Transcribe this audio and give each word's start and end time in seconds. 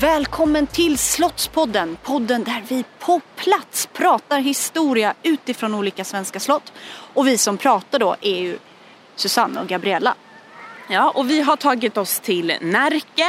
Välkommen 0.00 0.66
till 0.66 0.98
Slottspodden, 0.98 1.96
podden 2.02 2.44
där 2.44 2.62
vi 2.68 2.84
på 2.98 3.20
plats 3.36 3.88
pratar 3.92 4.40
historia 4.40 5.14
utifrån 5.22 5.74
olika 5.74 6.04
svenska 6.04 6.40
slott. 6.40 6.72
Och 6.88 7.26
vi 7.26 7.38
som 7.38 7.58
pratar 7.58 7.98
då 7.98 8.16
är 8.20 8.40
ju 8.40 8.58
Susanne 9.14 9.60
och 9.60 9.66
Gabriella. 9.66 10.14
Ja, 10.90 11.10
och 11.10 11.30
vi 11.30 11.40
har 11.40 11.56
tagit 11.56 11.96
oss 11.96 12.20
till 12.20 12.54
Närke, 12.60 13.26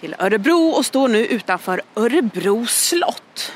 till 0.00 0.16
Örebro 0.18 0.68
och 0.68 0.86
står 0.86 1.08
nu 1.08 1.26
utanför 1.26 1.82
Örebro 1.96 2.66
slott. 2.66 3.52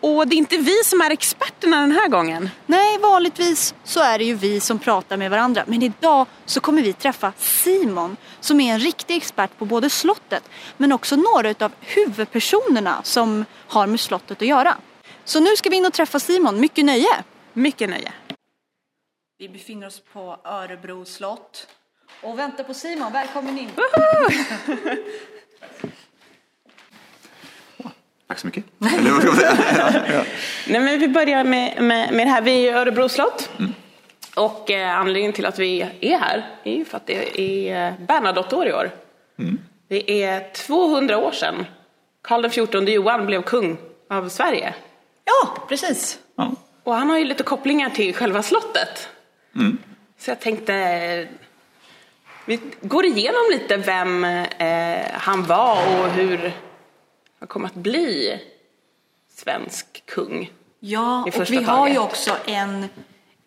Och 0.00 0.28
det 0.28 0.34
är 0.34 0.38
inte 0.38 0.56
vi 0.56 0.84
som 0.84 1.00
är 1.00 1.10
experterna 1.10 1.80
den 1.80 1.92
här 1.92 2.08
gången. 2.08 2.50
Nej, 2.66 2.98
vanligtvis 2.98 3.74
så 3.84 4.00
är 4.00 4.18
det 4.18 4.24
ju 4.24 4.34
vi 4.34 4.60
som 4.60 4.78
pratar 4.78 5.16
med 5.16 5.30
varandra. 5.30 5.64
Men 5.66 5.82
idag 5.82 6.26
så 6.44 6.60
kommer 6.60 6.82
vi 6.82 6.92
träffa 6.92 7.32
Simon 7.36 8.16
som 8.40 8.60
är 8.60 8.72
en 8.72 8.80
riktig 8.80 9.16
expert 9.16 9.58
på 9.58 9.64
både 9.64 9.90
slottet 9.90 10.50
men 10.76 10.92
också 10.92 11.16
några 11.16 11.54
av 11.64 11.72
huvudpersonerna 11.80 13.02
som 13.02 13.44
har 13.68 13.86
med 13.86 14.00
slottet 14.00 14.42
att 14.42 14.48
göra. 14.48 14.76
Så 15.24 15.40
nu 15.40 15.56
ska 15.56 15.70
vi 15.70 15.76
in 15.76 15.86
och 15.86 15.92
träffa 15.92 16.20
Simon. 16.20 16.60
Mycket 16.60 16.84
nöje! 16.84 17.24
Mycket 17.52 17.90
nöje. 17.90 18.12
Vi 19.38 19.48
befinner 19.48 19.86
oss 19.86 20.02
på 20.12 20.40
Örebro 20.44 21.04
slott 21.04 21.66
och 22.22 22.38
väntar 22.38 22.64
på 22.64 22.74
Simon. 22.74 23.12
Välkommen 23.12 23.58
in! 23.58 23.70
Tack 28.28 28.38
så 28.38 28.46
mycket. 28.46 28.64
Eller 28.98 29.10
vad 29.10 29.20
ska 29.22 29.30
man 29.30 29.36
säga? 29.36 30.24
Nej, 30.68 30.80
men 30.80 30.98
vi 31.00 31.08
börjar 31.08 31.44
med, 31.44 31.82
med, 31.82 32.12
med 32.12 32.26
det 32.26 32.30
här. 32.30 32.42
Vi 32.42 32.50
är 32.50 32.72
i 32.72 32.74
Örebro 32.74 33.08
slott. 33.08 33.50
Och 34.36 34.70
eh, 34.70 34.98
anledningen 34.98 35.32
till 35.32 35.46
att 35.46 35.58
vi 35.58 35.80
är 36.00 36.18
här 36.18 36.46
är 36.64 36.74
ju 36.74 36.84
för 36.84 36.96
att 36.96 37.06
det 37.06 37.40
är 37.40 37.88
eh, 37.88 37.94
Bernadotte-år 38.06 38.68
i 38.68 38.72
år. 38.72 38.90
Det 39.88 40.24
är 40.24 40.52
200 40.52 41.18
år 41.18 41.32
sedan 41.32 41.66
Karl 42.22 42.48
XIV 42.48 42.88
Johan 42.88 43.26
blev 43.26 43.42
kung 43.42 43.76
av 44.10 44.28
Sverige. 44.28 44.74
Ja, 45.24 45.66
precis. 45.68 46.18
Ja. 46.36 46.52
Och 46.84 46.94
han 46.94 47.10
har 47.10 47.18
ju 47.18 47.24
lite 47.24 47.42
kopplingar 47.42 47.90
till 47.90 48.14
själva 48.14 48.42
slottet. 48.42 49.08
Så 50.18 50.30
jag 50.30 50.40
tänkte, 50.40 51.28
vi 52.44 52.60
går 52.80 53.04
igenom 53.04 53.42
lite 53.50 53.76
vem 53.76 54.24
eh, 54.24 55.00
han 55.12 55.44
var 55.44 56.00
och 56.00 56.08
hur 56.08 56.52
han 57.38 57.48
kom 57.48 57.64
att 57.64 57.74
bli 57.74 58.40
svensk 59.34 60.02
kung. 60.06 60.52
Ja, 60.80 61.24
I 61.28 61.30
och 61.30 61.50
vi 61.50 61.56
har 61.56 61.64
taget. 61.64 61.94
ju 61.94 61.98
också 61.98 62.36
en, 62.46 62.88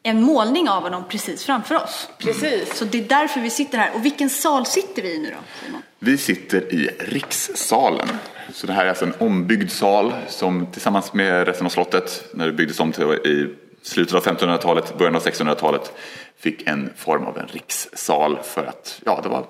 en 0.03 0.23
målning 0.23 0.69
av 0.69 0.83
honom 0.83 1.03
precis 1.09 1.45
framför 1.45 1.75
oss. 1.75 2.09
Precis. 2.17 2.77
Så 2.77 2.85
det 2.85 2.97
är 2.97 3.03
därför 3.03 3.39
vi 3.41 3.49
sitter 3.49 3.77
här. 3.77 3.95
Och 3.95 4.05
vilken 4.05 4.29
sal 4.29 4.65
sitter 4.65 5.01
vi 5.01 5.15
i 5.15 5.19
nu 5.19 5.29
då, 5.29 5.65
Simon? 5.65 5.81
Vi 5.99 6.17
sitter 6.17 6.73
i 6.73 6.89
rikssalen. 6.99 8.07
Så 8.53 8.67
det 8.67 8.73
här 8.73 8.85
är 8.85 8.89
alltså 8.89 9.05
en 9.05 9.13
ombyggd 9.19 9.71
sal 9.71 10.13
som 10.27 10.65
tillsammans 10.71 11.13
med 11.13 11.47
resten 11.47 11.65
av 11.65 11.69
slottet, 11.69 12.25
när 12.33 12.45
det 12.45 12.53
byggdes 12.53 12.79
om 12.79 12.91
till 12.91 13.03
i 13.03 13.55
slutet 13.81 14.15
av 14.15 14.23
1500-talet, 14.23 14.97
början 14.97 15.15
av 15.15 15.23
1600-talet, 15.23 15.93
fick 16.37 16.67
en 16.67 16.93
form 16.95 17.23
av 17.25 17.37
en 17.37 17.47
rikssal 17.47 18.39
för 18.43 18.65
att, 18.65 19.01
ja, 19.05 19.19
det 19.23 19.29
var 19.29 19.45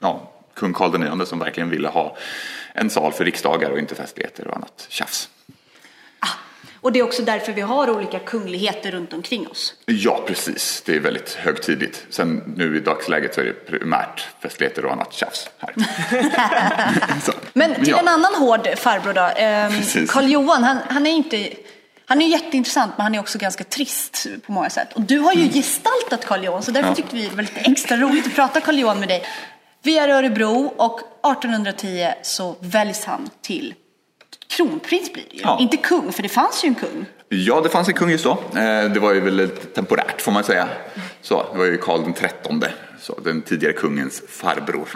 ja, 0.00 0.31
kung 0.54 0.72
Karl 0.72 1.02
IX 1.02 1.28
som 1.28 1.38
verkligen 1.38 1.70
ville 1.70 1.88
ha 1.88 2.16
en 2.74 2.90
sal 2.90 3.12
för 3.12 3.24
riksdagar 3.24 3.70
och 3.70 3.78
inte 3.78 3.94
festligheter 3.94 4.46
och 4.48 4.56
annat 4.56 4.86
tjafs. 4.88 5.28
Och 6.82 6.92
det 6.92 6.98
är 6.98 7.02
också 7.02 7.22
därför 7.22 7.52
vi 7.52 7.60
har 7.60 7.90
olika 7.90 8.18
kungligheter 8.18 8.90
runt 8.90 9.12
omkring 9.12 9.48
oss. 9.48 9.74
Ja, 9.86 10.24
precis. 10.26 10.82
Det 10.86 10.96
är 10.96 11.00
väldigt 11.00 11.34
högtidligt. 11.34 12.06
Sen 12.10 12.54
nu 12.56 12.76
i 12.76 12.80
dagsläget 12.80 13.34
så 13.34 13.40
är 13.40 13.44
det 13.44 13.52
primärt 13.52 14.28
festligheter 14.42 14.84
och 14.84 14.92
annat 14.92 15.12
tjafs 15.12 15.50
här. 15.58 15.74
Men 17.52 17.74
till 17.74 17.88
ja. 17.88 17.98
en 17.98 18.08
annan 18.08 18.34
hård 18.34 18.68
farbror 18.78 19.12
då. 19.12 19.30
Ehm. 19.36 20.06
Karl 20.08 20.24
Johan, 20.24 20.64
han, 20.64 20.78
han 20.88 21.06
är 21.06 21.10
inte... 21.10 21.48
Han 22.06 22.22
är 22.22 22.26
jätteintressant 22.26 22.92
men 22.96 23.04
han 23.04 23.14
är 23.14 23.20
också 23.20 23.38
ganska 23.38 23.64
trist 23.64 24.26
på 24.46 24.52
många 24.52 24.70
sätt. 24.70 24.92
Och 24.92 25.00
du 25.00 25.18
har 25.18 25.32
ju 25.32 25.48
gestaltat 25.48 26.24
Karl 26.26 26.44
Johan 26.44 26.62
så 26.62 26.70
därför 26.70 26.88
Ja. 26.88 26.94
tyckte 26.94 27.16
vi 27.16 27.28
det 27.28 27.36
var 27.36 27.42
lite 27.42 27.60
extra 27.60 27.96
roligt 27.96 28.26
att 28.26 28.34
prata 28.34 28.60
Karl 28.60 28.78
Johan 28.78 29.00
med 29.00 29.08
dig. 29.08 29.24
Vi 29.82 29.98
är 29.98 30.08
i 30.08 30.10
Örebro 30.12 30.74
och 30.76 31.00
1810 31.32 32.08
så 32.22 32.56
väljs 32.60 33.04
han 33.04 33.30
till 33.42 33.74
kronprins 34.56 35.12
blir 35.12 35.24
det 35.30 35.36
ju. 35.36 35.42
Ja. 35.42 35.58
Inte 35.60 35.76
kung, 35.76 36.12
för 36.12 36.22
det 36.22 36.28
fanns 36.28 36.64
ju 36.64 36.68
en 36.68 36.74
kung. 36.74 37.06
Ja, 37.28 37.60
det 37.60 37.68
fanns 37.68 37.88
en 37.88 37.94
kung 37.94 38.10
just 38.10 38.24
då. 38.24 38.30
Eh, 38.30 38.90
Det 38.92 39.00
var 39.00 39.12
ju 39.14 39.20
väl 39.20 39.48
temporärt 39.74 40.20
får 40.20 40.32
man 40.32 40.44
säga. 40.44 40.68
Så, 41.22 41.46
det 41.52 41.58
var 41.58 41.64
ju 41.64 41.78
Karl 41.78 42.02
den 42.02 42.12
trettonde, 42.12 42.72
så 43.00 43.20
den 43.24 43.42
tidigare 43.42 43.72
kungens 43.72 44.22
farbror. 44.28 44.88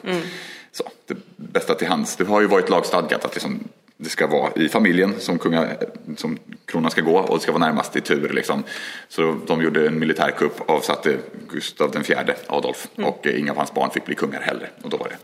Så, 0.72 0.84
det 1.06 1.16
bästa 1.36 1.74
till 1.74 1.88
hands. 1.88 2.16
Det 2.16 2.24
har 2.24 2.40
ju 2.40 2.46
varit 2.46 2.68
lagstadgat 2.70 3.24
att 3.24 3.34
liksom, 3.34 3.68
det 3.96 4.08
ska 4.08 4.26
vara 4.26 4.52
i 4.56 4.68
familjen 4.68 5.14
som, 5.18 5.38
kunga, 5.38 5.68
som 6.16 6.38
kronan 6.66 6.90
ska 6.90 7.00
gå 7.00 7.18
och 7.18 7.36
det 7.36 7.42
ska 7.42 7.52
vara 7.52 7.66
närmast 7.66 7.96
i 7.96 8.00
tur. 8.00 8.28
Liksom. 8.28 8.62
Så 9.08 9.36
de 9.46 9.62
gjorde 9.62 9.86
en 9.86 9.98
militärkupp, 9.98 10.70
avsatte 10.70 11.16
Gustav 11.48 11.90
den 11.90 12.04
fjärde, 12.04 12.36
Adolf, 12.46 12.88
och 12.96 13.26
eh, 13.26 13.40
inga 13.40 13.50
av 13.52 13.56
hans 13.56 13.74
barn 13.74 13.90
fick 13.90 14.04
bli 14.06 14.14
kungar 14.14 14.40
heller. 14.40 14.70
Och 14.82 14.90
då 14.90 14.96
var 14.96 15.08
det 15.08 15.16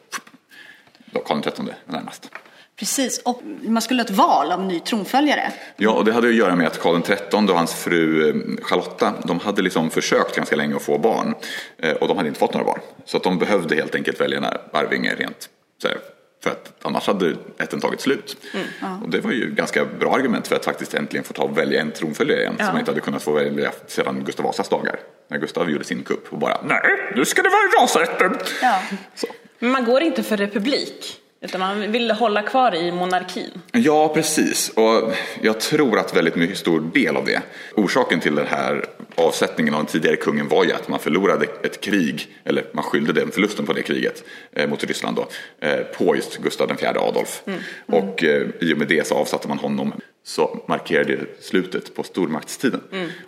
då 1.12 1.20
Karl 1.20 1.40
trettonde 1.40 1.74
närmast. 1.86 2.30
Precis, 2.76 3.18
och 3.24 3.42
man 3.62 3.82
skulle 3.82 4.02
ha 4.02 4.04
ett 4.04 4.10
val 4.16 4.52
av 4.52 4.64
ny 4.64 4.80
tronföljare. 4.80 5.52
Ja, 5.76 5.90
och 5.90 6.04
det 6.04 6.12
hade 6.12 6.28
att 6.28 6.34
göra 6.34 6.56
med 6.56 6.66
att 6.66 6.80
Karl 6.80 7.02
XIII 7.02 7.50
och 7.50 7.56
hans 7.56 7.74
fru 7.74 8.28
eh, 8.28 8.64
Charlotta, 8.64 9.14
de 9.24 9.40
hade 9.40 9.62
liksom 9.62 9.90
försökt 9.90 10.36
ganska 10.36 10.56
länge 10.56 10.76
att 10.76 10.82
få 10.82 10.98
barn. 10.98 11.34
eh, 11.78 11.92
Och 11.92 12.08
de 12.08 12.16
hade 12.16 12.28
inte 12.28 12.40
fått 12.40 12.52
några 12.54 12.66
barn. 12.66 12.80
Så 13.04 13.16
att 13.16 13.22
de 13.22 13.38
behövde 13.38 13.74
helt 13.74 13.94
enkelt 13.94 14.20
välja 14.20 14.38
en 14.38 14.44
arvinge 14.72 15.14
rent 15.14 15.48
så 15.82 15.88
här, 15.88 15.98
för 16.42 16.50
att 16.50 16.72
annars 16.82 17.06
hade 17.06 17.36
ätten 17.58 17.80
tagit 17.80 18.00
slut. 18.00 18.36
Och 19.02 19.10
det 19.10 19.20
var 19.20 19.32
ju 19.32 19.50
ganska 19.50 19.84
bra 19.84 20.14
argument 20.14 20.48
för 20.48 20.56
att 20.56 20.64
faktiskt 20.64 20.94
äntligen 20.94 21.24
få 21.24 21.32
ta 21.32 21.42
och 21.42 21.58
välja 21.58 21.80
en 21.80 21.92
tronföljare 21.92 22.40
igen. 22.40 22.54
Som 22.58 22.66
man 22.66 22.78
inte 22.78 22.90
hade 22.90 23.00
kunnat 23.00 23.22
få 23.22 23.32
välja 23.32 23.72
sedan 23.86 24.24
Gustav 24.24 24.46
Vasas 24.46 24.68
dagar. 24.68 25.00
När 25.28 25.38
Gustav 25.38 25.70
gjorde 25.70 25.84
sin 25.84 26.02
kupp 26.02 26.32
och 26.32 26.38
bara 26.38 26.60
nej, 26.64 27.12
nu 27.16 27.24
ska 27.24 27.42
det 27.42 27.48
vara 27.48 27.84
rasrätten. 27.84 28.38
Ja. 28.62 28.82
Så. 29.14 29.26
Men 29.58 29.70
man 29.70 29.84
går 29.84 30.02
inte 30.02 30.22
för 30.22 30.36
republik, 30.36 31.20
utan 31.40 31.60
man 31.60 31.92
vill 31.92 32.10
hålla 32.10 32.42
kvar 32.42 32.74
i 32.74 32.92
monarkin. 32.92 33.50
Ja, 33.72 34.08
precis. 34.14 34.68
Och 34.68 35.14
jag 35.40 35.60
tror 35.60 35.98
att 35.98 36.16
väldigt 36.16 36.36
mycket 36.36 36.58
stor 36.58 36.80
del 36.80 37.16
av 37.16 37.24
det, 37.24 37.42
orsaken 37.74 38.20
till 38.20 38.34
den 38.34 38.46
här 38.46 38.84
avsättningen 39.14 39.74
av 39.74 39.80
den 39.80 39.86
tidigare 39.86 40.16
kungen 40.16 40.48
var 40.48 40.64
ju 40.64 40.72
att 40.72 40.88
man 40.88 40.98
förlorade 40.98 41.46
ett 41.62 41.80
krig, 41.80 42.28
eller 42.44 42.64
man 42.72 42.84
skyllde 42.84 43.12
den 43.12 43.30
förlusten 43.30 43.66
på 43.66 43.72
det 43.72 43.82
kriget 43.82 44.24
eh, 44.52 44.68
mot 44.68 44.84
Ryssland 44.84 45.16
då, 45.16 45.28
eh, 45.60 45.80
på 45.80 46.16
just 46.16 46.36
Gustav 46.36 46.76
fjärde 46.76 47.00
Adolf. 47.00 47.42
Och 47.86 48.24
eh, 48.24 48.46
i 48.60 48.74
och 48.74 48.78
med 48.78 48.88
det 48.88 49.06
så 49.06 49.14
avsatte 49.14 49.48
man 49.48 49.58
honom 49.58 49.92
så 50.24 50.62
markerade 50.68 51.16
det 51.16 51.44
slutet 51.44 51.94
på 51.94 52.02
stormaktstiden. 52.02 52.80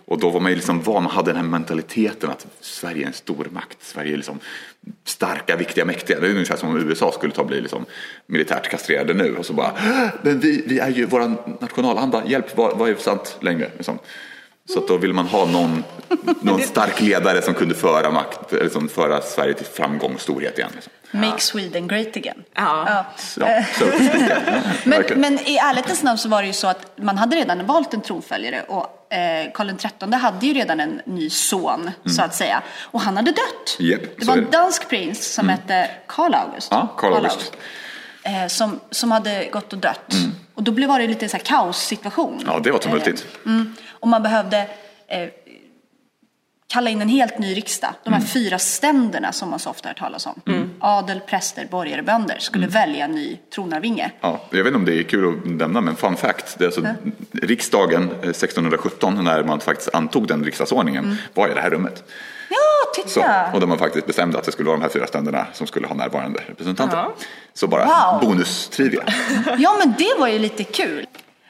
Och 0.05 0.19
då 0.19 0.29
var 0.29 0.39
man 0.39 0.51
ju 0.51 0.55
liksom 0.55 0.81
van, 0.81 1.03
man 1.03 1.11
hade 1.11 1.31
den 1.31 1.35
här 1.35 1.49
mentaliteten 1.49 2.29
att 2.29 2.47
Sverige 2.61 3.03
är 3.03 3.07
en 3.07 3.13
stormakt, 3.13 3.77
Sverige 3.81 4.13
är 4.13 4.17
liksom 4.17 4.39
starka, 5.03 5.55
viktiga, 5.55 5.85
mäktiga. 5.85 6.19
Det 6.19 6.27
är 6.27 6.31
ungefär 6.31 6.55
som 6.55 6.69
om 6.69 6.77
USA 6.77 7.11
skulle 7.11 7.33
ta 7.33 7.41
och 7.41 7.47
bli 7.47 7.61
liksom 7.61 7.85
militärt 8.25 8.69
kastrerade 8.69 9.13
nu 9.13 9.35
och 9.35 9.45
så 9.45 9.53
bara, 9.53 9.71
men 10.21 10.39
vi, 10.39 10.63
vi 10.65 10.79
är 10.79 10.89
ju 10.89 11.05
våra 11.05 11.35
nationalanda, 11.59 12.23
hjälp, 12.27 12.57
vad, 12.57 12.77
vad 12.77 12.89
är 12.89 12.95
sant 12.95 13.37
längre? 13.39 13.71
Liksom. 13.75 13.99
Så 14.73 14.79
att 14.79 14.87
då 14.87 14.97
vill 14.97 15.13
man 15.13 15.27
ha 15.27 15.45
någon, 15.45 15.83
någon 16.41 16.61
stark 16.61 17.01
ledare 17.01 17.41
som 17.41 17.53
kunde 17.53 17.75
föra, 17.75 18.11
makt, 18.11 18.53
eller 18.53 18.69
som 18.69 18.89
föra 18.89 19.21
Sverige 19.21 19.53
till 19.53 19.65
framgång 19.65 20.13
och 20.13 20.21
storhet 20.21 20.57
igen. 20.57 20.71
Liksom. 20.75 20.91
Make 21.11 21.41
Sweden 21.41 21.87
great 21.87 22.17
again. 22.17 22.43
Ja. 22.53 23.05
Ja, 23.37 23.45
ja, 23.45 23.63
Men, 24.83 25.03
men 25.15 25.39
i 25.39 25.57
ärlighetens 25.57 26.03
namn 26.03 26.17
så 26.17 26.29
var 26.29 26.41
det 26.41 26.47
ju 26.47 26.53
så 26.53 26.67
att 26.67 26.91
man 26.97 27.17
hade 27.17 27.35
redan 27.35 27.65
valt 27.65 27.93
en 27.93 28.01
tronföljare 28.01 28.61
och 28.67 29.13
eh, 29.13 29.51
Karl 29.53 29.77
XIII 29.77 30.13
hade 30.13 30.45
ju 30.47 30.53
redan 30.53 30.79
en 30.79 31.01
ny 31.05 31.29
son 31.29 31.91
så 32.05 32.21
att 32.21 32.35
säga. 32.35 32.63
Och 32.81 33.01
han 33.01 33.15
hade 33.15 33.31
dött. 33.31 33.79
Mm. 33.79 33.91
Japp, 33.91 34.01
det 34.17 34.25
var 34.25 34.37
en 34.37 34.51
dansk 34.51 34.89
prins 34.89 35.33
som 35.33 35.49
hette 35.49 35.89
Karl 36.07 36.33
August. 36.33 36.67
Ja, 36.71 36.93
Karl 36.97 37.13
August. 37.13 37.53
Eh, 38.23 38.47
som, 38.47 38.79
som 38.91 39.11
hade 39.11 39.49
gått 39.51 39.73
och 39.73 39.79
dött. 39.79 40.15
Och 40.53 40.63
då 40.63 40.71
blev 40.71 40.89
det 40.89 41.07
lite 41.07 41.29
så 41.29 41.37
här 41.37 41.43
kaossituation. 41.43 42.43
Ja, 42.45 42.59
det 42.59 42.71
var 42.71 42.79
tumultigt. 42.79 43.25
Eh, 43.45 43.51
mm, 43.51 43.75
och 44.05 44.09
man 44.09 44.23
behövde 44.23 44.67
eh, 45.07 45.29
kalla 46.67 46.89
in 46.89 47.01
en 47.01 47.09
helt 47.09 47.39
ny 47.39 47.53
riksdag. 47.57 47.89
De 48.03 48.09
Mm. 48.09 48.19
här 48.21 48.27
fyra 48.27 48.59
ständerna 48.59 49.31
som 49.31 49.49
man 49.49 49.59
så 49.59 49.69
ofta 49.69 49.89
hör 49.89 49.93
talas 49.95 50.25
om. 50.25 50.41
Adel, 50.79 51.19
präster, 51.19 51.65
borgare, 51.71 52.01
bönder 52.03 52.37
skulle 52.39 52.63
Mm. 52.65 52.73
välja 52.73 53.05
en 53.05 53.11
ny 53.11 53.37
tronarvinge. 53.53 54.11
Ja, 54.21 54.39
jag 54.49 54.57
vet 54.57 54.65
inte 54.67 54.75
om 54.77 54.85
det 54.85 54.99
är 54.99 55.03
kul 55.03 55.27
att 55.39 55.45
nämna, 55.45 55.81
men 55.81 55.95
fun 55.95 56.15
fact. 56.15 56.55
Det 56.57 56.63
är 56.63 56.67
alltså 56.67 56.85
riksdagen 57.31 58.03
eh, 58.23 58.29
1617, 58.29 59.23
när 59.23 59.43
man 59.43 59.59
faktiskt 59.59 59.89
antog 59.95 60.27
den 60.27 60.43
riksdagsordningen, 60.45 61.17
var 61.33 61.47
i 61.49 61.53
det 61.53 61.61
här 61.61 61.69
rummet. 61.69 62.03
Ja, 62.49 62.57
titta! 62.95 63.09
Så, 63.09 63.53
och 63.53 63.59
där 63.59 63.67
man 63.67 63.77
faktiskt 63.77 64.07
bestämde 64.07 64.37
att 64.37 64.43
det 64.43 64.51
skulle 64.51 64.67
vara 64.67 64.77
de 64.77 64.83
här 64.83 64.89
fyra 64.89 65.07
ständerna 65.07 65.47
som 65.53 65.67
skulle 65.67 65.87
ha 65.87 65.95
närvarande 65.95 66.39
representanter. 66.47 66.97
Ja. 66.97 67.13
Så 67.53 67.67
bara 67.67 67.85
Wow. 67.85 68.21
bonustrivia. 68.29 69.03
Ja, 69.57 69.75
men 69.79 69.93
det 69.97 70.13
var 70.19 70.27
ju 70.27 70.39
lite 70.39 70.63
kul. 70.63 71.07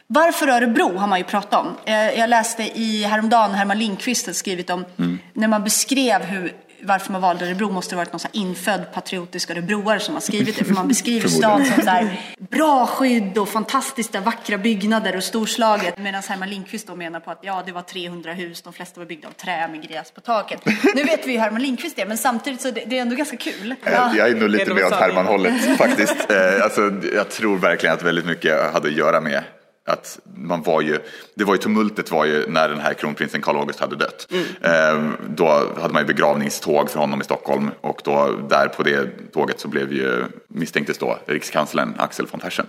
Varför 0.08 0.48
Örebro 0.48 0.98
har 0.98 1.08
man 1.08 1.18
ju 1.20 1.24
pratat 1.24 1.66
om. 1.66 1.76
Eh, 1.86 2.20
Jag 2.20 2.30
läste 2.30 2.64
i 2.64 3.04
häromdagen 3.04 3.52
Herman 3.52 3.80
Lindqvist 3.80 4.26
hade 4.26 4.36
skrivit 4.36 4.70
om 4.70 4.86
när 5.34 5.48
man 5.48 5.64
beskrev 5.64 6.22
hur 6.24 6.54
varför 6.82 7.12
man 7.12 7.22
valde 7.22 7.46
Örebro 7.46 7.72
måste 7.72 7.92
det 7.96 7.98
varit 7.98 8.12
någon 8.14 8.20
så 8.20 8.28
här 8.34 8.40
infödd 8.42 8.94
patriotisk 8.94 9.50
örebroare 9.50 10.00
som 10.00 10.14
har 10.14 10.22
skrivit 10.22 10.58
det. 10.58 10.64
För 10.64 10.74
man 10.74 10.88
beskriver 10.88 11.28
stan 11.28 11.66
som 11.66 11.84
så 11.84 11.90
här, 11.90 12.20
bra 12.50 12.86
skydd 12.88 13.38
och 13.38 13.50
fantastiska 13.50 14.22
vackra 14.22 14.58
byggnader 14.58 15.16
och 15.16 15.24
storslaget. 15.24 15.98
Medan 15.98 16.22
Herman 16.30 16.50
Lindqvist 16.50 16.88
då 16.88 16.96
menar 16.96 17.20
på 17.20 17.32
att 17.32 17.40
ja, 17.42 17.64
det 17.66 17.72
var 17.72 17.82
300 17.82 18.34
hus, 18.34 18.62
de 18.62 18.74
flesta 18.74 19.00
var 19.00 19.06
byggda 19.08 19.28
av 19.28 19.32
trä 19.32 19.68
med 19.68 19.90
gräs 19.90 20.12
på 20.12 20.22
taket. 20.22 20.62
Nu 20.96 21.04
vet 21.04 21.28
vi 21.28 21.32
ju 21.32 21.40
Herman 21.40 21.62
Lindqvist 21.62 21.96
det, 21.96 22.06
men 22.06 22.18
samtidigt 22.18 22.62
så 22.62 22.72
det, 22.72 22.84
det 22.88 22.98
är 22.98 23.02
ändå 23.02 23.16
ganska 23.16 23.38
kul. 23.38 23.76
Ja. 23.84 24.12
Jag 24.18 24.30
är 24.30 24.36
nog 24.36 24.50
lite 24.50 24.74
mer 24.74 24.86
åt. 24.86 24.94
Herman-hållet 24.94 25.78
faktiskt. 25.78 26.32
Eh, 26.32 26.64
alltså, 26.64 26.82
jag 27.16 27.30
tror 27.30 27.58
verkligen 27.58 27.96
att 27.96 28.04
väldigt 28.04 28.26
mycket 28.26 28.74
hade 28.74 28.88
att 28.88 28.94
göra 28.94 29.22
med 29.22 29.44
att 29.86 30.20
man 30.36 30.62
var 30.62 30.82
ju, 30.82 30.98
det 31.36 31.44
var 31.44 31.54
ju 31.54 31.58
tumultet 31.58 32.12
var 32.12 32.26
ju 32.26 32.48
när 32.48 32.70
den 32.70 32.80
här 32.80 32.94
kronprinsen 32.94 33.42
Karl 33.42 33.58
August 33.58 33.80
hade 33.80 33.96
dött. 33.96 34.28
Eh, 34.62 35.04
då 35.30 35.48
hade 35.82 35.94
man 35.94 36.02
ju 36.02 36.08
begravningståg 36.08 36.90
för 36.90 37.00
honom 37.00 37.22
i 37.22 37.24
Stockholm 37.24 37.72
och 37.82 38.02
då 38.04 38.40
där 38.50 38.68
på 38.68 38.84
det 38.84 39.32
tåget 39.34 39.60
så 39.60 39.68
blev 39.68 39.94
ju, 39.94 40.24
misstänktes 40.48 40.98
då 40.98 41.20
rikskanslern 41.26 41.94
Axel 41.98 42.28
von 42.32 42.40
Fersen. 42.40 42.66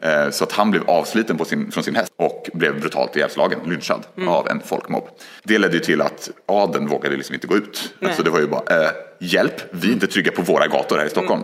Eh, 0.00 0.30
så 0.30 0.44
att 0.44 0.52
han 0.52 0.70
blev 0.70 0.90
avsliten 0.90 1.44
sin, 1.44 1.72
från 1.72 1.84
sin 1.84 1.96
häst 1.96 2.12
och 2.16 2.48
blev 2.52 2.80
brutalt 2.80 3.16
ihjälslagen, 3.16 3.58
lynchad 3.66 4.06
av 4.28 4.48
en 4.48 4.60
folkmobb. 4.60 5.08
Det 5.42 5.58
ledde 5.58 5.74
ju 5.74 5.80
till 5.80 6.00
att 6.00 6.30
adeln 6.46 6.86
vågade 6.86 7.16
liksom 7.16 7.34
inte 7.34 7.46
gå 7.46 7.56
ut. 7.56 7.94
Alltså 8.02 8.22
det 8.22 8.30
var 8.30 8.40
ju 8.40 8.46
bara, 8.46 8.84
eh, 8.84 8.90
hjälp, 9.22 9.62
vi 9.70 9.88
är 9.88 9.92
inte 9.92 10.06
trygga 10.06 10.32
på 10.32 10.42
våra 10.42 10.66
gator 10.66 10.96
här 10.98 11.06
i 11.06 11.10
Stockholm. 11.10 11.42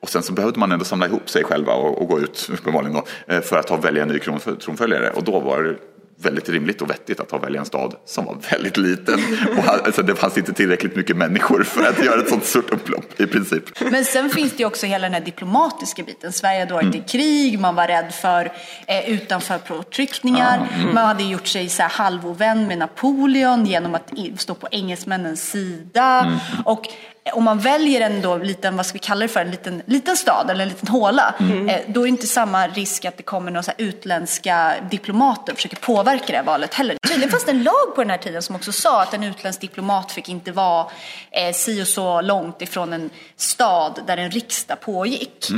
Och 0.00 0.08
sen 0.08 0.22
så 0.22 0.32
behövde 0.32 0.58
man 0.58 0.72
ändå 0.72 0.84
samla 0.84 1.06
ihop 1.06 1.30
sig 1.30 1.44
själva 1.44 1.72
och, 1.72 2.02
och 2.02 2.08
gå 2.08 2.20
ut 2.20 2.50
uppenbarligen 2.52 2.94
då, 2.94 3.34
eh, 3.34 3.40
för 3.40 3.56
att 3.56 3.66
ta 3.66 3.76
välja 3.76 4.02
en 4.02 4.08
ny 4.08 4.18
tronföljare. 4.64 5.10
Och 5.10 5.24
då 5.24 5.40
var 5.40 5.62
det 5.62 5.74
väldigt 6.16 6.48
rimligt 6.48 6.82
och 6.82 6.90
vettigt 6.90 7.20
att 7.20 7.28
ta 7.28 7.36
och 7.36 7.42
välja 7.44 7.60
en 7.60 7.66
stad 7.66 7.94
som 8.06 8.24
var 8.24 8.36
väldigt 8.50 8.76
liten. 8.76 9.14
Och 9.58 9.64
ha- 9.64 9.78
alltså, 9.84 10.02
det 10.02 10.14
fanns 10.14 10.38
inte 10.38 10.52
tillräckligt 10.52 10.96
mycket 10.96 11.16
människor 11.16 11.62
för 11.62 11.82
att 11.88 12.04
göra 12.04 12.20
ett 12.20 12.28
sånt 12.28 12.44
stort 12.44 12.70
upplopp 12.72 13.20
i 13.20 13.26
princip. 13.26 13.80
Men 13.90 14.04
sen 14.04 14.30
finns 14.30 14.52
det 14.52 14.58
ju 14.58 14.64
också 14.66 14.86
hela 14.86 15.02
den 15.02 15.14
här 15.14 15.20
diplomatiska 15.20 16.02
biten. 16.02 16.32
Sverige 16.32 16.60
hade 16.60 16.74
varit 16.74 16.94
i 16.94 17.00
krig, 17.00 17.58
man 17.60 17.74
var 17.74 17.86
rädd 17.86 18.14
för 18.14 18.52
eh, 18.86 19.10
utanför 19.10 19.58
påtryckningar. 19.58 20.68
Man 20.94 21.06
hade 21.06 21.22
gjort 21.22 21.46
sig 21.46 21.68
så 21.68 21.82
här 21.82 21.90
halvovän 21.90 22.66
med 22.66 22.78
Napoleon 22.78 23.66
genom 23.66 23.94
att 23.94 24.12
stå 24.36 24.54
på 24.54 24.68
engelsmännens 24.70 25.50
sida. 25.50 26.40
Och 26.64 26.86
om 27.32 27.44
man 27.44 27.58
väljer 27.58 28.00
en 28.00 28.22
då 28.22 28.36
liten, 28.36 28.76
vad 28.76 28.86
ska 28.86 28.92
vi 28.92 28.98
kalla 28.98 29.20
det 29.20 29.28
för, 29.28 29.40
en 29.40 29.50
liten, 29.50 29.82
liten 29.86 30.16
stad 30.16 30.50
eller 30.50 30.62
en 30.62 30.68
liten 30.68 30.88
håla. 30.88 31.34
Eh, 31.40 31.80
då 31.86 32.00
är 32.00 32.04
det 32.04 32.08
inte 32.08 32.26
samma 32.26 32.68
risk 32.68 33.04
att 33.04 33.16
det 33.16 33.22
kommer 33.22 33.50
några 33.50 33.72
utländska 33.78 34.74
diplomater 34.90 35.52
och 35.52 35.58
försöker 35.58 35.76
påverka 35.76 36.24
det 36.26 36.36
här 36.36 36.44
valet 36.44 36.74
heller. 36.74 36.96
Tydligen 37.08 37.30
fanns 37.30 37.44
det 37.44 37.50
en 37.50 37.62
lag 37.62 37.94
på 37.94 38.00
den 38.00 38.10
här 38.10 38.18
tiden 38.18 38.42
som 38.42 38.56
också 38.56 38.72
sa 38.72 39.02
att 39.02 39.14
en 39.14 39.24
utländsk 39.24 39.60
diplomat 39.60 40.12
fick 40.12 40.28
inte 40.28 40.52
vara 40.52 40.86
eh, 41.30 41.52
si 41.52 41.82
och 41.82 41.88
så 41.88 42.20
långt 42.20 42.62
ifrån 42.62 42.92
en 42.92 43.10
stad 43.36 44.00
där 44.06 44.16
en 44.16 44.30
riksdag 44.30 44.80
pågick. 44.80 45.48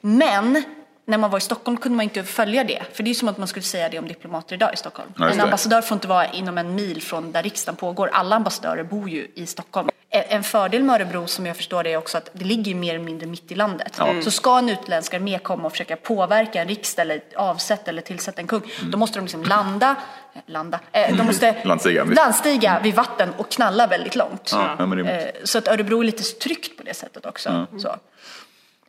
Men 0.00 0.62
när 1.08 1.18
man 1.18 1.30
var 1.30 1.38
i 1.38 1.40
Stockholm 1.40 1.76
kunde 1.76 1.96
man 1.96 2.04
inte 2.04 2.24
följa 2.24 2.64
det. 2.64 2.82
För 2.92 3.02
det 3.02 3.10
är 3.10 3.14
som 3.14 3.28
att 3.28 3.38
man 3.38 3.48
skulle 3.48 3.62
säga 3.62 3.88
det 3.88 3.98
om 3.98 4.08
diplomater 4.08 4.54
idag 4.54 4.70
i 4.74 4.76
Stockholm. 4.76 5.12
Ja, 5.18 5.30
en 5.30 5.40
ambassadör 5.40 5.80
får 5.82 5.94
inte 5.94 6.08
vara 6.08 6.26
inom 6.26 6.58
en 6.58 6.74
mil 6.74 7.02
från 7.02 7.32
där 7.32 7.42
riksdagen 7.42 7.76
pågår. 7.76 8.08
Alla 8.12 8.36
ambassadörer 8.36 8.84
bor 8.84 9.08
ju 9.08 9.28
i 9.34 9.46
Stockholm. 9.46 9.88
En 10.10 10.42
fördel 10.42 10.82
med 10.82 10.94
Örebro 10.94 11.26
som 11.26 11.46
jag 11.46 11.56
förstår 11.56 11.82
det 11.84 11.92
är 11.92 11.96
också 11.96 12.18
att 12.18 12.30
det 12.32 12.44
ligger 12.44 12.74
mer 12.74 12.94
eller 12.94 13.04
mindre 13.04 13.26
mitt 13.26 13.52
i 13.52 13.54
landet. 13.54 14.00
Så 14.24 14.30
ska 14.30 14.58
en 14.58 14.68
utländsk 14.68 15.14
armé 15.14 15.38
komma 15.38 15.66
och 15.66 15.72
försöka 15.72 15.96
påverka 15.96 16.62
en 16.62 16.68
riksdag 16.68 17.02
eller 17.02 17.20
avsätta 17.36 17.90
eller 17.90 18.02
tillsätta 18.02 18.40
en 18.40 18.46
kung. 18.46 18.62
Då 18.92 18.98
måste 18.98 19.18
de 19.18 19.22
liksom 19.24 19.42
landa, 19.42 19.96
eh, 20.34 20.40
landa, 20.46 20.80
eh, 20.92 21.16
de 21.16 21.22
måste 21.26 21.56
Landstiga, 21.64 22.04
landstiga 22.04 22.80
vid 22.82 22.94
vatten 22.94 23.32
och 23.36 23.50
knalla 23.50 23.86
väldigt 23.86 24.16
långt. 24.16 24.50
Ja, 24.52 24.76
Eh, 25.08 25.28
Så 25.44 25.58
att 25.58 25.68
Örebro 25.68 26.00
är 26.00 26.04
lite 26.04 26.22
tryggt 26.22 26.76
på 26.76 26.82
det 26.82 26.94
sättet 26.94 27.26
också. 27.26 27.66
Så. 27.78 27.96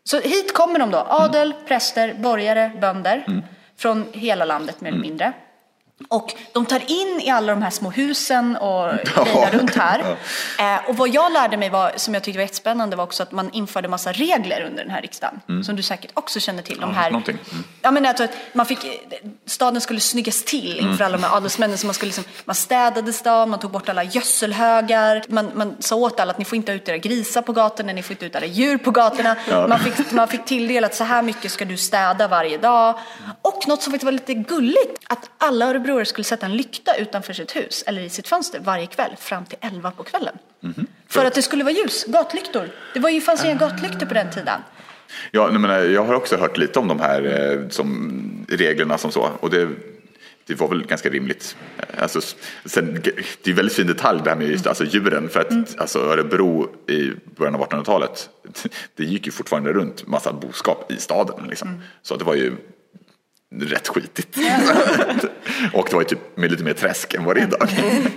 Så 0.07 0.19
hit 0.19 0.53
kommer 0.53 0.79
de 0.79 0.91
då, 0.91 0.97
adel, 1.09 1.53
präster, 1.67 2.13
borgare, 2.13 2.71
bönder 2.81 3.43
från 3.77 4.05
hela 4.11 4.45
landet 4.45 4.81
mer 4.81 4.89
eller 4.89 5.01
mindre. 5.01 5.33
Och 6.09 6.33
de 6.53 6.65
tar 6.65 6.91
in 6.91 7.21
i 7.21 7.29
alla 7.29 7.53
de 7.53 7.61
här 7.61 7.69
små 7.69 7.91
husen 7.91 8.55
och 8.57 8.93
grejer 9.25 9.51
runt 9.51 9.75
här. 9.75 10.17
Eh, 10.59 10.89
och 10.89 10.97
vad 10.97 11.09
jag 11.09 11.31
lärde 11.31 11.57
mig 11.57 11.69
var, 11.69 11.91
som 11.95 12.13
jag 12.13 12.23
tyckte 12.23 12.37
var 12.37 12.43
jättespännande 12.43 12.95
var 12.95 13.03
också 13.03 13.23
att 13.23 13.31
man 13.31 13.49
införde 13.53 13.87
massa 13.87 14.11
regler 14.11 14.61
under 14.61 14.83
den 14.83 14.91
här 14.91 15.01
riksdagen. 15.01 15.63
Som 15.63 15.75
du 15.75 15.83
säkert 15.83 16.11
också 16.13 16.39
känner 16.39 16.63
till. 16.63 16.79
De 16.79 16.93
här, 16.93 17.11
någonting. 17.11 17.37
Mm. 17.51 17.63
Ja, 17.81 17.91
men 17.91 18.05
alltså, 18.05 18.27
man 18.53 18.65
fick, 18.65 18.79
staden 19.45 19.81
skulle 19.81 19.99
snyggas 19.99 20.43
till 20.43 20.79
inför 20.79 21.03
alla 21.03 21.17
de 21.17 21.23
här 21.23 21.37
adelsmännen. 21.37 21.77
Så 21.77 21.87
man, 21.87 21.93
skulle 21.93 22.07
liksom, 22.07 22.23
man 22.45 22.55
städade 22.55 23.13
stan, 23.13 23.49
man 23.49 23.59
tog 23.59 23.71
bort 23.71 23.89
alla 23.89 24.03
gödselhögar. 24.03 25.23
Man, 25.27 25.51
man 25.55 25.75
sa 25.79 25.95
åt 25.95 26.19
alla 26.19 26.31
att 26.31 26.37
ni 26.37 26.45
får 26.45 26.55
inte 26.55 26.71
ha 26.71 26.75
ut 26.75 26.89
era 26.89 26.97
grisar 26.97 27.41
på 27.41 27.53
gatorna, 27.53 27.93
ni 27.93 28.03
får 28.03 28.11
inte 28.11 28.25
ut 28.25 28.35
alla 28.35 28.45
djur 28.45 28.77
på 28.77 28.91
gatorna. 28.91 29.35
Man, 29.67 29.79
fick, 29.79 30.11
man 30.11 30.27
fick 30.27 30.45
tilldelat 30.45 30.95
så 30.95 31.03
här 31.03 31.21
mycket 31.21 31.51
ska 31.51 31.65
du 31.65 31.77
städa 31.77 32.27
varje 32.27 32.57
dag. 32.57 32.99
Och 33.41 33.67
något 33.67 33.81
som 33.81 33.91
faktiskt 33.91 34.05
var 34.05 34.11
lite 34.11 34.33
gulligt, 34.33 35.03
att 35.07 35.29
alla 35.37 35.65
örebroare 35.87 36.05
skulle 36.05 36.23
sätta 36.23 36.45
en 36.45 36.57
lykta 36.57 36.95
utanför 36.95 37.33
sitt 37.33 37.55
hus 37.55 37.83
eller 37.87 38.01
i 38.01 38.09
sitt 38.09 38.27
fönster 38.27 38.59
varje 38.59 38.87
kväll 38.87 39.15
fram 39.19 39.45
till 39.45 39.57
11 39.61 39.91
på 39.91 40.03
kvällen. 40.03 40.37
För 41.07 41.25
att 41.25 41.33
det 41.33 41.41
skulle 41.41 41.63
vara 41.63 41.73
ljus, 41.73 42.05
gatlyktor. 42.07 42.69
Det 42.93 42.99
var 42.99 43.09
ju, 43.09 43.21
fanns 43.21 43.43
ju 43.43 43.47
inga 43.47 43.59
gatlyktor 43.59 44.05
på 44.05 44.13
den 44.13 44.31
tiden. 44.31 44.61
Ja, 45.31 45.51
men 45.51 45.71
eh, 45.71 45.91
jag 45.91 46.03
har 46.03 46.13
också 46.13 46.37
hört 46.37 46.57
lite 46.57 46.79
om 46.79 46.87
de 46.87 46.99
här 46.99 47.21
eh, 47.23 47.69
som, 47.69 48.45
reglerna 48.49 48.97
som 48.97 49.11
så. 49.11 49.31
Och 49.39 49.49
det, 49.49 49.69
det 50.45 50.55
var 50.55 50.67
väl 50.67 50.85
ganska 50.85 51.09
rimligt. 51.09 51.57
Eh, 51.77 52.03
Alltså, 52.03 52.21
sen, 52.65 53.01
det 53.43 53.51
är 53.51 53.53
väldigt 53.53 53.75
fin 53.75 53.87
detalj 53.87 54.21
det 54.23 54.29
här 54.29 54.37
med 54.37 54.47
just, 54.47 54.67
alltså, 54.67 54.85
djuren. 54.85 55.29
För 55.29 55.39
att 55.39 55.79
alltså, 55.79 55.99
Örebro 55.99 56.69
i 56.87 57.11
början 57.37 57.55
av 57.55 57.61
1800-talet, 57.61 58.29
det 58.95 59.03
gick 59.03 59.25
ju 59.25 59.31
fortfarande 59.31 59.73
runt 59.73 60.07
massa 60.07 60.33
boskap 60.33 60.91
i 60.91 60.97
staden. 60.97 61.47
Liksom. 61.47 61.81
Så 62.01 62.15
det 62.15 62.23
var 62.23 62.35
ju 62.35 62.53
rätt 63.55 63.87
skitigt. 63.87 64.37
och 65.73 65.87
det 65.89 65.93
var 65.93 66.01
ju 66.01 66.07
typ 66.07 66.37
med 66.37 66.51
lite 66.51 66.63
mer 66.63 66.73
träsk 66.73 67.13
än 67.13 67.23
vad 67.23 67.35
det 67.35 67.41
är 67.41 67.47
idag. 67.47 67.69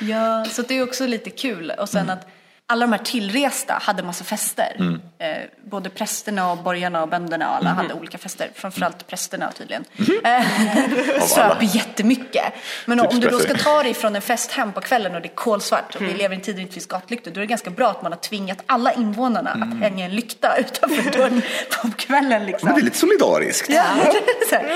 Ja, 0.00 0.44
så 0.44 0.62
det 0.62 0.78
är 0.78 0.82
också 0.82 1.06
lite 1.06 1.30
kul. 1.30 1.72
Och 1.78 1.88
sen 1.88 2.10
att 2.10 2.26
alla 2.68 2.86
de 2.86 2.92
här 2.92 3.04
tillresta 3.04 3.78
hade 3.82 4.02
massa 4.02 4.24
fester. 4.24 5.00
Eh, 5.18 5.28
både 5.64 5.90
prästerna 5.90 6.52
och 6.52 6.58
borgarna 6.58 7.02
och 7.02 7.08
bönderna 7.08 7.50
och 7.50 7.56
alla 7.56 7.70
hade 7.70 7.94
olika 7.94 8.18
fester. 8.18 8.50
Framförallt 8.54 9.06
prästerna 9.06 9.52
tydligen. 9.52 9.84
Eh, 10.24 11.20
Söp 11.26 11.74
jättemycket. 11.74 12.44
Men 12.86 13.00
om 13.00 13.20
du 13.20 13.28
då 13.28 13.38
ska 13.38 13.54
ta 13.54 13.82
dig 13.82 13.94
från 13.94 14.16
en 14.16 14.22
fest 14.22 14.52
hem 14.52 14.72
på 14.72 14.80
kvällen 14.80 15.14
och 15.14 15.22
det 15.22 15.28
är 15.28 15.34
kolsvart 15.34 15.94
och 15.94 16.02
vi 16.02 16.14
lever 16.14 16.34
i 16.34 16.38
en 16.38 16.42
tid 16.42 16.54
där 16.54 16.56
det 16.56 16.62
inte 16.62 16.74
finns 16.74 16.86
gatlyktor. 16.86 17.30
Då 17.30 17.40
är 17.40 17.42
det 17.42 17.46
ganska 17.46 17.70
bra 17.70 17.88
att 17.88 18.02
man 18.02 18.12
har 18.12 18.18
tvingat 18.18 18.58
alla 18.66 18.92
invånarna 18.92 19.50
att 19.50 19.80
hänga 19.80 20.04
en 20.04 20.14
lykta 20.14 20.56
utanför 20.58 21.10
dörren 21.10 21.42
på 21.82 21.90
kvällen. 21.96 22.46
Liksom. 22.46 22.66
Men 22.66 22.74
det 22.74 22.80
är 22.80 22.84
lite 22.84 22.98
solidariskt. 22.98 23.68
Ja. 23.70 23.84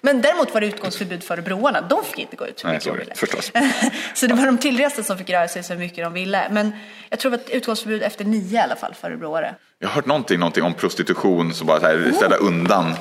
Men 0.00 0.22
däremot 0.22 0.54
var 0.54 0.60
det 0.60 0.66
utgångsförbud 0.66 1.22
för 1.24 1.34
örebroarna. 1.34 1.80
De 1.80 2.04
fick 2.04 2.18
inte 2.18 2.36
gå 2.36 2.46
ut 2.46 2.64
hur 2.64 2.68
Nej, 2.68 2.74
mycket 2.74 2.84
så 2.84 2.90
de 2.90 2.98
ville. 2.98 3.14
förstås. 3.14 3.52
så 4.14 4.26
det 4.26 4.34
var 4.34 4.46
de 4.46 4.58
tillresta 4.58 5.02
som 5.02 5.18
fick 5.18 5.30
röra 5.30 5.48
sig 5.48 5.62
så 5.62 5.74
mycket 5.74 6.04
de 6.04 6.12
ville. 6.12 6.48
Men 6.50 6.72
jag 7.08 7.18
tror 7.18 7.34
att 7.34 7.50
utgångsförbud 7.50 8.02
efter 8.02 8.24
nio 8.24 8.54
i 8.54 8.58
alla 8.58 8.76
fall 8.76 8.94
för 8.94 9.08
örebroare. 9.08 9.54
Jag 9.78 9.88
har 9.88 9.94
hört 9.94 10.06
någonting, 10.06 10.38
någonting 10.40 10.62
om 10.64 10.74
prostitution, 10.74 11.54
så 11.54 11.64
bara 11.64 11.80
så 11.80 11.86
här, 11.86 12.12
ställa 12.16 12.36
undan 12.36 12.92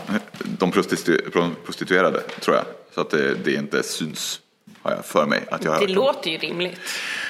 de 0.44 0.72
prostitu- 0.72 1.29
pro- 1.32 1.56
prostituerade, 1.65 2.20
tror 2.22 2.56
jag. 2.56 2.65
Så 2.96 3.01
att 3.01 3.10
det, 3.10 3.34
det 3.36 3.53
inte 3.53 3.84
syns, 3.84 4.39
har 4.84 4.92
jag 4.92 5.06
för 5.06 5.26
mig. 5.26 5.44
Att 5.52 5.64
jag 5.64 5.72
har 5.72 5.80
Det 5.80 5.86
hört 5.86 5.96
låter 5.96 6.32
ju 6.32 6.38
rimligt. 6.38 6.80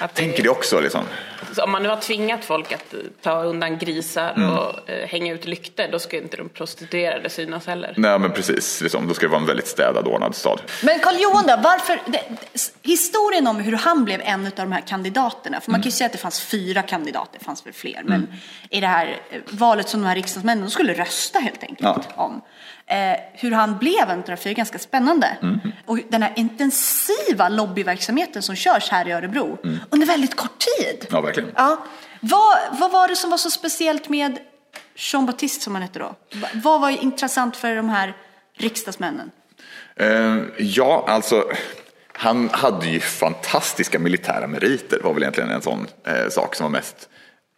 Att 0.00 0.14
tänker 0.14 0.42
det 0.42 0.48
också 0.48 0.80
liksom. 0.80 1.04
Så 1.52 1.62
om 1.64 1.70
man 1.70 1.82
nu 1.82 1.88
har 1.88 1.96
tvingat 1.96 2.44
folk 2.44 2.72
att 2.72 2.94
eh, 2.94 2.98
ta 3.22 3.42
undan 3.44 3.78
grisar 3.78 4.32
Mm. 4.36 4.50
och 4.58 4.90
eh, 4.90 5.08
hänga 5.08 5.32
ut 5.32 5.44
lyktor, 5.44 5.84
då 5.92 5.98
ska 5.98 6.16
inte 6.16 6.36
de 6.36 6.48
prostituerade 6.48 7.30
synas 7.30 7.66
heller. 7.66 7.94
Nej 7.96 8.18
men 8.18 8.32
precis, 8.32 8.80
liksom, 8.80 9.08
då 9.08 9.14
ska 9.14 9.26
det 9.26 9.30
vara 9.30 9.40
en 9.40 9.46
väldigt 9.46 9.68
städad 9.68 10.06
ordnad 10.08 10.34
stad. 10.34 10.60
Men 10.82 10.98
Karl 11.00 11.14
Johan 11.20 11.46
då, 11.46 11.56
varför, 11.62 12.00
det, 12.06 12.24
historien 12.82 13.46
om 13.46 13.56
hur 13.56 13.72
han 13.76 14.04
blev 14.04 14.20
en 14.24 14.46
av 14.46 14.52
de 14.56 14.72
här 14.72 14.80
kandidaterna, 14.86 15.60
för 15.60 15.70
man 15.70 15.80
kan 15.80 15.84
ju 15.90 15.90
säga 15.96 16.06
att 16.06 16.12
det 16.12 16.18
fanns 16.18 16.40
fyra 16.40 16.82
kandidater, 16.82 17.38
det 17.38 17.44
fanns 17.44 17.66
väl 17.66 17.72
fler, 17.72 18.02
men 18.04 18.26
i 18.70 18.80
det 18.80 18.86
här 18.86 19.20
eh, 19.30 19.40
valet 19.50 19.88
som 19.88 20.00
de 20.02 20.06
här 20.06 20.14
riksdagsmännen 20.14 20.64
de 20.64 20.70
skulle 20.70 20.92
rösta 20.94 21.38
helt 21.38 21.62
enkelt 21.62 21.80
Ja. 22.16 22.22
om. 22.24 22.40
Eh, 22.90 23.16
hur 23.32 23.50
han 23.52 23.78
blev 23.78 24.10
en 24.10 24.22
fyra 24.36 24.50
är 24.50 24.54
ganska 24.54 24.78
spännande. 24.78 25.36
Och 25.86 25.98
den 26.08 26.22
här 26.22 26.32
intensiva 26.36 27.48
lobbyverksamheten 27.48 28.42
som 28.42 28.56
körs 28.56 28.88
här 28.90 29.08
i 29.08 29.12
Örebro 29.12 29.58
under 29.90 30.06
väldigt 30.06 30.36
kort 30.36 30.58
tid. 30.78 31.06
Ja, 31.10 31.20
verkligen. 31.20 31.50
Ja. 31.56 31.84
Vad, 32.20 32.58
vad 32.80 32.90
var 32.92 33.08
det 33.08 33.16
som 33.16 33.30
var 33.30 33.36
så 33.38 33.50
speciellt 33.50 34.08
med 34.08 34.38
Jean 34.94 35.26
Baptiste 35.26 35.64
som 35.64 35.74
han 35.74 35.82
hette 35.82 35.98
då? 35.98 36.14
Va- 36.34 36.48
Vad 36.54 36.80
var 36.80 36.90
intressant 36.90 37.56
för 37.56 37.76
de 37.76 37.88
här 37.88 38.16
riksdagsmännen? 38.56 39.30
Eh, 39.96 40.36
ja, 40.58 41.04
alltså 41.08 41.44
han 42.12 42.48
hade 42.52 42.86
ju 42.86 43.00
fantastiska 43.00 43.98
militära 43.98 44.46
meriter 44.46 45.00
var 45.04 45.14
väl 45.14 45.22
egentligen 45.22 45.50
en 45.50 45.62
sån 45.62 45.86
eh, 46.06 46.28
sak 46.30 46.54
som 46.54 46.64
var 46.64 46.70
mest 46.70 47.08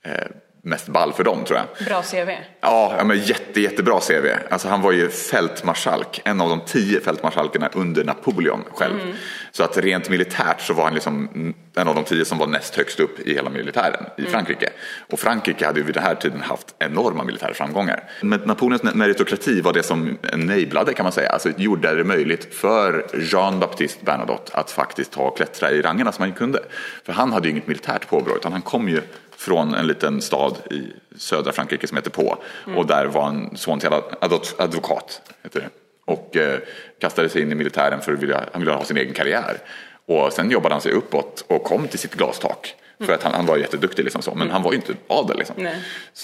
eh, 0.04 0.26
mest 0.64 0.88
ball 0.88 1.12
för 1.12 1.24
dem 1.24 1.44
tror 1.44 1.58
jag. 1.58 1.86
Bra 1.86 2.02
CV. 2.02 2.30
Ja, 2.60 2.94
ja 2.98 3.04
men 3.04 3.18
jätte, 3.18 3.60
jättebra 3.60 4.00
CV. 4.00 4.26
Alltså 4.50 4.68
han 4.68 4.82
var 4.82 4.92
ju 4.92 5.08
fältmarskalk, 5.08 6.20
en 6.24 6.40
av 6.40 6.48
de 6.48 6.60
tio 6.66 7.00
fältmarskalkerna 7.00 7.68
under 7.72 8.04
Napoleon 8.04 8.64
själv. 8.74 9.00
Mm. 9.00 9.14
Så 9.52 9.64
att 9.64 9.78
rent 9.78 10.08
militärt 10.10 10.60
så 10.60 10.74
var 10.74 10.84
han 10.84 10.94
liksom 10.94 11.28
en 11.74 11.88
av 11.88 11.94
de 11.94 12.04
tio 12.04 12.24
som 12.24 12.38
var 12.38 12.46
näst 12.46 12.76
högst 12.76 13.00
upp 13.00 13.20
i 13.20 13.34
hela 13.34 13.50
militären 13.50 14.04
i 14.16 14.20
Mm. 14.20 14.32
Frankrike. 14.32 14.68
Och 15.10 15.20
Frankrike 15.20 15.66
hade 15.66 15.80
ju 15.80 15.86
vid 15.86 15.94
den 15.94 16.02
här 16.04 16.14
tiden 16.14 16.40
haft 16.40 16.74
enorma 16.78 17.24
militära 17.24 17.54
framgångar. 17.54 18.10
Men 18.20 18.40
Napoleons 18.40 18.82
meritokrati 18.94 19.60
var 19.60 19.72
det 19.72 19.82
som 19.82 20.18
enablade 20.32 20.94
kan 20.94 21.04
man 21.04 21.12
säga, 21.12 21.28
alltså 21.30 21.50
gjorde 21.56 21.94
det 21.94 22.04
möjligt 22.04 22.54
för 22.54 23.06
Jean-Baptiste 23.14 24.04
Bernadotte 24.04 24.52
att 24.54 24.70
faktiskt 24.70 25.12
ta 25.12 25.22
och 25.22 25.36
klättra 25.36 25.70
i 25.70 25.82
rangerna 25.82 26.12
som 26.12 26.22
han 26.22 26.32
kunde. 26.32 26.60
För 27.06 27.12
han 27.12 27.32
hade 27.32 27.48
ju 27.48 27.52
inget 27.52 27.66
militärt 27.66 28.08
påbrå 28.08 28.36
utan 28.36 28.52
han 28.52 28.62
kom 28.62 28.88
ju 28.88 29.02
från 29.44 29.74
en 29.74 29.86
liten 29.86 30.22
stad 30.22 30.56
i 30.70 30.82
södra 31.18 31.52
Frankrike 31.52 31.86
som 31.86 31.96
heter 31.96 32.10
Pau. 32.10 32.34
Och 32.76 32.86
där 32.86 33.06
var 33.06 33.22
han 33.22 33.56
son 33.56 33.78
till 33.80 33.88
advok- 33.88 34.54
advokat. 34.58 35.22
Heter 35.42 35.60
det. 35.60 35.68
Och 36.04 36.36
eh, 36.36 36.58
kastade 37.00 37.28
sig 37.28 37.42
in 37.42 37.52
i 37.52 37.54
militären 37.54 38.00
för 38.00 38.12
att 38.12 38.18
vilja, 38.22 38.44
han 38.52 38.60
ville 38.62 38.72
ha 38.72 38.84
sin 38.84 38.96
egen 38.96 39.14
karriär. 39.14 39.58
Och 40.06 40.32
sen 40.32 40.50
jobbade 40.50 40.74
han 40.74 40.82
sig 40.82 40.92
uppåt 40.92 41.44
och 41.48 41.64
kom 41.64 41.88
till 41.88 41.98
sitt 41.98 42.14
glastak. 42.14 42.74
För 43.06 43.12
att 43.12 43.22
han, 43.22 43.34
han 43.34 43.46
var 43.46 43.56
jätteduktig 43.56 44.02
liksom 44.04 44.22
så, 44.22 44.34
men 44.34 44.50
han 44.50 44.62
var 44.62 44.72
ju 44.72 44.76
inte 44.76 44.94
adel 45.08 45.38
liksom. 45.38 45.56
Nej. 45.58 45.76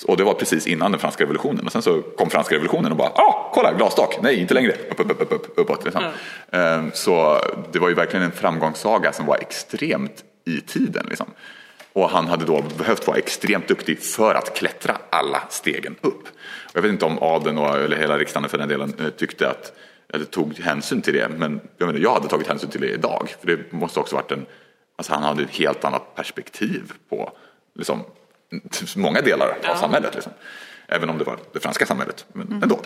Och 0.07 0.17
det 0.17 0.25
var 0.25 0.35
precis 0.35 0.67
innan 0.67 0.91
den 0.93 1.01
franska 1.01 1.25
revolutionen. 1.25 1.67
Och 1.67 1.73
sen 1.73 1.83
så 1.83 2.03
kom 2.03 2.31
franska 2.31 2.55
revolutionen 2.55 2.93
och 2.93 2.99
bara, 2.99 3.09
ah, 3.09 3.51
kolla 3.55 3.73
glastak, 3.73 4.19
nej 4.23 4.41
inte 4.41 4.55
längre, 4.55 4.73
upp, 4.91 5.01
upp, 5.01 5.11
upp, 5.11 5.21
upp, 5.21 5.33
upp, 5.33 5.53
uppåt. 5.57 5.85
Liksom. 5.85 6.03
Ehm, 6.53 6.91
Så 6.95 7.41
det 7.73 7.79
var 7.79 7.89
ju 7.89 7.95
verkligen 7.95 8.25
en 8.25 8.33
framgångssaga 8.33 9.13
som 9.13 9.27
var 9.27 9.37
extremt 9.37 10.25
i 10.45 10.61
tiden. 10.61 11.07
Liksom. 11.09 11.27
Och 11.99 12.11
han 12.11 12.27
hade 12.27 12.45
då 12.45 12.63
behövt 12.79 13.07
vara 13.07 13.17
extremt 13.17 13.69
duktig 13.69 14.03
för 14.03 14.35
att 14.35 14.57
klättra 14.57 14.97
alla 15.11 15.43
stegen 15.49 15.97
upp. 16.01 16.23
Och 16.65 16.73
jag 16.75 16.83
vet 16.83 16.93
inte 16.93 17.05
om 17.05 17.19
adeln 17.19 17.59
och, 17.59 17.77
eller 17.77 17.97
hela 17.97 18.19
riksdagen 18.19 18.49
för 18.49 18.59
den 18.59 18.69
delen 18.69 18.95
eh, 19.01 19.09
tyckte 19.09 19.51
att 19.51 19.73
eller 20.09 20.25
tog 20.25 20.59
hänsyn 20.59 21.03
till 21.03 21.15
det. 21.15 21.29
Men 21.29 21.61
jag, 21.79 21.87
menar, 21.87 22.01
jag 22.01 22.15
hade 22.15 22.29
tagit 22.29 22.47
hänsyn 22.47 22.71
till 22.71 22.81
det 22.81 22.89
idag. 22.89 23.35
För 23.41 23.47
det 23.47 23.73
måste 23.73 24.01
också 24.01 24.17
varit 24.17 24.33
en, 24.33 24.47
alltså 24.97 25.13
han 25.13 25.23
hade 25.23 25.43
ett 25.43 25.51
helt 25.51 25.85
annat 25.85 26.15
perspektiv 26.15 26.93
på 27.09 27.33
liksom, 27.75 28.05
många 28.97 29.21
delar 29.21 29.59
av 29.69 29.77
samhället. 29.77 30.15
Liksom. 30.15 30.33
Även 30.87 31.11
om 31.11 31.19
det 31.19 31.25
var 31.25 31.39
det 31.53 31.61
franska 31.61 31.87
samhället, 31.87 32.27
men 32.33 32.61
ändå. 32.63 32.81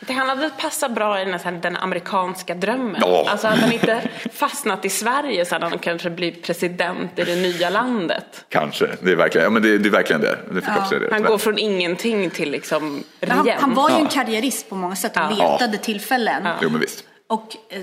Det 0.00 0.12
han 0.12 0.28
hade 0.28 0.50
passat 0.50 0.90
bra 0.94 1.20
i 1.20 1.24
den, 1.24 1.40
här, 1.40 1.52
den 1.52 1.76
amerikanska 1.76 2.54
drömmen. 2.54 2.96
Ja. 3.00 3.26
Alltså 3.28 3.46
hade 3.46 3.60
han 3.60 3.72
inte 3.72 4.08
fastnat 4.32 4.84
i 4.84 4.88
Sverige 4.88 5.44
så 5.44 5.54
hade 5.54 5.66
han 5.66 5.78
kanske 5.78 6.10
blivit 6.10 6.42
president 6.42 7.18
i 7.18 7.24
det 7.24 7.36
nya 7.36 7.70
landet. 7.70 8.44
Kanske, 8.48 8.96
det 9.02 9.12
är 9.12 9.16
verkligen, 9.16 9.44
ja, 9.44 9.50
men 9.50 9.62
det, 9.62 9.78
det 9.78 9.88
är 9.88 9.90
verkligen 9.90 10.20
det. 10.22 10.38
det 10.52 10.60
fick 10.60 10.76
också 10.76 10.98
det 10.98 11.08
Han 11.12 11.22
går 11.22 11.38
från 11.38 11.58
ingenting 11.58 12.30
till 12.30 12.50
liksom 12.50 13.04
Han, 13.28 13.48
han 13.58 13.74
var 13.74 13.90
ju 13.90 13.94
en 13.96 14.02
Ja. 14.02 14.08
karriärist 14.10 14.68
på 14.68 14.74
många 14.74 14.96
sätt 14.96 15.16
och 15.16 15.22
Ja. 15.22 15.52
letade 15.52 15.78
tillfällen. 15.78 16.48
Jo 16.62 16.70
men 16.70 16.80
visst. 16.80 17.04
Och 17.26 17.56
eh, 17.68 17.80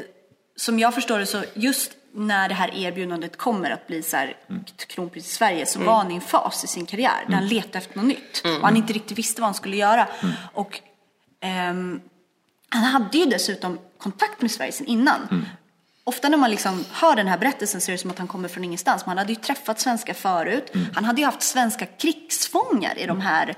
som 0.55 0.79
jag 0.79 0.93
förstår 0.93 1.20
det 1.20 1.25
så 1.25 1.43
just 1.53 1.91
när 2.15 2.50
det 2.50 2.55
här 2.55 2.72
erbjudandet 2.75 3.38
kommer 3.38 3.70
att 3.72 3.88
bli 3.88 4.01
så 4.01 4.17
här 4.17 4.34
kronprins 4.88 5.25
i 5.27 5.29
Sverige 5.29 5.65
så 5.65 5.79
var 5.79 5.93
han 5.96 6.12
i 6.12 6.15
en 6.15 6.22
fas 6.22 6.63
i 6.63 6.67
sin 6.67 6.86
karriär 6.86 7.24
där 7.27 7.36
han 7.36 7.48
letade 7.48 7.77
efter 7.77 7.98
något 7.98 8.05
nytt 8.05 8.41
och 8.62 8.67
han 8.67 8.77
inte 8.77 8.93
riktigt 8.93 9.17
visste 9.17 9.41
vad 9.41 9.48
han 9.48 9.53
skulle 9.55 9.75
göra. 9.75 10.08
Och 10.53 10.79
ehm, 11.43 12.01
han 12.69 12.83
hade 12.83 13.17
ju 13.17 13.25
dessutom 13.25 13.79
kontakt 13.97 14.41
med 14.41 14.51
Sverige 14.51 14.71
sedan 14.71 14.88
innan. 14.88 15.45
Ofta 16.03 16.29
när 16.29 16.38
man 16.38 16.51
liksom 16.51 16.85
hör 16.91 17.15
den 17.15 17.27
här 17.27 17.38
berättelsen 17.38 17.81
så 17.81 17.91
är 17.91 17.93
det 17.93 17.97
som 17.97 18.12
att 18.12 18.17
han 18.17 18.27
kommer 18.27 18.50
från 18.50 18.63
ingenstans. 18.63 19.05
Men 19.05 19.09
han 19.09 19.17
hade 19.17 19.33
ju 19.33 19.39
träffat 19.39 19.79
svenskar 19.79 20.13
förut. 20.13 20.71
Han 20.93 21.05
hade 21.05 21.21
ju 21.21 21.25
haft 21.25 21.41
svenska 21.41 21.85
krigsfångar 21.85 22.97
i 22.97 23.05
de 23.05 23.21
här, 23.21 23.55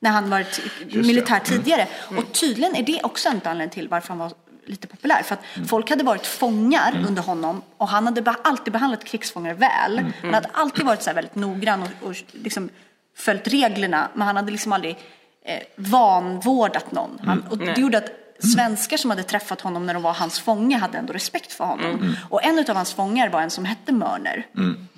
när 0.00 0.10
han 0.10 0.30
varit 0.30 0.60
militär 0.90 1.40
tidigare. 1.40 1.88
Och 2.16 2.32
tydligen 2.32 2.76
är 2.76 2.82
det 2.82 3.00
också 3.02 3.28
en 3.28 3.40
anledning 3.44 3.74
till 3.74 3.88
varför 3.88 4.08
han 4.08 4.18
var 4.18 4.32
lite 4.66 4.86
populär. 4.86 5.22
För 5.22 5.34
att 5.34 5.68
folk 5.68 5.90
hade 5.90 6.04
varit 6.04 6.26
fångar 6.26 7.04
under 7.08 7.22
honom 7.22 7.62
och 7.76 7.88
han 7.88 8.06
hade 8.06 8.34
alltid 8.44 8.72
behandlat 8.72 9.04
krigsfångar 9.04 9.54
väl. 9.54 10.12
Han 10.22 10.34
hade 10.34 10.48
alltid 10.52 10.84
varit 10.84 11.02
så 11.02 11.10
här 11.10 11.14
väldigt 11.14 11.34
noggrann 11.34 11.82
och, 11.82 12.08
och 12.08 12.16
liksom 12.32 12.68
följt 13.16 13.48
reglerna. 13.48 14.08
Men 14.14 14.26
han 14.26 14.36
hade 14.36 14.50
liksom 14.50 14.72
aldrig 14.72 14.98
eh, 15.46 15.62
vanvårdat 15.76 16.92
någon. 16.92 17.18
Han, 17.24 17.44
och 17.50 17.58
det 17.58 17.78
gjorde 17.78 17.98
att 17.98 18.10
svenskar 18.54 18.96
som 18.96 19.10
hade 19.10 19.22
träffat 19.22 19.60
honom 19.60 19.86
när 19.86 19.94
de 19.94 20.02
var 20.02 20.12
hans 20.12 20.40
fånge 20.40 20.76
hade 20.78 20.98
ändå 20.98 21.12
respekt 21.12 21.52
för 21.52 21.64
honom. 21.64 22.16
Och 22.30 22.44
en 22.44 22.58
av 22.68 22.76
hans 22.76 22.94
fångar 22.94 23.28
var 23.28 23.40
en 23.42 23.50
som 23.50 23.64
hette 23.64 23.92
Mörner. 23.92 24.46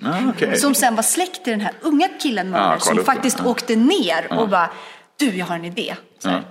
Ah, 0.03 0.29
okej. 0.29 0.57
Som 0.57 0.75
sen 0.75 0.95
var 0.95 1.03
släkt 1.03 1.43
till 1.43 1.51
den 1.51 1.61
här 1.61 1.73
unga 1.81 2.07
killen 2.19 2.49
Mörner 2.49 2.75
Ah, 2.75 2.79
som 2.79 3.03
faktiskt 3.03 3.39
Ah. 3.39 3.45
åkte 3.49 3.75
ner 3.75 4.33
och 4.39 4.49
bara 4.49 4.69
Du, 5.17 5.35
jag 5.37 5.45
har 5.45 5.55
en 5.55 5.65
idé. 5.65 5.95
Här, 6.25 6.43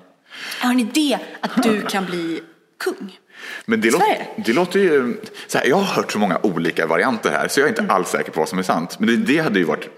Jag 0.61 0.67
har 0.67 0.73
en 0.75 0.81
idé 0.81 1.19
att 1.41 1.63
du 1.63 1.81
kan 1.81 2.05
bli 2.07 2.41
kung. 2.85 3.19
Men 3.67 3.81
det, 3.81 3.91
Sverige. 3.93 4.27
det 4.37 4.53
låter 4.53 4.79
ju... 4.79 5.21
Så 5.47 5.59
här, 5.59 5.67
jag 5.67 5.77
har 5.77 5.85
hört 5.85 6.13
så 6.13 6.19
många 6.19 6.39
olika 6.43 6.87
varianter 6.87 7.31
här 7.31 7.49
så 7.49 7.61
jag 7.61 7.65
är 7.65 7.81
inte 7.81 7.93
alls 7.93 8.09
säker 8.09 8.33
på 8.33 8.41
vad 8.41 8.49
som 8.49 8.59
är 8.59 8.63
sant. 8.63 8.99
Men 8.99 9.09
det, 9.09 9.17
det 9.17 9.39
hade 9.39 9.59
ju 9.59 9.65
varit 9.65 9.89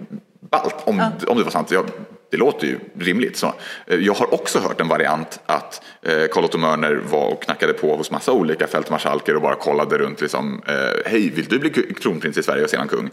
ballt 0.50 0.76
om, 0.84 1.00
om 1.26 1.38
det 1.38 1.44
var 1.44 1.50
sant. 1.50 1.70
Jag, 1.70 1.86
det 2.30 2.36
låter 2.36 2.66
ju 2.66 2.78
rimligt. 2.98 3.36
Så. 3.36 3.54
Eh, 3.86 3.98
Jag 3.98 4.14
har 4.14 4.34
också 4.34 4.58
hört 4.58 4.80
en 4.80 4.88
variant 4.88 5.40
att 5.46 5.82
eh, 6.02 6.26
Carl 6.32 6.44
Otto 6.44 6.58
Mörner 6.58 7.00
var 7.10 7.26
och 7.26 7.42
knackade 7.42 7.72
på 7.72 7.96
hos 7.96 8.10
massa 8.10 8.32
olika 8.32 8.66
fältmarskalker 8.66 9.36
och 9.36 9.42
bara 9.42 9.54
kollade 9.54 9.98
runt 9.98 10.20
liksom, 10.20 10.62
eh, 10.66 10.74
hej 11.10 11.30
vill 11.30 11.44
du 11.44 11.58
bli 11.58 11.70
kronprins 11.70 12.38
i 12.38 12.42
Sverige 12.42 12.64
och 12.64 12.70
sedan 12.70 12.88
kung? 12.88 13.10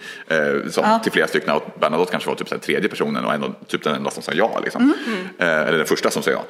Som, 0.70 1.00
Till 1.04 1.12
flera 1.12 1.28
stycken 1.28 1.54
och 1.54 1.64
Bernadotte 1.80 2.12
kanske 2.12 2.30
var 2.30 2.36
typ 2.36 2.50
så 2.50 2.56
här, 2.56 2.62
tredje 2.62 2.90
personen 2.90 3.26
och 3.26 3.34
ändå, 3.34 3.54
typ 3.68 3.84
den 3.84 3.96
enda 3.96 4.12
som 4.12 4.24
sa 4.24 4.32
ja. 4.36 4.60
Liksom. 4.64 4.94
Eh, 5.40 5.48
eller 5.48 5.78
den 5.78 5.88
första 5.88 6.10
som 6.10 6.24
sa 6.24 6.32
ja. 6.32 6.44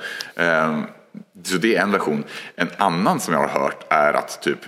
Eh, 1.18 1.44
så 1.44 1.58
det 1.58 1.76
är 1.76 1.82
en 1.82 1.92
version. 1.92 2.24
En 2.56 2.70
annan 2.78 3.20
som 3.20 3.34
jag 3.34 3.48
har 3.48 3.62
hört 3.62 3.86
är 3.90 4.14
att 4.14 4.42
typ 4.42 4.60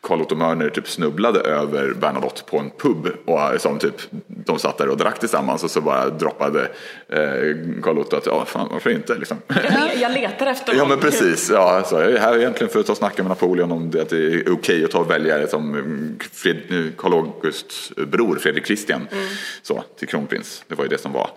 Carl 0.00 0.20
Otto 0.20 0.34
Mörner 0.34 0.70
typ 0.70 0.88
snubblade 0.88 1.40
över 1.40 1.92
Bernadotte 1.92 2.42
på 2.44 2.58
en 2.58 2.70
pub 2.70 3.08
och 3.24 3.60
som 3.60 3.78
typ 3.78 3.94
de 4.26 4.58
satt 4.58 4.78
där 4.78 4.88
och 4.88 4.96
drack 4.96 5.20
tillsammans 5.20 5.64
och 5.64 5.70
så 5.70 5.80
bara 5.80 6.10
droppade 6.10 6.62
eh, 7.08 7.56
Carl 7.82 7.98
Otto 7.98 8.16
att 8.16 8.26
ja, 8.26 8.44
fan 8.44 8.68
varför 8.72 8.90
inte 8.90 9.14
liksom. 9.14 9.36
Jag, 10.00 10.12
letar 10.12 10.46
efter 10.46 10.72
Ja 10.72 10.78
någon. 10.78 10.88
men 10.88 10.98
precis, 10.98 11.50
ja, 11.50 11.76
alltså, 11.76 12.02
jag 12.02 12.12
är 12.12 12.18
här 12.18 12.38
egentligen 12.38 12.72
för 12.72 12.80
att 12.80 12.86
ta 12.86 12.92
och 12.92 12.98
snacka 12.98 13.22
med 13.22 13.28
Napoleon 13.28 13.72
om 13.72 13.90
det, 13.90 14.02
att 14.02 14.08
det 14.08 14.34
är 14.34 14.52
okej 14.52 14.84
att 14.84 14.90
ta 14.90 14.98
och 14.98 15.10
välja 15.10 15.46
som 15.46 15.74
mm, 15.74 16.18
Fred, 16.32 16.92
Karl 16.96 17.12
Augusts 17.12 17.92
bror 17.96 18.36
Fredrik 18.36 18.66
Christian 18.66 19.08
så, 19.62 19.84
till 19.98 20.08
kronprins. 20.08 20.64
Det 20.68 20.74
var 20.74 20.84
ju 20.84 20.88
det 20.88 20.98
som 20.98 21.12
var 21.12 21.30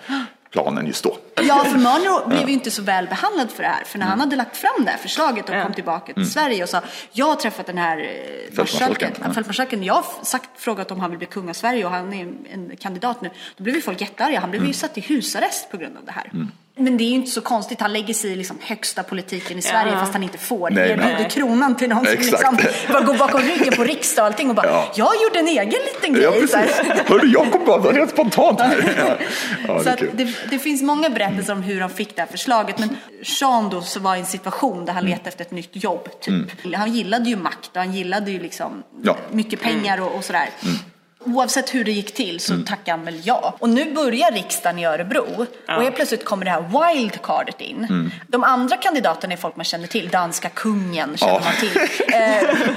planen 0.52 0.88
just 0.88 1.04
då. 1.04 1.18
Ja, 1.36 1.64
för 1.64 1.78
Mörner 1.78 2.28
blev 2.30 2.48
ju 2.48 2.54
inte 2.54 2.72
så 2.72 2.82
väl 2.82 3.08
behandlad 3.08 3.52
för 3.52 3.64
det 3.64 3.70
här. 3.70 3.84
För 3.86 4.00
när 4.00 4.06
han 4.06 4.14
Mm. 4.14 4.20
hade 4.20 4.36
lagt 4.36 4.58
fram 4.58 4.86
det 4.86 4.92
här 4.92 4.98
förslaget 4.98 5.50
och 5.50 5.56
kom 5.64 5.74
tillbaka 5.74 6.14
till 6.14 6.32
Sverige 6.32 6.64
och 6.64 6.70
sa 6.70 6.82
jag 7.12 7.26
har 7.26 7.36
träffat 7.36 7.66
den 7.66 7.78
här 7.78 7.98
eh, 7.98 8.06
Fältmarskalken, 8.06 8.90
marskalken, 8.90 9.12
ja. 9.28 9.34
fältmarskalken. 9.34 9.84
Jag 9.84 9.94
har 9.94 10.06
sagt, 10.24 10.50
frågat 10.58 10.92
om 10.92 11.00
han 11.00 11.10
vill 11.10 11.18
bli 11.18 11.28
kung 11.28 11.50
av 11.50 11.54
Sverige 11.54 11.86
och 11.86 11.92
han 11.92 12.14
är 12.14 12.22
en, 12.54 12.72
kandidat 12.80 13.22
nu. 13.22 13.30
Då 13.58 13.64
blev 13.64 13.76
ju 13.76 13.82
folk 13.82 14.02
jättearga. 14.02 14.40
Han 14.40 14.52
blev 14.52 14.66
ju 14.66 14.74
satt 14.74 14.98
i 14.98 15.02
husarrest 15.02 15.72
på 15.72 15.78
grund 15.78 15.98
av 15.98 16.06
det 16.06 16.12
här. 16.12 16.32
Men 16.76 16.98
det 16.98 17.04
är 17.04 17.10
ju 17.10 17.16
inte 17.16 17.32
så 17.32 17.42
konstigt. 17.42 17.82
Han 17.82 17.94
lägger 17.94 18.14
sig 18.14 18.32
i 18.32 18.36
liksom 18.36 18.58
högsta 18.62 19.04
politiken 19.04 19.58
i 19.58 19.62
Sverige 19.62 19.92
Ja. 19.94 20.00
fast 20.00 20.14
han 20.14 20.24
inte 20.24 20.38
får. 20.38 20.70
Nej, 20.70 20.90
Erbjuder 20.92 21.14
nej. 21.20 21.30
kronan 21.30 21.76
till 21.78 21.90
någon 21.90 22.06
som 22.06 22.14
liksom 22.16 22.58
bara 22.92 23.02
går 23.04 23.14
bakom 23.16 23.42
ryggen 23.42 23.74
på 23.74 23.84
riksdag 23.84 24.24
och 24.24 24.28
allting 24.28 24.50
och 24.50 24.56
bara 24.56 24.68
Ja. 24.68 24.92
jag 24.96 25.10
gjorde 25.24 25.40
en 25.40 25.48
egen 25.48 25.80
liten 25.94 26.14
grej. 26.14 26.24
Ja 26.24 26.60
hörru 27.08 27.28
jag 27.28 27.52
kom 27.52 27.66
bara 27.66 27.92
helt 27.92 28.12
spontant 28.12 28.62
här. 28.62 29.18
Ja, 29.68 29.84
Så 29.84 29.90
det 29.90 30.10
det, 30.14 30.34
det 30.50 30.60
finns 30.60 30.82
många 30.82 31.10
berättelser 31.26 31.54
om 31.54 31.62
hur 31.64 31.82
han 31.82 31.90
fick 31.90 32.16
det 32.16 32.22
här 32.22 32.30
förslaget. 32.30 32.80
Men 32.80 32.98
Jean 33.24 33.70
då 33.70 33.82
så 33.82 34.00
var 34.00 34.16
i 34.16 34.20
en 34.20 34.26
situation 34.26 34.86
där 34.86 34.94
han 34.94 35.04
Mm. 35.04 35.12
letade 35.12 35.30
efter 35.30 35.46
ett 35.46 35.52
nytt 35.52 35.70
jobb. 35.84 36.10
Typ. 36.22 36.76
Han 36.76 36.94
gillade 36.94 37.30
ju 37.30 37.36
makt 37.36 37.70
och 37.74 37.78
han 37.78 37.94
gillade 37.94 38.32
ju 38.32 38.40
liksom 38.40 38.84
Ja. 39.04 39.18
mycket 39.32 39.62
pengar 39.62 40.02
och, 40.02 40.16
och 40.16 40.24
sådär. 40.24 40.50
Mm. 40.64 40.76
Oavsett 41.36 41.74
hur 41.74 41.84
det 41.84 41.92
gick 41.92 42.14
till 42.14 42.40
så 42.40 42.54
tackade 42.68 42.92
han 42.98 43.06
väl 43.06 43.22
ja. 43.24 43.56
Och 43.60 43.70
nu 43.70 43.94
börjar 43.94 44.32
riksdagen 44.32 44.80
i 44.80 44.86
Örebro 44.86 45.46
och 45.68 45.84
helt 45.84 45.96
plötsligt 45.96 46.26
kommer 46.26 46.46
det 46.46 46.52
här 46.52 46.94
wildcardet 46.94 47.62
in. 47.62 47.78
Mm. 47.90 48.12
De 48.28 48.44
andra 48.44 48.78
kandidaterna 48.78 49.34
är 49.34 49.38
folk 49.38 49.56
man 49.56 49.64
känner 49.66 49.88
till. 49.88 50.10
Danska 50.10 50.50
kungen 50.50 51.18
känner 51.18 51.34
Ja. 51.34 51.42
man 51.46 51.54
till. 51.60 51.74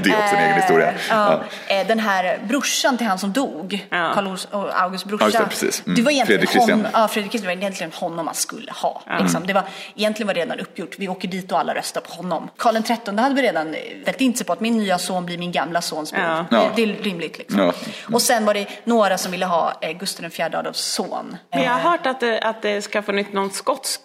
Det 0.02 0.10
är 0.10 0.22
också 0.24 0.36
en 0.36 0.42
egen 0.44 0.54
historia. 0.60 0.94
Ja. 1.08 1.42
Eh, 1.66 1.86
Den 1.86 1.98
här 2.00 2.38
brorsan 2.48 2.96
till 2.98 3.06
han 3.06 3.18
som 3.18 3.32
dog, 3.32 3.86
Ja. 3.90 4.12
Karl 4.14 4.36
Augusts 4.72 5.04
brorsa. 5.08 5.30
Ja, 5.32 5.40
det, 5.40 5.46
precis. 5.46 5.82
Mm. 5.86 5.96
Det 5.96 6.02
var 6.02 6.10
egentligen 6.12 6.40
Fredrik 6.40 6.50
Christian. 6.50 6.80
hon, 6.80 6.90
ja, 6.92 7.08
Fredrik 7.08 7.32
Christian 7.32 7.56
var 7.56 7.62
egentligen 7.62 7.92
honom 7.92 8.26
man 8.26 8.34
skulle 8.34 8.72
ha. 8.72 9.02
Liksom. 9.20 9.46
Det 9.46 9.52
var, 9.52 9.62
egentligen 9.96 10.26
var 10.26 10.34
det 10.34 10.40
redan 10.40 10.60
uppgjort. 10.60 10.94
Vi 10.98 11.08
åker 11.08 11.28
dit 11.28 11.52
och 11.52 11.58
alla 11.58 11.74
röstar 11.74 12.00
på 12.00 12.12
honom. 12.14 12.48
Karl 12.56 12.82
XIII 12.82 13.18
hade 13.18 13.34
vi 13.34 13.42
redan 13.42 13.74
ställt 14.02 14.20
in 14.20 14.34
sig 14.36 14.46
på 14.46 14.52
att 14.52 14.60
min 14.60 14.78
nya 14.78 14.98
son 14.98 15.26
blir 15.26 15.38
min 15.38 15.52
gamla 15.52 15.82
sons 15.82 16.12
bror. 16.12 16.24
Ja. 16.24 16.46
Ja. 16.50 16.70
Det, 16.76 16.86
det 16.86 16.92
är 16.92 17.02
rimligt. 17.02 17.38
Liksom. 17.38 17.58
Ja. 17.60 17.72
Och 18.12 18.22
sen 18.22 18.43
var 18.46 18.54
det 18.54 18.66
några 18.84 19.18
som 19.18 19.32
ville 19.32 19.46
ha 19.46 19.78
eh, 19.80 19.92
Gustav 19.98 20.24
IV 20.26 20.40
Adolfs 20.44 20.80
son. 20.80 21.36
Men 21.50 21.62
jag 21.62 21.70
har 21.72 21.90
hört 21.90 22.06
att 22.06 22.20
det, 22.20 22.40
att 22.40 22.62
det 22.62 22.82
ska 22.82 23.02
få 23.02 23.12
nytt 23.12 23.32
någon 23.32 23.50
skotsk 23.50 24.00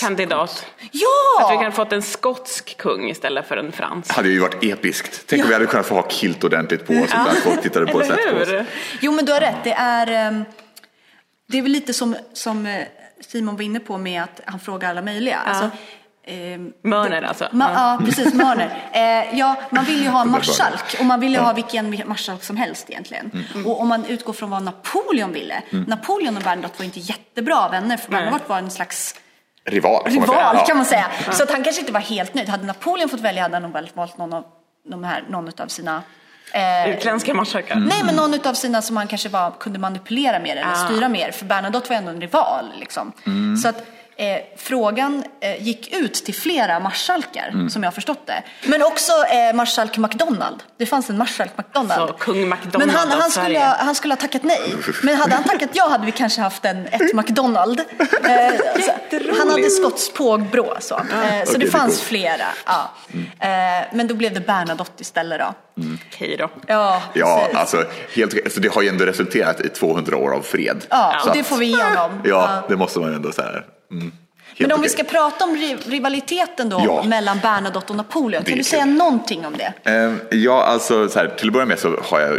kandidat. 0.00 0.66
Ja! 0.92 1.44
Att 1.46 1.52
vi 1.52 1.56
kan 1.62 1.72
få 1.72 1.86
en 1.90 2.02
skotsk 2.02 2.76
kung 2.76 3.10
istället 3.10 3.46
för 3.48 3.56
en 3.56 3.72
fransk. 3.72 4.12
hade 4.12 4.28
ju 4.28 4.38
varit 4.38 4.64
episkt. 4.64 5.24
Tänk 5.26 5.42
om 5.42 5.48
vi 5.48 5.54
hade 5.54 5.66
kunnat 5.66 5.86
få 5.86 5.94
ha 5.94 6.08
kilt 6.08 6.44
ordentligt 6.44 6.86
på 6.86 6.92
oss 6.92 7.00
och 7.14 7.24
där 7.24 7.40
folk 7.40 7.62
tittade 7.62 7.86
på 7.86 8.00
sätt 8.04 8.18
på 8.30 8.36
oss. 8.36 8.48
Jo 9.00 9.12
men 9.12 9.24
du 9.24 9.32
har 9.32 9.40
rätt. 9.40 9.64
Det 9.64 9.72
är... 9.72 10.06
ehm, 10.28 10.44
Det 11.46 11.58
är 11.58 11.62
väl 11.62 11.72
lite 11.72 11.92
som, 11.92 12.16
som 12.32 12.66
eh, 12.66 12.84
Simon 13.20 13.56
var 13.56 13.62
inne 13.62 13.80
på 13.80 13.98
med 13.98 14.22
att 14.22 14.40
han 14.44 14.60
frågar 14.60 14.90
alla 14.90 15.02
möjliga. 15.02 15.40
Ja. 15.46 15.50
Alltså, 15.50 15.70
ehm, 16.28 16.72
Mörner 16.84 17.22
alltså. 17.22 17.44
Ma- 17.44 17.70
ja, 17.74 18.00
precis. 18.04 18.34
Mörner. 18.34 18.78
Eh, 18.92 19.38
ja, 19.38 19.56
man 19.70 19.84
vill 19.84 20.02
ju 20.02 20.08
ha 20.08 20.20
en 20.22 20.30
marskalk 20.30 20.96
och 20.98 21.04
man 21.06 21.20
vill 21.20 21.32
ju 21.32 21.38
ha 21.38 21.52
vilken 21.52 22.02
marskalk 22.06 22.44
som 22.44 22.56
helst 22.56 22.90
egentligen. 22.90 23.44
Och 23.66 23.80
om 23.80 23.88
man 23.88 24.04
utgår 24.04 24.32
från 24.32 24.50
vad 24.50 24.62
Napoleon 24.62 25.32
ville. 25.32 25.62
Napoleon 25.70 26.36
och 26.36 26.42
Bernadotte 26.42 26.74
var 26.78 26.84
inte 26.84 27.00
jättebra 27.00 27.68
vänner 27.68 27.96
för. 27.96 28.10
Bernadotte 28.10 28.44
var 28.46 28.58
en 28.58 28.70
slags 28.70 29.14
Rival, 29.64 30.02
får 30.10 30.10
man 30.20 30.26
säga. 30.28 30.38
rival 30.38 30.56
Ja. 30.58 30.64
kan 30.66 30.76
man 30.76 30.86
säga. 30.86 31.06
Så 31.32 31.42
att 31.42 31.50
han 31.50 31.64
kanske 31.64 31.80
inte 31.80 31.92
var 31.92 32.00
helt 32.00 32.34
nöjd. 32.34 32.48
Hade 32.48 32.66
Napoleon 32.66 33.08
fått 33.08 33.20
välja 33.20 33.42
hade 33.42 33.54
han 33.54 33.62
nog 33.62 33.72
väl 33.72 33.90
valt 33.94 34.18
någon 34.18 34.32
av 34.32 34.44
de 34.90 35.04
här, 35.04 35.24
någon 35.28 35.48
av 35.60 35.66
sina 35.66 36.02
eh, 36.52 36.90
Utländska 36.90 37.34
marskalkar. 37.34 37.76
Nej, 37.76 38.02
men 38.04 38.14
någon 38.16 38.46
av 38.46 38.54
sina 38.54 38.82
som 38.82 38.96
han 38.96 39.06
kanske 39.08 39.28
var, 39.28 39.50
kunde 39.50 39.78
manipulera 39.78 40.38
mer 40.38 40.56
eller 40.56 40.72
Ah. 40.72 40.74
styra 40.88 41.08
mer. 41.08 41.30
För 41.30 41.44
Bernadotte 41.44 41.88
var 41.88 41.96
ändå 41.96 42.10
en 42.10 42.20
rival. 42.20 42.64
Liksom. 42.80 43.12
Så 43.62 43.68
att 43.68 43.82
eh, 44.18 44.38
frågan 44.56 45.24
eh, 45.40 45.62
gick 45.62 45.92
ut 45.94 46.14
till 46.14 46.34
flera 46.34 46.80
marskalkar, 46.80 47.68
som 47.70 47.82
jag 47.82 47.86
har 47.90 47.94
förstått 47.94 48.26
det. 48.26 48.42
Men 48.66 48.82
också 48.82 49.12
eh, 49.12 49.54
marskalk 49.56 49.96
MacDonald. 49.98 50.62
Det 50.78 50.86
fanns 50.86 51.10
en 51.10 51.18
marskalk 51.18 51.50
MacDonald. 51.56 52.08
Så 52.08 52.14
kung 52.14 52.48
McDonald 52.48 52.78
men 52.78 52.90
han, 52.96 53.08
han, 53.20 53.30
skulle 53.30 53.58
ha, 53.58 53.76
han 53.78 53.94
skulle 53.94 54.14
ha 54.14 54.20
tackat 54.20 54.42
nej. 54.44 54.74
Men 55.02 55.14
hade 55.16 55.34
han 55.34 55.44
tackat 55.44 55.70
ja 55.72 55.88
hade 55.88 56.06
vi 56.06 56.12
kanske 56.12 56.40
haft 56.40 56.64
en, 56.64 56.86
ett 56.86 57.12
McDonald. 57.14 57.80
Eh, 58.24 58.46
alltså, 58.74 58.90
han 59.38 59.50
hade 59.50 59.70
skotsk 59.70 60.14
pågbrå. 60.14 60.76
Så, 60.80 60.94
eh, 60.94 61.00
så 61.00 61.06
Okej, 61.16 61.44
det 61.52 61.58
det 61.58 61.70
fanns 61.70 61.94
coolt. 61.96 62.02
flera. 62.08 62.44
Ja. 62.66 62.90
Eh, 63.40 63.86
men 63.92 64.06
då 64.06 64.14
blev 64.14 64.34
det 64.34 64.40
Bernadotte 64.40 65.02
istället 65.02 65.40
då. 65.40 65.54
Okej 66.08 66.36
då. 66.36 66.50
Ja, 66.66 67.02
Ja, 67.12 67.48
alltså, 67.54 67.84
helt, 68.14 68.34
alltså 68.44 68.60
det 68.60 68.68
har 68.74 68.82
ju 68.82 68.88
ändå 68.88 69.04
resulterat 69.04 69.60
i 69.60 69.68
200 69.68 70.16
år 70.16 70.34
av 70.34 70.42
fred. 70.42 70.84
Ja, 70.90 71.14
Så 71.22 71.28
och 71.28 71.34
det 71.34 71.40
att- 71.40 71.46
får 71.46 71.56
vi 71.56 71.66
ge 71.66 71.82
honom. 71.82 72.20
Ja, 72.24 72.62
det 72.68 72.76
måste 72.76 72.98
man 72.98 73.14
ändå 73.14 73.32
säga. 73.32 73.62
Mm. 73.90 74.12
Men 74.58 74.72
om 74.72 74.80
vi 74.80 74.86
okej. 74.88 74.90
ska 74.90 75.04
prata 75.04 75.44
om 75.44 75.56
ri- 75.56 75.90
rivaliteten 75.90 76.68
då 76.68 76.82
Ja. 76.86 77.02
mellan 77.02 77.38
Bernadotte 77.42 77.90
och 77.92 77.96
Napoleon, 77.96 78.44
kan 78.44 78.58
du 78.58 78.64
säga 78.64 78.84
kul. 78.84 78.92
någonting 78.92 79.46
om 79.46 79.54
det? 79.56 79.90
Ehm, 79.90 80.20
Ja, 80.30 80.62
alltså 80.64 81.08
så 81.08 81.18
här, 81.18 81.28
till 81.28 81.46
att 81.48 81.52
börja 81.52 81.66
med 81.66 81.78
så 81.78 82.00
har 82.02 82.20
jag, 82.20 82.38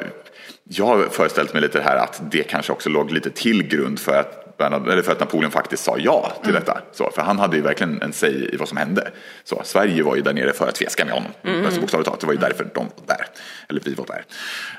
jag 0.63 0.86
har 0.86 1.08
föreställt 1.12 1.53
mig 1.53 1.62
lite 1.62 1.82
här 1.82 1.96
att 1.98 2.22
det 2.32 2.44
kanske 2.44 2.72
också 2.74 2.89
låg 2.89 3.12
lite 3.12 3.29
till 3.29 3.63
grund 3.63 4.00
för 4.00 4.20
att, 4.20 4.49
Bernard, 4.59 4.87
eller 4.87 5.01
för 5.01 5.11
att 5.11 5.19
Napoleon 5.19 5.51
faktiskt 5.51 5.83
sa 5.83 5.97
ja 5.97 6.31
till 6.41 6.49
Mm. 6.49 6.61
detta. 6.61 6.81
Så, 6.93 7.11
för 7.15 7.21
han 7.21 7.39
hade 7.39 7.55
ju 7.55 7.61
verkligen 7.61 8.01
en 8.01 8.13
säg 8.13 8.53
i 8.53 8.57
vad 8.57 8.67
som 8.67 8.77
hände. 8.77 9.11
Så, 9.43 9.61
Sverige 9.63 10.03
var 10.03 10.15
ju 10.15 10.21
där 10.21 10.33
nere 10.33 10.53
för 10.53 10.67
att 10.67 10.77
fjäska 10.77 11.05
med 11.05 11.13
honom. 11.13 11.31
Mm. 11.43 11.65
Alltså, 11.65 11.81
bokstavligt 11.81 12.05
talat, 12.07 12.19
det 12.19 12.25
var 12.27 12.33
ju 12.33 12.39
därför 12.39 12.67
de 12.73 12.85
var 12.95 13.15
där. 13.17 13.25
Eller 13.69 13.81
vi 13.85 13.93
var 13.93 14.05
där. 14.05 14.23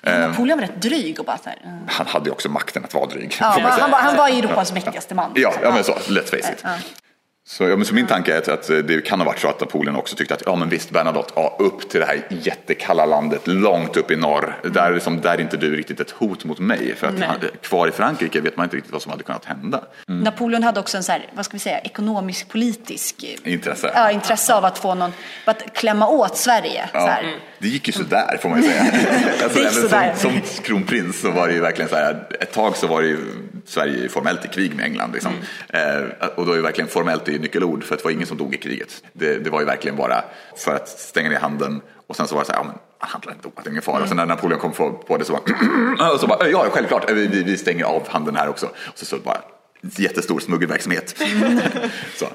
Ehm, 0.02 0.30
Napoleon 0.30 0.58
var 0.58 0.66
rätt 0.66 0.82
dryg 0.82 1.18
och 1.20 1.24
bara 1.24 1.38
så 1.38 1.48
här, 1.48 1.58
mm. 1.64 1.78
han 1.88 2.06
hade 2.06 2.24
ju 2.24 2.30
också 2.32 2.48
makten 2.48 2.84
att 2.84 2.94
vara 2.94 3.06
dryg. 3.06 3.36
ja, 3.40 3.46
han, 3.46 3.90
var, 3.90 3.98
han 3.98 4.16
var 4.16 4.28
Europas 4.28 4.72
mäktigaste 4.72 5.14
man. 5.14 5.32
Ja, 5.34 5.54
ja 5.62 5.70
men 5.70 5.84
så, 5.84 5.92
let's 5.92 6.30
face 6.30 6.52
it. 6.52 6.60
Ja. 6.62 6.70
Så, 7.50 7.68
ja, 7.68 7.76
men 7.76 7.86
så 7.86 7.94
min 7.94 8.06
tanke 8.06 8.34
är 8.34 8.38
att, 8.38 8.48
att 8.48 8.66
det 8.66 9.04
kan 9.06 9.20
ha 9.20 9.26
varit 9.26 9.38
så 9.38 9.48
att 9.48 9.60
Napoleon 9.60 9.96
också 9.96 10.16
tyckte 10.16 10.34
att 10.34 10.42
ja 10.46 10.56
men 10.56 10.68
visst 10.68 10.90
Bernadotte, 10.90 11.32
ja, 11.36 11.56
upp 11.58 11.90
till 11.90 12.00
det 12.00 12.06
här 12.06 12.22
jättekalla 12.28 13.06
landet 13.06 13.46
långt 13.46 13.96
upp 13.96 14.10
i 14.10 14.16
norr. 14.16 14.58
Där, 14.62 14.94
liksom, 14.94 15.20
där 15.20 15.34
är 15.34 15.40
inte 15.40 15.56
du 15.56 15.76
riktigt 15.76 16.00
ett 16.00 16.10
hot 16.10 16.44
mot 16.44 16.58
mig. 16.58 16.94
För 16.96 17.06
att 17.06 17.20
han, 17.20 17.36
kvar 17.62 17.88
i 17.88 17.90
Frankrike 17.90 18.40
vet 18.40 18.56
man 18.56 18.64
inte 18.64 18.76
riktigt 18.76 18.92
vad 18.92 19.02
som 19.02 19.10
hade 19.10 19.22
kunnat 19.22 19.44
hända. 19.44 19.84
Napoleon 20.06 20.62
hade 20.62 20.80
också 20.80 20.96
en 20.96 21.02
så 21.02 21.12
här, 21.12 21.26
vad 21.34 21.44
ska 21.44 21.52
vi 21.52 21.58
säga, 21.58 21.78
ekonomisk 21.78 22.48
politisk 22.48 23.24
eh, 23.44 23.52
Intresse. 23.52 23.90
Ja, 23.94 24.10
intresse 24.10 24.54
av 24.54 24.64
att 24.64 24.78
få 24.78 24.94
någon, 24.94 25.12
att 25.44 25.74
klämma 25.74 26.08
åt 26.08 26.36
Sverige. 26.36 26.88
Ja, 26.92 27.16
det 27.58 27.68
gick 27.68 27.86
ju 27.86 27.92
sådär 27.92 28.38
får 28.42 28.48
man 28.48 28.62
ju 28.62 28.68
säga. 28.68 28.82
alltså. 29.42 29.88
Som, 29.88 30.40
som 30.40 30.62
kronprins 30.62 31.20
så 31.20 31.30
var 31.30 31.48
det 31.48 31.54
ju 31.54 31.60
verkligen 31.60 31.88
så 31.88 31.96
här, 31.96 32.26
ett 32.40 32.52
tag 32.52 32.76
så 32.76 32.86
var 32.86 33.02
det 33.02 33.08
ju 33.08 33.18
Sverige 33.66 34.08
formellt 34.08 34.44
i 34.44 34.48
krig 34.48 34.74
med 34.74 34.84
England. 34.84 35.12
Liksom. 35.12 35.32
Mm. 35.68 36.10
Eh, 36.20 36.26
och 36.26 36.46
då 36.46 36.52
är 36.52 36.56
ju 36.56 36.62
verkligen 36.62 36.88
formellt 36.88 37.28
är 37.28 37.39
ju 37.40 37.46
nyckelord 37.46 37.84
för 37.84 37.94
att 37.94 37.98
det 37.98 38.04
var 38.04 38.12
ingen 38.12 38.26
som 38.26 38.36
dog 38.36 38.54
i 38.54 38.58
kriget. 38.58 39.02
Det, 39.12 39.38
det 39.38 39.50
var 39.50 39.60
ju 39.60 39.66
verkligen 39.66 39.96
bara 39.96 40.24
för 40.56 40.74
att 40.74 40.88
stänga 40.88 41.28
ner 41.28 41.38
handeln 41.38 41.80
och 42.06 42.16
sen 42.16 42.28
så 42.28 42.34
var 42.34 42.42
det 42.42 42.46
så 42.46 42.52
här, 42.52 42.58
ja 42.58 42.64
men 42.64 42.74
han 42.98 43.10
handlar 43.10 43.32
inte 43.32 43.48
det 43.62 43.68
är 43.68 43.70
ingen 43.70 43.82
fara. 43.82 44.02
Och 44.02 44.08
sen 44.08 44.16
när 44.16 44.26
Napoleon 44.26 44.60
kom 44.60 44.72
på 44.72 44.90
på 44.92 45.16
det 45.16 45.24
så 45.24 45.32
bara, 45.32 46.12
och 46.14 46.20
så 46.20 46.26
bara 46.26 46.48
ja 46.48 46.66
självklart, 46.70 47.10
vi, 47.10 47.26
vi, 47.26 47.42
vi 47.42 47.56
stänger 47.56 47.84
av 47.84 48.08
handeln 48.08 48.36
här 48.36 48.48
också. 48.48 48.66
Och 48.66 48.98
så, 48.98 49.04
så 49.04 49.18
bara 49.18 49.42
jättestor 49.80 50.40
smuggelverksamhet. 50.40 51.16
så. 52.16 52.26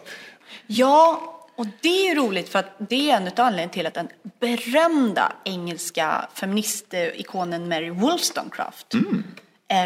Ja, 0.68 1.32
och 1.56 1.66
det 1.82 1.88
är 1.88 2.16
ju 2.16 2.22
roligt 2.22 2.50
för 2.50 2.60
att 2.60 2.76
det 2.78 3.12
är 3.12 3.18
en 3.18 3.28
av 3.28 3.34
anledningarna 3.38 3.74
till 3.74 3.88
att 3.88 3.94
den 3.94 4.08
berömda 4.40 5.32
engelska 5.44 6.28
feministikonen 6.34 7.70
Mary 7.70 7.90
Wollstonecraft 7.90 8.94
eh, 8.94 9.02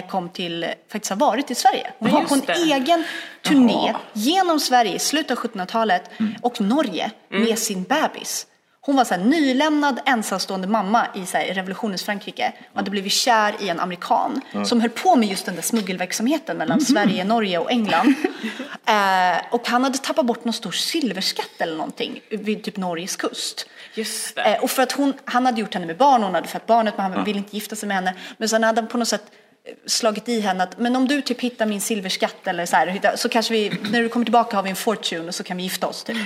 kom 0.09 0.29
till, 0.29 0.65
faktiskt 0.91 1.09
har 1.09 1.17
varit 1.17 1.51
i 1.51 1.55
Sverige. 1.55 1.91
Hon 1.99 2.11
var 2.11 2.21
på 2.21 2.33
en 2.33 2.41
det. 2.45 2.53
egen 2.53 3.03
turné 3.41 3.87
Jaha. 3.87 3.99
genom 4.13 4.59
Sverige 4.59 4.95
i 4.95 4.99
slutet 4.99 5.37
av 5.37 5.43
1700-talet 5.43 6.09
och 6.41 6.61
Norge 6.61 7.11
med 7.29 7.59
sin 7.59 7.83
bebis. 7.83 8.47
Hon 8.81 8.95
var 8.95 9.05
så 9.05 9.13
här 9.13 9.21
nylämnad 9.21 9.99
ensamstående 10.05 10.67
mamma 10.67 11.07
i 11.15 11.25
så 11.25 11.37
här, 11.37 11.45
revolutionens 11.53 12.03
Frankrike 12.03 12.53
och 12.71 12.75
hade 12.75 12.91
blivit 12.91 13.11
kär 13.11 13.55
i 13.59 13.69
en 13.69 13.79
amerikan 13.79 14.41
som 14.65 14.81
höll 14.81 14.89
på 14.89 15.15
med 15.15 15.29
just 15.29 15.45
den 15.45 15.55
där 15.55 15.61
smuggelverksamheten 15.61 16.57
mellan 16.57 16.81
Sverige, 16.81 17.23
Norge 17.23 17.57
och 17.57 17.71
England. 17.71 18.13
eh, 18.85 19.37
och 19.51 19.67
han 19.67 19.83
hade 19.83 19.97
tappat 19.97 20.25
bort 20.25 20.45
någon 20.45 20.53
stor 20.53 20.71
silverskatt 20.71 21.51
eller 21.61 21.75
någonting 21.77 22.21
vid 22.29 22.63
typ 22.63 22.77
Norges 22.77 23.15
kust. 23.15 23.65
Just. 23.93 24.37
Eh, 24.37 24.63
och 24.63 24.69
för 24.69 24.83
att 24.83 24.91
hon, 24.91 25.13
han 25.25 25.45
hade 25.45 25.61
gjort 25.61 25.73
henne 25.73 25.85
med 25.85 25.97
barn, 25.97 26.23
hon 26.23 26.35
hade 26.35 26.47
fött 26.47 26.65
barnet 26.65 26.97
men 26.97 27.11
han 27.11 27.23
ville 27.23 27.37
inte 27.37 27.55
gifta 27.55 27.75
sig 27.75 27.87
med 27.87 27.95
henne. 27.95 28.15
Men 28.37 28.49
sen 28.49 28.63
hade 28.63 28.81
han 28.81 28.87
på 28.87 28.97
något 28.97 29.07
sätt 29.07 29.23
eh, 29.25 29.48
slagit 29.87 30.29
i 30.29 30.39
henne 30.39 30.63
att 30.63 30.77
men 30.79 30.95
om 30.95 31.07
du 31.07 31.21
typ 31.21 31.41
hittar 31.41 31.65
min 31.65 31.81
silverskatt 31.81 32.47
eller 32.47 32.65
så 32.65 32.75
här, 32.75 33.15
så 33.15 33.29
kanske 33.29 33.53
vi, 33.53 33.71
när 33.91 34.01
du 34.01 34.09
kommer 34.09 34.25
tillbaka 34.25 34.55
har 34.55 34.63
vi 34.63 34.69
en 34.69 34.75
fortune 34.75 35.27
och 35.27 35.35
så 35.35 35.43
kan 35.43 35.57
vi 35.57 35.63
gifta 35.63 35.87
oss 35.87 36.03
typ. 36.03 36.17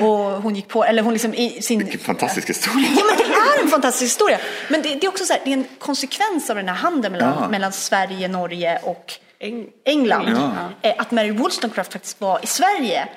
Och 0.00 0.08
hon 0.16 0.56
gick 0.56 0.68
på, 0.68 0.84
eller 0.84 1.02
hon 1.02 1.12
liksom 1.12 1.34
i 1.34 1.62
sin... 1.62 1.78
Vilken 1.78 2.00
fantastisk 2.00 2.48
historia. 2.48 2.86
Ja 2.96 3.02
men 3.08 3.16
det 3.16 3.34
är 3.34 3.62
en 3.62 3.68
fantastisk 3.70 4.10
historia. 4.12 4.38
Men 4.68 4.82
det, 4.82 4.88
det 4.94 5.04
är 5.06 5.08
också 5.08 5.24
så 5.24 5.32
här, 5.32 5.40
det 5.44 5.50
är 5.50 5.56
en 5.56 5.66
konsekvens 5.78 6.50
av 6.50 6.56
den 6.56 6.68
här 6.68 6.74
handeln 6.76 7.12
mellan, 7.12 7.34
Ja. 7.42 7.48
mellan 7.48 7.72
Sverige, 7.72 8.28
Norge 8.28 8.78
och 8.82 9.12
Eng- 9.40 9.68
England. 9.84 10.28
Ja. 10.82 10.88
Eh, 10.90 10.94
Att 10.98 11.10
Mary 11.10 11.30
Wollstonecraft 11.30 11.92
faktiskt 11.92 12.20
var 12.20 12.40
i 12.42 12.46
Sverige 12.46 13.08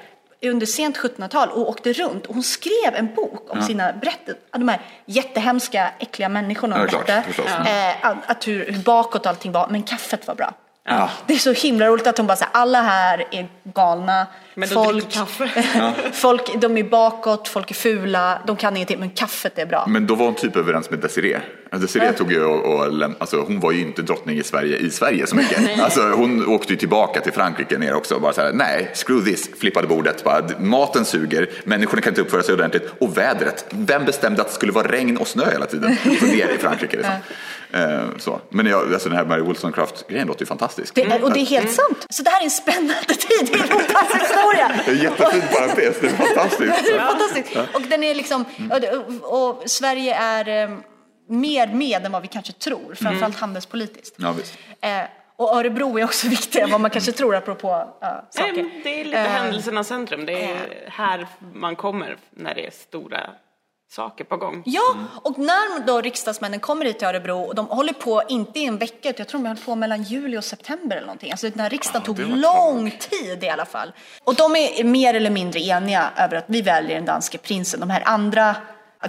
under 0.50 0.66
sent 0.66 0.98
1700-tal 0.98 1.50
och 1.50 1.70
åkte 1.70 1.94
runt 1.94 2.26
och 2.26 2.34
hon 2.34 2.44
skrev 2.44 2.96
en 2.96 3.16
bok 3.16 3.56
om 3.56 3.62
sina 3.62 3.94
berättelser, 3.94 4.42
de 4.52 4.68
här 4.68 4.82
jättehemska, 5.06 5.92
äckliga 6.00 6.30
människorna 6.30 6.78
hon 6.78 6.88
Ja, 6.92 7.04
berättade. 7.06 7.70
Eh, 8.02 8.08
att 8.26 8.48
hur, 8.48 8.72
hur 8.72 8.84
bakåt 8.84 9.26
allting 9.26 9.52
var, 9.52 9.68
men 9.68 9.84
kaffet 9.84 10.28
var 10.28 10.36
bra. 10.36 10.54
Ja. 10.84 11.10
Det 11.26 11.34
är 11.34 11.38
så 11.38 11.52
himla 11.52 11.86
roligt 11.86 12.08
att 12.08 12.18
hon 12.18 12.28
bara 12.28 12.38
säger 12.38 12.52
alla 12.54 12.82
här 12.82 13.28
är 13.32 13.48
galna. 13.64 14.28
Folk, 14.74 15.12
kaffe. 15.12 15.50
folk, 16.14 16.62
de 16.62 16.78
är 16.78 16.84
bakåt, 16.84 17.48
folk 17.48 17.72
är 17.72 17.76
fula, 17.76 18.42
de 18.48 18.56
kan 18.56 18.76
ingenting, 18.76 19.00
men 19.00 19.10
kaffet 19.10 19.60
är 19.60 19.66
bra. 19.66 19.86
Men 19.88 20.08
då 20.08 20.16
var 20.16 20.26
hon 20.26 20.36
typ 20.36 20.56
överens 20.56 20.90
med 20.90 21.00
Desiree. 21.00 21.42
Desiree 21.72 22.14
tog 22.14 22.32
ju 22.32 22.44
och, 22.44 22.76
och 22.76 23.04
alltså 23.20 23.42
hon 23.42 23.60
var 23.60 23.72
ju 23.72 23.82
inte 23.82 24.02
drottning 24.02 24.38
i 24.38 24.44
Sverige 24.44 24.78
i 24.78 24.90
Sverige 24.90 25.28
så 25.28 25.36
mycket. 25.36 25.80
alltså 25.80 26.02
hon 26.02 26.48
åkte 26.48 26.74
ju 26.74 26.80
tillbaka 26.80 27.22
till 27.22 27.34
Frankrike 27.34 27.78
ner 27.78 27.94
också 27.94 28.16
och 28.16 28.22
bara 28.22 28.34
så 28.34 28.42
här, 28.42 28.54
nej, 28.54 28.92
screw 28.94 29.32
this, 29.32 29.50
flippade 29.60 29.88
bordet. 29.88 30.24
Bara, 30.24 30.44
maten 30.60 31.06
suger, 31.06 31.50
människorna 31.64 32.02
kan 32.02 32.12
inte 32.12 32.22
uppföra 32.22 32.44
sig 32.44 32.54
ordentligt 32.54 32.94
och 33.00 33.18
vädret. 33.18 33.66
Vem 33.70 34.06
bestämde 34.06 34.42
att 34.42 34.48
det 34.48 34.54
skulle 34.54 34.72
vara 34.72 34.88
regn 34.88 35.18
och 35.18 35.28
snö 35.28 35.52
hela 35.52 35.66
tiden? 35.66 35.98
Så 36.20 36.26
nere 36.26 36.54
i 36.56 36.58
Frankrike 36.58 36.98
liksom. 36.98 37.16
Eh, 37.74 38.04
så. 38.18 38.42
Men 38.50 38.66
jag, 38.66 38.94
alltså 38.94 39.10
den 39.10 39.18
här 39.18 39.26
Mary 39.26 39.42
Wollstonecraft-grejen 39.42 40.28
låter 40.28 40.42
ju 40.42 40.46
fantastisk. 40.46 40.96
Det 40.96 41.04
är, 41.04 41.24
och 41.24 41.34
det 41.34 41.40
är 41.40 41.46
helt 41.46 41.72
sant. 41.72 42.06
Så 42.10 42.24
det 42.24 42.30
här 42.30 42.40
är 42.40 42.44
en 42.44 42.52
spännande 42.52 43.06
tid 43.08 43.50
i 43.50 43.54
Europas 43.54 44.12
historia. 44.42 44.82
Det 44.86 44.92
är 44.92 44.96
en 44.96 45.02
jättefin 45.02 45.44
parentes, 45.58 46.00
det 46.02 46.08
är 46.08 46.12
fantastiskt. 46.12 46.86
Det 46.86 46.92
är 46.92 47.00
fantastiskt. 47.00 47.76
Och 47.76 47.82
den 47.82 48.04
är 48.04 48.16
liksom, 48.16 48.46
och, 48.72 49.50
och 49.50 49.70
Sverige 49.70 50.16
är 50.16 50.64
eh, 50.64 50.78
mer 51.28 51.68
med 51.68 52.06
än 52.06 52.12
vad 52.12 52.22
vi 52.22 52.28
kanske 52.28 52.54
tror, 52.54 52.96
framförallt 52.96 53.38
handelspolitiskt. 53.38 54.16
Ja, 54.20 54.32
visst. 54.32 54.58
Eh, 54.82 55.02
och 55.36 55.56
Örebro 55.56 56.00
är 56.00 56.04
också 56.04 56.28
viktigare 56.30 56.66
än 56.66 56.72
vad 56.72 56.82
man 56.82 56.92
kanske 56.92 57.12
tror 57.12 57.36
apropå 57.36 57.70
uh, 57.70 58.08
saker. 58.30 58.54
Nej, 58.54 58.64
men 58.64 58.82
Det 58.84 59.02
är 59.02 59.06
lite 59.06 59.18
Eh, 59.18 59.26
händelsernas 59.26 59.88
centrum. 59.88 60.26
Det 60.26 60.44
är 60.44 60.90
här 60.90 61.28
man 61.54 61.76
kommer 61.76 62.18
när 62.32 62.56
det 62.56 62.68
är 62.68 62.72
stora 62.72 63.30
saker 63.92 64.24
på 64.24 64.38
gång. 64.38 64.64
Ja, 64.66 64.96
och 65.22 65.40
när 65.40 65.86
då 65.86 66.02
riksdagsmännen 66.02 66.60
kommer 66.60 66.86
hit 66.86 67.00
till 67.00 67.08
Örebro 67.08 67.40
och 67.40 67.56
de 67.56 67.68
håller 67.68 67.94
på, 67.94 68.22
inte 68.30 68.60
i 68.60 68.66
en 68.66 68.78
vecka, 68.78 69.10
utan 69.10 69.16
jag 69.18 69.28
tror 69.28 69.42
de 69.42 69.48
höll 69.48 69.58
på 69.58 69.76
mellan 69.76 70.04
juli 70.04 70.38
och 70.38 70.44
september 70.44 70.96
eller 70.96 71.08
någonting. 71.08 71.32
Alltså 71.32 71.50
den 71.50 71.60
här 71.60 71.70
riksdagen 71.70 72.06
tog 72.06 72.20
var 72.20 72.26
ett 72.26 72.38
lång 72.38 72.92
tid 72.92 73.44
i 73.44 73.50
alla 73.50 73.66
fall. 73.66 73.92
Och 74.24 74.36
de 74.36 74.56
är 74.56 74.84
mer 74.84 75.14
eller 75.14 75.30
mindre 75.30 75.60
eniga 75.60 76.12
över 76.18 76.38
att 76.38 76.46
vi 76.48 76.62
väljer 76.62 76.96
den 76.96 77.06
danske 77.06 77.38
prinsen. 77.38 77.80
De 77.80 77.90
här 77.90 78.04
andra 78.06 78.56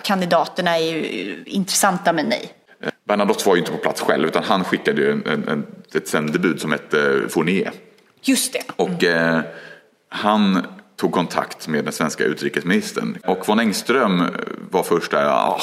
kandidaterna 0.02 0.78
är 0.78 0.84
ju 0.84 1.42
intressanta 1.46 2.12
men 2.12 2.26
nej. 2.26 2.52
Bernadotte 3.04 3.48
var 3.48 3.54
ju 3.54 3.60
inte 3.60 3.72
på 3.72 3.78
plats 3.78 4.00
själv 4.00 4.28
utan 4.28 4.44
han 4.44 4.64
skickade 4.64 5.00
ju 5.00 5.10
en, 5.10 5.26
en, 5.26 5.48
en, 5.48 5.66
ett 5.94 6.08
sändebud 6.08 6.60
som 6.60 6.72
hette 6.72 7.22
Fournier. 7.28 7.72
Just 8.22 8.52
det. 8.52 8.62
Och 8.76 9.04
eh, 9.04 9.40
han 10.08 10.66
tog 11.02 11.12
kontakt 11.12 11.68
med 11.68 11.84
den 11.84 11.92
svenska 11.92 12.24
utrikesministern. 12.24 13.18
Och 13.24 13.48
von 13.48 13.60
Engström 13.60 14.36
var 14.70 14.82
först 14.82 15.10
där, 15.10 15.22
ja, 15.22 15.60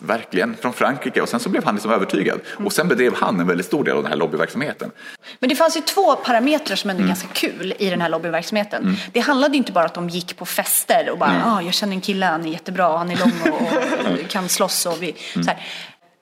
verkligen 0.00 0.56
från 0.56 0.72
Frankrike. 0.72 1.20
Och 1.22 1.28
sen 1.28 1.40
så 1.40 1.48
blev 1.48 1.64
han 1.64 1.74
liksom 1.74 1.92
övertygad. 1.92 2.40
Och 2.64 2.72
sen 2.72 2.88
bedrev 2.88 3.14
han 3.14 3.40
en 3.40 3.46
väldigt 3.46 3.66
stor 3.66 3.84
del 3.84 3.96
av 3.96 4.02
den 4.02 4.12
här 4.12 4.18
lobbyverksamheten. 4.18 4.90
Men 5.38 5.48
det 5.48 5.56
fanns 5.56 5.76
ju 5.76 5.80
två 5.80 6.16
parametrar 6.16 6.76
som 6.76 6.90
ändå 6.90 7.00
är 7.00 7.04
mm. 7.04 7.08
ganska 7.08 7.28
kul 7.28 7.74
i 7.78 7.90
den 7.90 8.00
här 8.00 8.08
lobbyverksamheten. 8.08 8.82
Mm. 8.82 8.94
Det 9.12 9.20
handlade 9.20 9.54
ju 9.54 9.58
inte 9.58 9.72
bara 9.72 9.84
om 9.84 9.86
att 9.86 9.94
de 9.94 10.08
gick 10.08 10.36
på 10.36 10.46
fester 10.46 11.10
och 11.10 11.18
bara, 11.18 11.30
mm. 11.30 11.48
ah, 11.48 11.62
jag 11.62 11.74
känner 11.74 11.92
en 11.92 12.00
kille, 12.00 12.26
han 12.26 12.46
är 12.46 12.50
jättebra, 12.50 12.98
han 12.98 13.10
är 13.10 13.16
lång 13.16 13.54
och, 13.54 14.12
och 14.12 14.28
kan 14.28 14.48
slåss. 14.48 14.86
Och 14.86 15.02
vi, 15.02 15.16
mm. 15.34 15.44
så 15.44 15.50
här. 15.50 15.66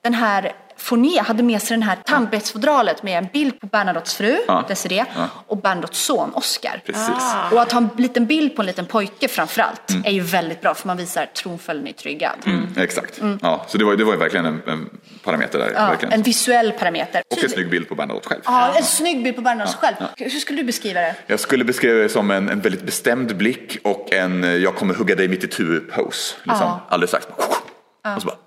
Den 0.03 0.13
här 0.13 0.51
Fournier 0.83 1.23
hade 1.23 1.43
med 1.43 1.61
sig 1.61 1.77
det 1.77 1.85
här 1.85 1.97
tandbetsfodralet 2.05 3.03
med 3.03 3.17
en 3.17 3.27
bild 3.33 3.59
på 3.59 3.67
Bernadottes 3.67 4.15
fru, 4.15 4.37
ja. 4.47 4.65
Desiree, 4.67 5.05
ja. 5.15 5.29
och 5.47 5.57
Bernadottes 5.57 5.97
son, 5.97 6.31
Oscar. 6.33 6.81
Ah. 6.93 7.49
Och 7.51 7.61
att 7.61 7.71
ha 7.71 7.81
en 7.81 7.89
liten 7.97 8.25
bild 8.25 8.55
på 8.55 8.61
en 8.61 8.65
liten 8.65 8.85
pojke 8.85 9.27
framförallt 9.27 9.89
mm. 9.89 10.03
är 10.05 10.11
ju 10.11 10.21
väldigt 10.21 10.61
bra 10.61 10.73
för 10.73 10.87
man 10.87 10.97
visar 10.97 11.25
tronföljden 11.25 11.87
är 11.87 11.93
tryggad. 11.93 12.35
Mm. 12.45 12.67
Exakt, 12.77 13.21
mm. 13.21 13.39
ja, 13.41 13.65
så 13.67 13.77
det 13.77 13.85
var, 13.85 13.95
det 13.95 14.03
var 14.03 14.15
verkligen 14.15 14.45
en, 14.45 14.61
en 14.67 14.89
parameter 15.23 15.59
där. 15.59 15.71
Ja, 15.75 16.07
en 16.09 16.21
visuell 16.21 16.71
parameter. 16.71 17.21
Och 17.31 17.43
en 17.43 17.49
snygg 17.49 17.69
bild 17.69 17.89
på 17.89 17.95
Bernadotte 17.95 18.29
själv. 18.29 18.41
Ja, 18.45 18.73
en 18.77 18.83
snygg 18.83 19.23
bild 19.23 19.35
på 19.35 19.41
Bernadotte 19.41 19.77
själv. 19.77 19.95
Hur 20.17 20.29
skulle 20.29 20.61
du 20.61 20.65
beskriva 20.65 20.99
det? 20.99 21.15
Jag 21.27 21.39
skulle 21.39 21.63
beskriva 21.63 22.01
det 22.01 22.09
som 22.09 22.31
en, 22.31 22.49
en 22.49 22.61
väldigt 22.61 22.83
bestämd 22.83 23.37
blick 23.37 23.77
och 23.83 24.13
en 24.13 24.61
jag 24.61 24.75
kommer 24.75 24.93
hugga 24.93 25.15
dig 25.15 25.27
mitt 25.27 25.43
i 25.43 25.47
tu-pose. 25.47 26.35
Liksom. 26.43 26.79
Alldeles 26.89 27.09
strax. 27.09 27.27
Och 28.15 28.21
så 28.21 28.27
bara, 28.27 28.37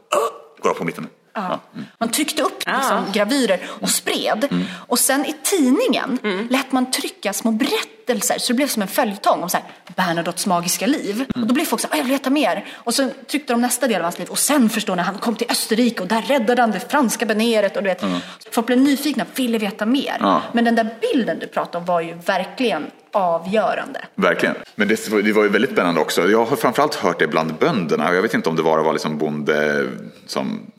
går 0.62 0.70
av 0.70 0.74
på 0.74 0.84
mitten. 0.84 1.08
Ja. 1.36 1.60
Man 1.98 2.10
tryckte 2.10 2.42
upp 2.42 2.58
liksom, 2.66 3.04
gravyrer 3.12 3.60
och 3.68 3.90
spred. 3.90 4.46
Mm. 4.50 4.64
Och 4.86 4.98
sen 4.98 5.26
i 5.26 5.34
tidningen 5.42 6.18
mm. 6.22 6.48
lät 6.50 6.72
man 6.72 6.90
trycka 6.90 7.32
små 7.32 7.50
berättelser 7.50 8.38
så 8.38 8.52
det 8.52 8.56
blev 8.56 8.66
som 8.66 8.82
en 8.82 8.88
följetong 8.88 9.42
om 9.42 9.50
så 9.50 9.56
här, 9.56 9.66
Bernadottes 9.96 10.46
magiska 10.46 10.86
liv. 10.86 11.14
Mm. 11.14 11.42
Och 11.42 11.48
då 11.48 11.54
blev 11.54 11.64
folk 11.64 11.82
så 11.82 11.88
här, 11.90 11.96
jag 11.96 12.04
vill 12.04 12.12
veta 12.12 12.30
mer. 12.30 12.64
Och 12.74 12.94
så 12.94 13.10
tryckte 13.30 13.52
de 13.52 13.60
nästa 13.60 13.86
del 13.86 13.96
av 13.96 14.02
hans 14.02 14.18
liv. 14.18 14.28
Och 14.28 14.38
sen 14.38 14.70
förstår 14.70 14.96
ni, 14.96 15.02
han 15.02 15.18
kom 15.18 15.36
till 15.36 15.46
Österrike 15.50 16.02
och 16.02 16.08
där 16.08 16.22
räddade 16.22 16.62
han 16.62 16.70
det 16.70 16.90
franska 16.90 17.26
beneret. 17.26 17.76
Och 17.76 17.82
du 17.82 17.88
vet, 17.88 18.02
mm. 18.02 18.18
Folk 18.50 18.66
blev 18.66 18.78
nyfikna, 18.78 19.24
ville 19.34 19.58
veta 19.58 19.86
mer. 19.86 20.16
Ja. 20.20 20.42
Men 20.52 20.64
den 20.64 20.74
där 20.74 20.88
bilden 21.00 21.38
du 21.38 21.46
pratade 21.46 21.78
om 21.78 21.84
var 21.84 22.00
ju 22.00 22.14
verkligen 22.14 22.86
avgörande. 23.12 24.04
Verkligen. 24.14 24.54
Men 24.74 24.88
det, 24.88 25.22
det, 25.22 25.32
var 25.32 25.42
ju 25.42 25.48
väldigt 25.48 25.70
spännande 25.70 26.00
också. 26.00 26.30
Jag 26.30 26.44
har 26.44 26.56
framförallt 26.56 26.94
hört 26.94 27.18
det 27.18 27.26
bland 27.26 27.54
bönderna. 27.54 28.14
Jag 28.14 28.22
vet 28.22 28.34
inte 28.34 28.48
om 28.48 28.56
det 28.56 28.62
bara 28.62 28.82
var 28.82 28.92
liksom 28.92 29.18
bonde 29.18 29.86
som 30.26 30.70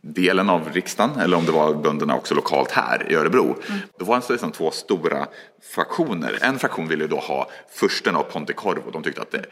delen 0.00 0.50
av 0.50 0.68
riksdagen 0.72 1.20
eller 1.20 1.36
om 1.36 1.46
det 1.46 1.52
var 1.52 1.74
bönderna 1.74 2.16
också 2.16 2.34
lokalt 2.34 2.70
här 2.70 3.06
i 3.12 3.14
Örebro. 3.14 3.44
Mm. 3.44 3.80
Då 3.98 4.04
var 4.04 4.16
det 4.16 4.30
liksom 4.30 4.52
två 4.52 4.70
stora 4.70 5.26
fraktioner. 5.74 6.38
En 6.40 6.58
fraktion 6.58 6.88
ville 6.88 7.06
då 7.06 7.16
ha 7.16 7.50
fursten 7.70 8.16
av 8.16 8.22
Pontecorvo. 8.22 8.90
De 8.90 9.02
tyckte 9.02 9.22
att 9.22 9.30
det, 9.30 9.44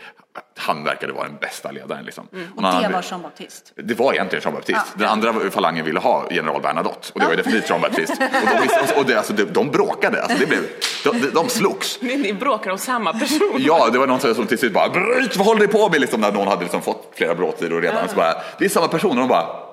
han 0.56 0.84
verkade 0.84 1.12
vara 1.12 1.26
den 1.26 1.36
bästa 1.40 1.70
ledaren. 1.70 2.04
Liksom. 2.04 2.28
Mm. 2.32 2.46
Och, 2.52 2.64
och 2.64 2.82
det 2.82 2.88
var 2.88 3.04
Jean 3.10 3.22
Baptiste? 3.22 3.70
Det 3.74 3.94
var 3.94 4.12
egentligen 4.12 4.42
Jean 4.44 4.54
Baptiste. 4.54 4.82
Ja. 4.92 4.98
Den 4.98 5.08
andra 5.08 5.50
falangen 5.50 5.84
ville 5.84 6.00
ha 6.00 6.26
general 6.30 6.62
Bernadotte 6.62 7.12
och 7.12 7.20
det 7.20 7.26
var 7.26 7.32
ju 7.32 7.36
definitivt 7.36 7.70
Jean 7.70 7.80
Baptiste. 7.80 8.30
Och 8.42 8.66
de, 8.96 9.00
och 9.00 9.06
det, 9.06 9.16
alltså, 9.16 9.32
de, 9.32 9.44
de 9.44 9.70
bråkade, 9.70 10.22
alltså, 10.22 10.38
det 10.38 10.46
blev, 10.46 10.60
de, 11.04 11.30
de 11.34 11.48
slogs. 11.48 11.98
Ni 12.02 12.32
bråkar 12.32 12.70
om 12.70 12.78
samma 12.78 13.12
person? 13.12 13.56
Ja, 13.58 13.90
det 13.92 13.98
var 13.98 14.06
någon 14.06 14.34
som 14.34 14.46
till 14.46 14.58
slut 14.58 14.72
bara 14.72 14.88
bryt, 14.88 15.36
vad 15.36 15.46
håller 15.46 15.60
ni 15.60 15.68
på 15.68 15.88
med? 15.88 16.00
Liksom, 16.00 16.20
när 16.20 16.32
någon 16.32 16.48
hade 16.48 16.62
liksom 16.62 16.82
fått 16.82 17.12
flera 17.14 17.34
brådsidor 17.34 17.80
redan. 17.80 17.98
Ja. 18.02 18.08
Så 18.08 18.16
bara, 18.16 18.34
det 18.58 18.64
är 18.64 18.68
samma 18.68 18.88
person 18.88 19.10
och 19.10 19.16
de 19.16 19.28
bara 19.28 19.69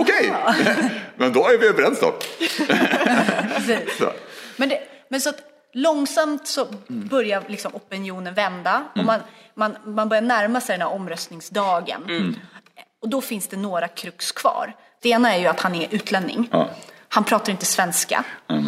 Okej, 0.00 0.30
okay. 0.30 0.90
men 1.16 1.32
då 1.32 1.48
är 1.48 1.58
vi 1.58 1.66
överens 1.66 2.00
då. 2.00 2.14
men, 4.56 4.68
det, 4.68 4.80
men 5.08 5.20
så 5.20 5.30
att 5.30 5.42
långsamt 5.72 6.46
så 6.46 6.66
börjar 6.88 7.42
liksom 7.48 7.74
opinionen 7.74 8.34
vända 8.34 8.70
mm. 8.70 8.88
och 8.94 9.04
man, 9.04 9.20
man, 9.54 9.94
man 9.94 10.08
börjar 10.08 10.22
närma 10.22 10.60
sig 10.60 10.78
den 10.78 10.86
här 10.86 10.94
omröstningsdagen. 10.94 12.04
Mm. 12.08 12.36
Och 13.02 13.08
då 13.08 13.20
finns 13.20 13.48
det 13.48 13.56
några 13.56 13.88
krux 13.88 14.32
kvar. 14.32 14.74
Det 15.02 15.08
ena 15.08 15.34
är 15.34 15.38
ju 15.38 15.46
att 15.46 15.60
han 15.60 15.74
är 15.74 15.88
utlänning. 15.90 16.48
Ja. 16.52 16.68
Han 17.12 17.24
pratar 17.24 17.52
inte 17.52 17.66
svenska. 17.66 18.24
Ja, 18.46 18.62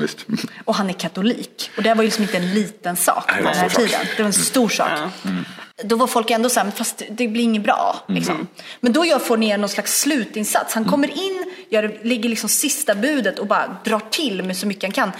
och 0.64 0.74
han 0.74 0.88
är 0.88 0.92
katolik. 0.92 1.70
Och 1.76 1.82
det 1.82 1.94
var 1.94 2.02
ju 2.02 2.06
liksom 2.06 2.22
inte 2.22 2.36
en 2.36 2.54
liten 2.54 2.96
sak 2.96 3.26
på 3.26 3.42
den 3.42 3.54
här 3.54 3.68
tiden. 3.68 4.00
Det 4.16 4.22
var 4.22 4.26
en 4.26 4.32
stor 4.32 4.68
sak. 4.68 4.88
Mm. 5.24 5.44
Då 5.84 5.96
var 5.96 6.06
folk 6.06 6.30
ändå 6.30 6.48
så 6.48 6.60
här, 6.60 6.70
fast 6.70 7.02
det 7.10 7.28
blir 7.28 7.42
inget 7.42 7.62
bra. 7.62 8.04
Mm. 8.08 8.18
Liksom. 8.18 8.34
Mm. 8.34 8.46
Men 8.80 8.92
då 8.92 9.04
gör 9.04 9.18
Fournier 9.18 9.58
någon 9.58 9.68
slags 9.68 10.00
slutinsats. 10.00 10.74
Han 10.74 10.84
kommer 10.84 11.08
in, 11.08 11.54
gör, 11.68 11.98
ligger 12.02 12.28
liksom 12.28 12.48
sista 12.48 12.94
budet 12.94 13.38
och 13.38 13.46
bara 13.46 13.76
drar 13.84 14.00
till 14.10 14.42
med 14.42 14.56
så 14.56 14.66
mycket 14.66 14.82
han 14.82 14.92
kan. 14.92 15.12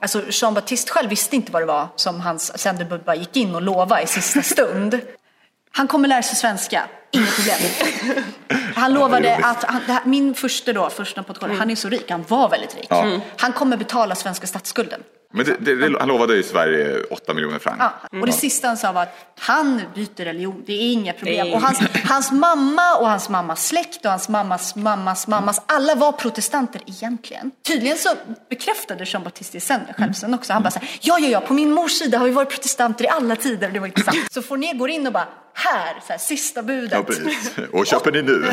Alltså 0.00 0.22
Jean 0.30 0.54
Baptiste 0.54 0.92
själv 0.92 1.10
visste 1.10 1.36
inte 1.36 1.52
vad 1.52 1.62
det 1.62 1.66
var 1.66 1.88
som 1.96 2.20
hans 2.20 2.58
sändebud 2.58 3.04
bara 3.04 3.16
gick 3.16 3.36
in 3.36 3.54
och 3.54 3.62
lovade 3.62 4.02
i 4.02 4.06
sista 4.06 4.42
stund. 4.42 5.00
Han 5.72 5.88
kommer 5.88 6.08
lära 6.08 6.22
sig 6.22 6.36
svenska, 6.36 6.84
inget 7.10 7.36
problem. 7.36 8.24
Han 8.74 8.94
lovade 8.94 9.36
att, 9.36 9.64
han, 9.64 9.82
här, 9.82 10.00
min 10.04 10.34
första 10.34 10.72
då, 10.72 10.90
första 10.90 11.22
protokoll, 11.22 11.48
mm. 11.48 11.60
han 11.60 11.70
är 11.70 11.74
så 11.74 11.88
rik, 11.88 12.10
han 12.10 12.24
var 12.28 12.48
väldigt 12.48 12.76
rik. 12.76 12.86
Ja. 12.90 13.20
Han 13.36 13.52
kommer 13.52 13.76
betala 13.76 14.14
svenska 14.14 14.46
statsskulden. 14.46 15.00
Men 15.32 15.46
det, 15.46 15.56
det, 15.60 15.74
det, 15.76 15.98
han 15.98 16.08
lovade 16.08 16.36
i 16.36 16.42
Sverige 16.42 17.02
8 17.10 17.34
miljoner 17.34 17.58
franc. 17.58 17.76
Ja, 17.78 18.18
och 18.20 18.26
det 18.26 18.32
sista 18.32 18.68
han 18.68 18.76
sa 18.76 18.92
var 18.92 19.02
att 19.02 19.34
han 19.38 19.82
byter 19.94 20.24
religion, 20.24 20.62
det 20.66 20.72
är 20.72 20.92
inga 20.92 21.12
problem. 21.12 21.52
Och 21.52 21.60
hans, 21.60 21.80
hans 22.04 22.32
mamma 22.32 22.94
och 23.00 23.08
hans 23.08 23.28
mammas 23.28 23.66
släkt 23.66 24.04
och 24.04 24.10
hans 24.10 24.28
mammas 24.28 24.76
mammas 24.76 25.26
mammas, 25.26 25.62
alla 25.66 25.94
var 25.94 26.12
protestanter 26.12 26.80
egentligen. 26.86 27.50
Tydligen 27.66 27.98
så 27.98 28.08
bekräftade 28.50 29.04
Jean 29.04 29.22
Baptiste 29.22 29.60
sen, 29.60 29.80
själv 29.98 30.12
sen 30.12 30.34
också. 30.34 30.52
Han 30.52 30.62
bara 30.62 30.70
så 30.70 30.78
här, 30.78 30.88
ja, 31.00 31.18
ja, 31.18 31.28
ja, 31.28 31.40
på 31.40 31.54
min 31.54 31.72
mors 31.72 31.92
sida 31.92 32.18
har 32.18 32.26
vi 32.26 32.32
varit 32.32 32.50
protestanter 32.50 33.04
i 33.04 33.08
alla 33.08 33.36
tider. 33.36 33.70
Det 33.70 33.78
var 33.78 33.86
intressant. 33.86 34.32
Så 34.32 34.42
Fournier 34.42 34.74
går 34.74 34.90
in 34.90 35.06
och 35.06 35.12
bara, 35.12 35.28
här, 35.58 36.00
så 36.06 36.12
här, 36.12 36.18
sista 36.18 36.62
budet. 36.62 36.92
Ja, 36.92 37.02
precis. 37.02 37.54
Och 37.72 37.86
köper 37.86 38.12
ni 38.12 38.22
nu? 38.22 38.48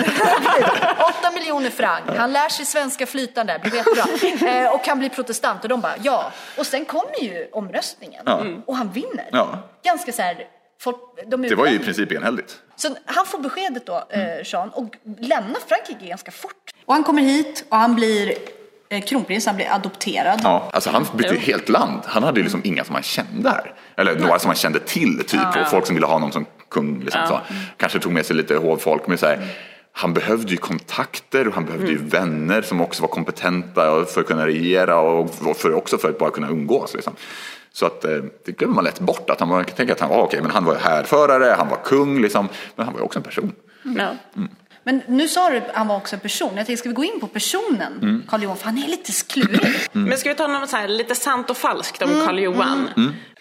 8 1.19 1.31
miljoner 1.33 1.69
franc. 1.69 2.01
Han 2.17 2.33
lär 2.33 2.49
sig 2.49 2.65
svenska 2.65 3.05
flytande, 3.05 3.59
blir 3.63 3.75
jättebra. 3.75 4.05
Eh, 4.55 4.73
och 4.73 4.87
han 4.87 4.99
blir 4.99 5.09
protestant. 5.09 5.63
Och 5.63 5.69
de 5.69 5.81
bara, 5.81 5.93
ja. 6.03 6.31
Och 6.57 6.65
sen 6.65 6.85
kommer 6.85 7.23
ju 7.23 7.47
omröstningen. 7.51 8.23
Ja. 8.25 8.45
Och 8.65 8.75
han 8.77 8.91
vinner. 8.91 9.29
Ja. 9.31 9.59
Ganska 9.83 10.11
så 10.11 10.21
här, 10.21 10.47
folk, 10.81 10.97
de 11.27 11.41
det 11.41 11.55
var 11.55 11.67
ju 11.67 11.75
i 11.75 11.79
princip 11.79 12.11
enhälligt. 12.11 12.55
Så 12.75 12.95
han 13.05 13.25
får 13.25 13.39
beskedet 13.39 13.85
då, 13.85 14.03
eh, 14.09 14.21
Jean, 14.43 14.69
och 14.69 14.95
lämnar 15.19 15.59
Frankrike 15.67 16.05
ganska 16.05 16.31
fort. 16.31 16.71
Och 16.85 16.93
han 16.93 17.03
kommer 17.03 17.21
hit 17.21 17.65
och 17.69 17.77
han 17.77 17.95
blir 17.95 18.33
eh, 18.89 19.01
kronprins, 19.01 19.45
han 19.45 19.55
blir 19.55 19.71
adopterad. 19.73 20.39
Ja, 20.43 20.69
alltså 20.73 20.89
han 20.89 21.07
bytte 21.13 21.33
ju 21.33 21.39
helt 21.39 21.69
land. 21.69 22.01
Han 22.05 22.23
hade 22.23 22.39
ju 22.39 22.43
liksom 22.43 22.61
inga 22.63 22.83
som 22.83 22.95
han 22.95 23.03
kände 23.03 23.49
här. 23.49 23.73
Eller 23.97 24.15
några 24.15 24.39
som 24.39 24.47
han 24.49 24.55
kände 24.55 24.79
till, 24.79 25.23
typ. 25.27 25.39
Ja. 25.55 25.61
Och 25.61 25.67
folk 25.67 25.85
som 25.85 25.95
ville 25.95 26.07
ha 26.07 26.13
honom 26.13 26.31
som 26.31 26.45
kung. 26.69 26.99
Liksom, 26.99 27.21
ja. 27.21 27.27
så. 27.27 27.55
Kanske 27.77 27.99
tog 27.99 28.11
med 28.11 28.25
sig 28.25 28.35
lite 28.35 28.55
hovfolk. 28.55 29.07
Men 29.07 29.17
så 29.17 29.25
här, 29.25 29.47
han 29.91 30.13
behövde 30.13 30.51
ju 30.51 30.57
kontakter 30.57 31.47
och 31.47 31.53
han 31.53 31.65
behövde 31.65 31.87
mm. 31.87 32.03
ju 32.03 32.09
vänner 32.09 32.61
som 32.61 32.81
också 32.81 33.01
var 33.01 33.09
kompetenta 33.09 34.05
för 34.05 34.21
att 34.21 34.27
kunna 34.27 34.47
regera 34.47 34.99
och 34.99 35.35
för, 35.55 35.73
också 35.73 35.97
för 35.97 36.09
att 36.09 36.19
bara 36.19 36.31
kunna 36.31 36.49
umgås. 36.49 36.93
Liksom. 36.93 37.13
Så 37.73 37.85
att, 37.85 38.05
eh, 38.05 38.17
det 38.45 38.51
glömmer 38.51 38.75
man 38.75 38.83
lätt 38.83 38.99
bort. 38.99 39.29
Att 39.29 39.39
han, 39.39 39.49
man 39.49 39.65
kan 39.65 39.75
tänka 39.75 39.93
att 39.93 39.99
han 39.99 40.09
var, 40.09 40.23
okay, 40.23 40.41
men 40.41 40.51
han 40.51 40.65
var 40.65 40.75
härförare, 40.75 41.55
han 41.57 41.69
var 41.69 41.77
kung, 41.83 42.21
liksom, 42.21 42.49
men 42.75 42.85
han 42.85 42.93
var 42.93 43.01
ju 43.01 43.05
också 43.05 43.19
en 43.19 43.23
person. 43.23 43.51
Mm. 43.85 43.99
Mm. 44.35 44.49
Men 44.83 45.01
nu 45.07 45.27
sa 45.27 45.49
du 45.49 45.57
att 45.57 45.71
han 45.73 45.87
var 45.87 45.95
också 45.95 46.15
en 46.15 46.19
person. 46.19 46.51
Jag 46.55 46.65
tänkte, 46.65 46.77
ska 46.77 46.89
vi 46.89 46.95
gå 46.95 47.03
in 47.03 47.19
på 47.19 47.27
personen 47.27 47.93
mm. 48.01 48.23
Karl 48.27 48.43
Johan? 48.43 48.57
För 48.57 48.65
han 48.65 48.77
är 48.77 48.87
lite 48.87 49.11
klurig. 49.27 49.61
Mm. 49.93 50.09
Men 50.09 50.17
ska 50.17 50.29
vi 50.29 50.35
ta 50.35 50.47
något 50.47 50.69
så 50.69 50.77
här, 50.77 50.87
lite 50.87 51.15
sant 51.15 51.49
och 51.49 51.57
falskt 51.57 52.01
om 52.01 52.09
mm. 52.09 52.25
Karl 52.25 52.39
Johan? 52.39 52.89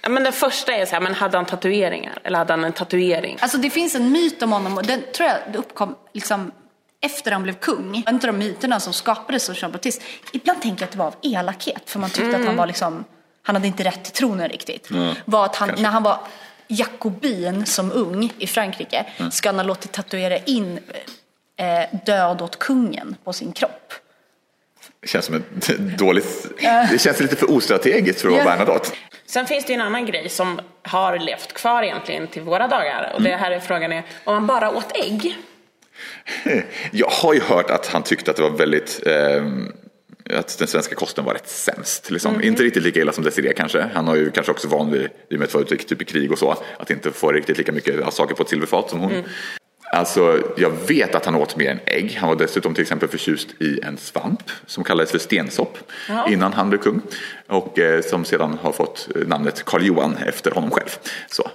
Mm. 0.04 0.12
mm. 0.12 0.14
Men 0.14 0.22
den 0.22 0.32
första 0.32 0.72
är 0.72 0.86
så 0.86 0.92
här, 0.92 1.00
men 1.00 1.14
hade 1.14 1.36
han 1.36 1.46
tatueringar? 1.46 2.18
Eller 2.24 2.38
hade 2.38 2.52
han 2.52 2.64
en 2.64 2.72
tatuering? 2.72 3.38
Alltså 3.40 3.58
det 3.58 3.70
finns 3.70 3.94
en 3.94 4.12
myt 4.12 4.42
om 4.42 4.52
honom 4.52 4.76
och 4.76 4.86
den 4.86 5.02
tror 5.16 5.28
jag 5.28 5.38
det 5.52 5.58
uppkom 5.58 5.94
liksom 6.12 6.52
efter 7.00 7.30
han 7.30 7.42
blev 7.42 7.54
kung. 7.54 8.02
En 8.06 8.14
av 8.14 8.20
de 8.20 8.32
myterna 8.32 8.80
som 8.80 8.92
skapades 8.92 9.50
av 9.50 9.56
Jean 9.58 9.72
Baptiste. 9.72 10.04
Ibland 10.32 10.62
tänker 10.62 10.82
jag 10.82 10.86
att 10.86 10.92
det 10.92 10.98
var 10.98 11.06
av 11.06 11.16
elakhet. 11.22 11.90
För 11.90 11.98
man 11.98 12.10
tyckte 12.10 12.36
att 12.36 12.46
han 12.46 12.56
var 12.56 12.66
liksom, 12.66 13.04
han 13.42 13.56
hade 13.56 13.66
inte 13.66 13.84
rätt 13.84 14.04
till 14.04 14.12
tronen 14.12 14.48
riktigt. 14.48 14.88
Var 15.24 15.44
att 15.44 15.56
han, 15.56 15.70
när 15.78 15.90
han 15.90 16.02
var 16.02 16.18
jakobin 16.68 17.66
som 17.66 17.92
ung 17.92 18.32
i 18.38 18.46
Frankrike 18.46 19.06
ska 19.30 19.48
han 19.48 19.56
ha 19.56 19.62
låtit 19.62 19.92
tatuera 19.92 20.38
in 20.38 20.78
eh, 21.56 21.98
död 22.04 22.42
åt 22.42 22.58
kungen 22.58 23.16
på 23.24 23.32
sin 23.32 23.52
kropp. 23.52 23.92
Det 25.01 25.09
känns 25.09 25.25
som 25.25 25.35
ett 25.35 25.79
dåligt... 25.99 26.47
Det 26.90 27.01
känns 27.01 27.20
lite 27.20 27.37
för 27.37 27.51
ostrategiskt 27.51 28.20
för 28.20 28.29
att 28.29 28.35
vara 28.35 28.44
Bernadotte. 28.44 28.90
Sen 29.27 29.47
finns 29.47 29.64
det 29.64 29.73
ju 29.73 29.75
en 29.75 29.87
annan 29.87 30.07
grej 30.07 30.29
som 30.29 30.61
har 30.83 31.18
levt 31.18 31.53
kvar 31.53 31.83
egentligen 31.83 32.27
till 32.27 32.42
våra 32.42 32.68
dagar. 32.68 33.12
Och 33.14 33.23
det 33.23 33.29
mm. 33.29 33.40
här 33.40 33.51
är 33.51 33.61
frågan 33.61 33.92
är 33.92 34.03
om 34.25 34.35
man 34.35 34.47
bara 34.47 34.70
åt 34.70 34.97
ägg. 34.97 35.37
Jag 36.90 37.09
har 37.09 37.35
ju 37.35 37.40
hört 37.40 37.70
att 37.70 37.87
han 37.87 38.03
tyckte 38.03 38.31
att 38.31 38.37
det 38.37 38.42
var 38.42 38.51
väldigt 38.51 39.07
eh, 39.07 39.44
att 40.31 40.59
den 40.59 40.68
svenska 40.68 40.94
kosten 40.94 41.25
var 41.25 41.35
rätt 41.35 41.49
sämst. 41.49 42.11
Liksom. 42.11 42.35
Mm. 42.35 42.47
Inte 42.47 42.62
riktigt 42.62 42.83
lika 42.83 43.01
illa 43.01 43.12
som 43.12 43.25
Desiree 43.25 43.53
kanske. 43.53 43.88
Han 43.94 44.07
har 44.09 44.16
ju 44.16 44.31
kanske 44.31 44.53
också 44.53 44.68
van 44.68 44.92
vid, 44.92 45.03
i 45.03 45.35
och 45.35 45.38
med 45.38 45.42
att 45.42 45.55
vara 45.55 45.64
typ 45.64 46.03
i 46.03 46.05
krig 46.05 46.33
och 46.33 46.38
så, 46.38 46.57
att 46.79 46.90
inte 46.90 47.11
få 47.11 47.33
riktigt 47.33 47.59
lika 47.59 47.73
mycket 47.73 48.14
saker 48.14 48.35
på 48.35 48.42
ett 48.42 48.49
silverfat 48.49 48.90
som 48.90 49.01
hon. 49.01 49.12
Mm. 49.12 49.25
Alltså, 49.94 50.42
jag 50.57 50.70
vet 50.70 51.14
att 51.14 51.24
han 51.24 51.35
åt 51.35 51.57
mer 51.57 51.70
än 51.70 51.80
ägg. 51.87 52.16
Han 52.20 52.28
var 52.28 52.37
dessutom 52.37 52.74
till 52.74 52.83
exempel 52.83 53.09
förtjust 53.09 53.48
i 53.62 53.80
en 53.83 53.96
svamp 53.96 54.50
som 54.66 54.85
kallades 54.85 55.11
för 55.11 55.18
stensopp 55.18 55.78
ja. 56.09 56.28
innan 56.28 56.52
han 56.52 56.68
blev 56.68 56.78
kung. 56.78 57.00
Och 57.46 57.78
eh, 57.78 58.02
som 58.02 58.24
sedan 58.24 58.59
har 58.62 58.72
fått 58.72 59.09
namnet 59.26 59.64
Karl 59.64 59.83
Johan 59.83 60.16
efter 60.16 60.50
honom 60.50 60.70
själv. 60.70 60.88
Så. 61.30 61.50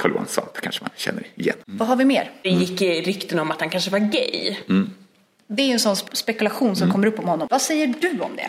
Karl 0.00 0.10
Johan 0.10 0.26
Svamp 0.26 0.60
kanske 0.60 0.84
man 0.84 0.90
känner 0.96 1.26
igen. 1.34 1.56
Vad 1.64 1.88
har 1.88 1.96
vi 1.96 2.04
mer? 2.04 2.30
Det 2.42 2.50
gick 2.50 3.06
rykten 3.06 3.38
om 3.38 3.50
att 3.50 3.60
han 3.60 3.70
kanske 3.70 3.90
var 3.90 3.98
gay. 3.98 4.56
Det 5.46 5.62
är 5.62 5.66
ju 5.66 5.72
en 5.72 5.80
sån 5.80 5.96
spekulation 5.96 6.76
som 6.76 6.92
kommer 6.92 7.06
upp 7.06 7.18
om 7.18 7.28
honom. 7.28 7.48
Vad 7.50 7.62
säger 7.62 7.94
du 8.00 8.20
om 8.20 8.36
det? 8.36 8.48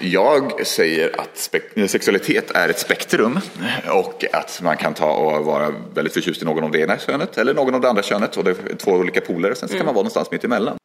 Jag 0.00 0.66
säger 0.66 1.20
att 1.20 1.50
sexualitet 1.90 2.50
är 2.50 2.68
ett 2.68 2.78
spektrum 2.78 3.40
och 3.88 4.24
att 4.32 4.60
man 4.62 4.76
kan 4.76 4.94
ta 4.94 5.12
och 5.12 5.44
vara 5.44 5.74
väldigt 5.94 6.14
förtjust 6.14 6.42
i 6.42 6.44
någon 6.44 6.64
av 6.64 6.70
det 6.70 6.78
ena 6.78 6.98
könet 6.98 7.38
eller 7.38 7.54
någon 7.54 7.74
av 7.74 7.80
det 7.80 7.88
andra 7.88 8.02
könet 8.02 8.36
och 8.36 8.44
det 8.44 8.50
är 8.50 8.76
två 8.76 8.90
olika 8.90 9.20
poler. 9.20 9.54
Sen 9.54 9.68
kan 9.68 9.78
man 9.78 9.86
vara 9.86 9.94
någonstans 9.94 10.30
mitt 10.30 10.44
emellan. 10.44 10.76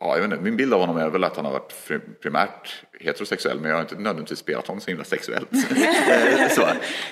Ja, 0.00 0.14
jag 0.16 0.22
vet 0.22 0.32
inte, 0.32 0.44
min 0.44 0.56
bild 0.56 0.74
av 0.74 0.80
honom 0.80 0.96
är 0.96 1.10
väl 1.10 1.24
att 1.24 1.36
han 1.36 1.44
har 1.44 1.52
varit 1.52 1.72
primärt 2.22 2.84
heterosexuell 3.00 3.60
men 3.60 3.70
jag 3.70 3.76
har 3.76 3.82
inte 3.82 3.94
nödvändigtvis 3.94 4.38
spelat 4.38 4.66
honom 4.66 4.80
så 4.80 4.90
himla 4.90 5.04
sexuellt. 5.04 5.48
så. 6.50 6.66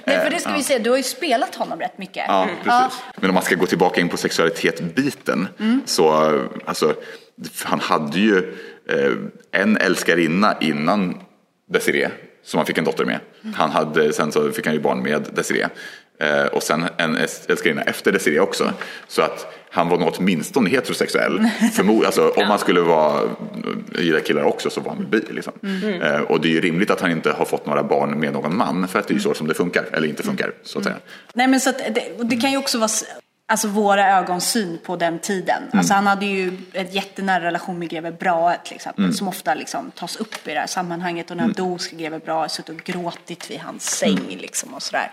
Nej, 0.05 0.18
för 0.18 0.31
det 0.31 0.40
ska 0.40 0.52
vi 0.52 0.62
säga, 0.62 0.78
du 0.78 0.90
har 0.90 0.96
ju 0.96 1.02
spelat 1.02 1.55
honom 1.55 1.81
rätt 1.81 1.98
mycket. 1.98 2.24
Ja, 2.28 2.48
precis. 2.64 3.00
Men 3.16 3.31
om 3.31 3.35
man 3.35 3.42
ska 3.42 3.55
gå 3.55 3.66
tillbaka 3.66 4.00
in 4.00 4.09
på 4.09 4.16
sexualitet-biten 4.16 5.48
så 5.85 6.38
alltså, 6.64 6.94
han 7.64 7.81
hade 7.81 8.18
ju 8.18 8.55
eh, 8.88 9.12
en 9.61 9.76
älskarinna 9.76 10.57
innan 10.61 11.20
Desiree 11.66 12.11
som 12.44 12.59
han 12.59 12.66
fick 12.66 12.79
en 12.79 12.85
dotter 12.85 13.05
med. 13.05 13.18
Han 13.55 13.70
hade, 13.70 14.12
sen 14.12 14.33
så 14.33 14.53
fick 14.53 14.66
han 14.66 14.75
ju 14.75 14.81
barn 14.81 15.03
med 15.03 15.29
Desiree. 15.35 15.68
Eh, 16.18 16.44
och 16.44 16.62
sen 16.62 16.85
en 16.96 17.16
älskarinna 17.48 17.83
efter 17.83 18.12
Desiree 18.12 18.40
också. 18.40 18.72
Så 19.09 19.22
att 19.22 19.46
han 19.70 19.88
var 19.88 19.98
nog 19.98 20.14
åtminstone 20.18 20.70
heterosexuell. 20.70 21.48
Förmod, 21.72 22.05
alltså, 22.05 22.29
om 22.29 22.46
han 22.46 22.59
skulle 22.59 22.81
vara, 22.81 23.20
gilla 23.98 24.20
killar 24.20 24.42
också 24.42 24.70
så 24.70 24.81
var 24.81 24.94
han 24.94 25.11
bi. 25.11 25.22
Liksom. 25.31 25.53
Eh, 26.03 26.20
och 26.20 26.40
det 26.40 26.48
är 26.48 26.53
ju 26.53 26.61
rimligt 26.61 26.90
att 26.90 27.01
han 27.01 27.11
inte 27.11 27.33
har 27.33 27.44
fått 27.44 27.66
några 27.66 27.83
barn 27.83 28.20
med 28.20 28.33
någon 28.33 28.57
man. 28.57 28.88
För 28.88 28.98
att 28.98 29.09
det 29.09 29.12
är 29.12 29.16
ju 29.16 29.20
så 29.20 29.35
som 29.35 29.48
det 29.48 29.55
funkar, 29.55 29.85
eller 29.92 30.09
inte 30.09 30.22
funkar 30.22 30.53
så 30.62 30.79
att 30.79 30.85
säga. 30.85 30.96
Nej 31.35 31.48
men 31.48 31.61
så 31.61 31.70
att 31.70 31.79
det, 31.79 32.05
det 32.22 32.37
kan 32.37 32.51
ju 32.51 32.57
också 32.57 32.79
vara 32.79 32.90
alltså 33.48 33.68
våra 33.68 34.18
ögons 34.18 34.50
syn 34.50 34.78
på 34.85 34.96
den 34.96 35.18
tiden. 35.18 35.62
Alltså 35.72 35.94
han 35.94 36.07
hade 36.07 36.26
ju 36.26 36.52
ett 36.72 36.94
jättenära 36.94 37.44
relation 37.44 37.78
med 37.78 37.88
greve 37.90 38.12
Brahe 38.12 38.57
till 38.64 38.74
exempel. 38.74 39.14
Som 39.14 39.28
ofta 39.28 39.55
liksom 39.55 39.90
tas 39.90 40.16
upp 40.16 40.48
i 40.48 40.55
det 40.55 40.61
här 40.61 40.66
sammanhanget. 40.66 41.31
Och 41.31 41.37
när 41.37 41.44
han 41.44 41.52
dog 41.52 41.81
ska 41.81 41.96
greve 41.96 42.18
Brahe 42.18 42.48
suttit 42.48 42.68
och 42.81 42.85
gråtit 42.85 43.50
vid 43.50 43.59
hans 43.61 43.83
säng 43.98 44.18
liksom 44.40 44.74
och 44.74 44.83
sådär. 44.83 45.11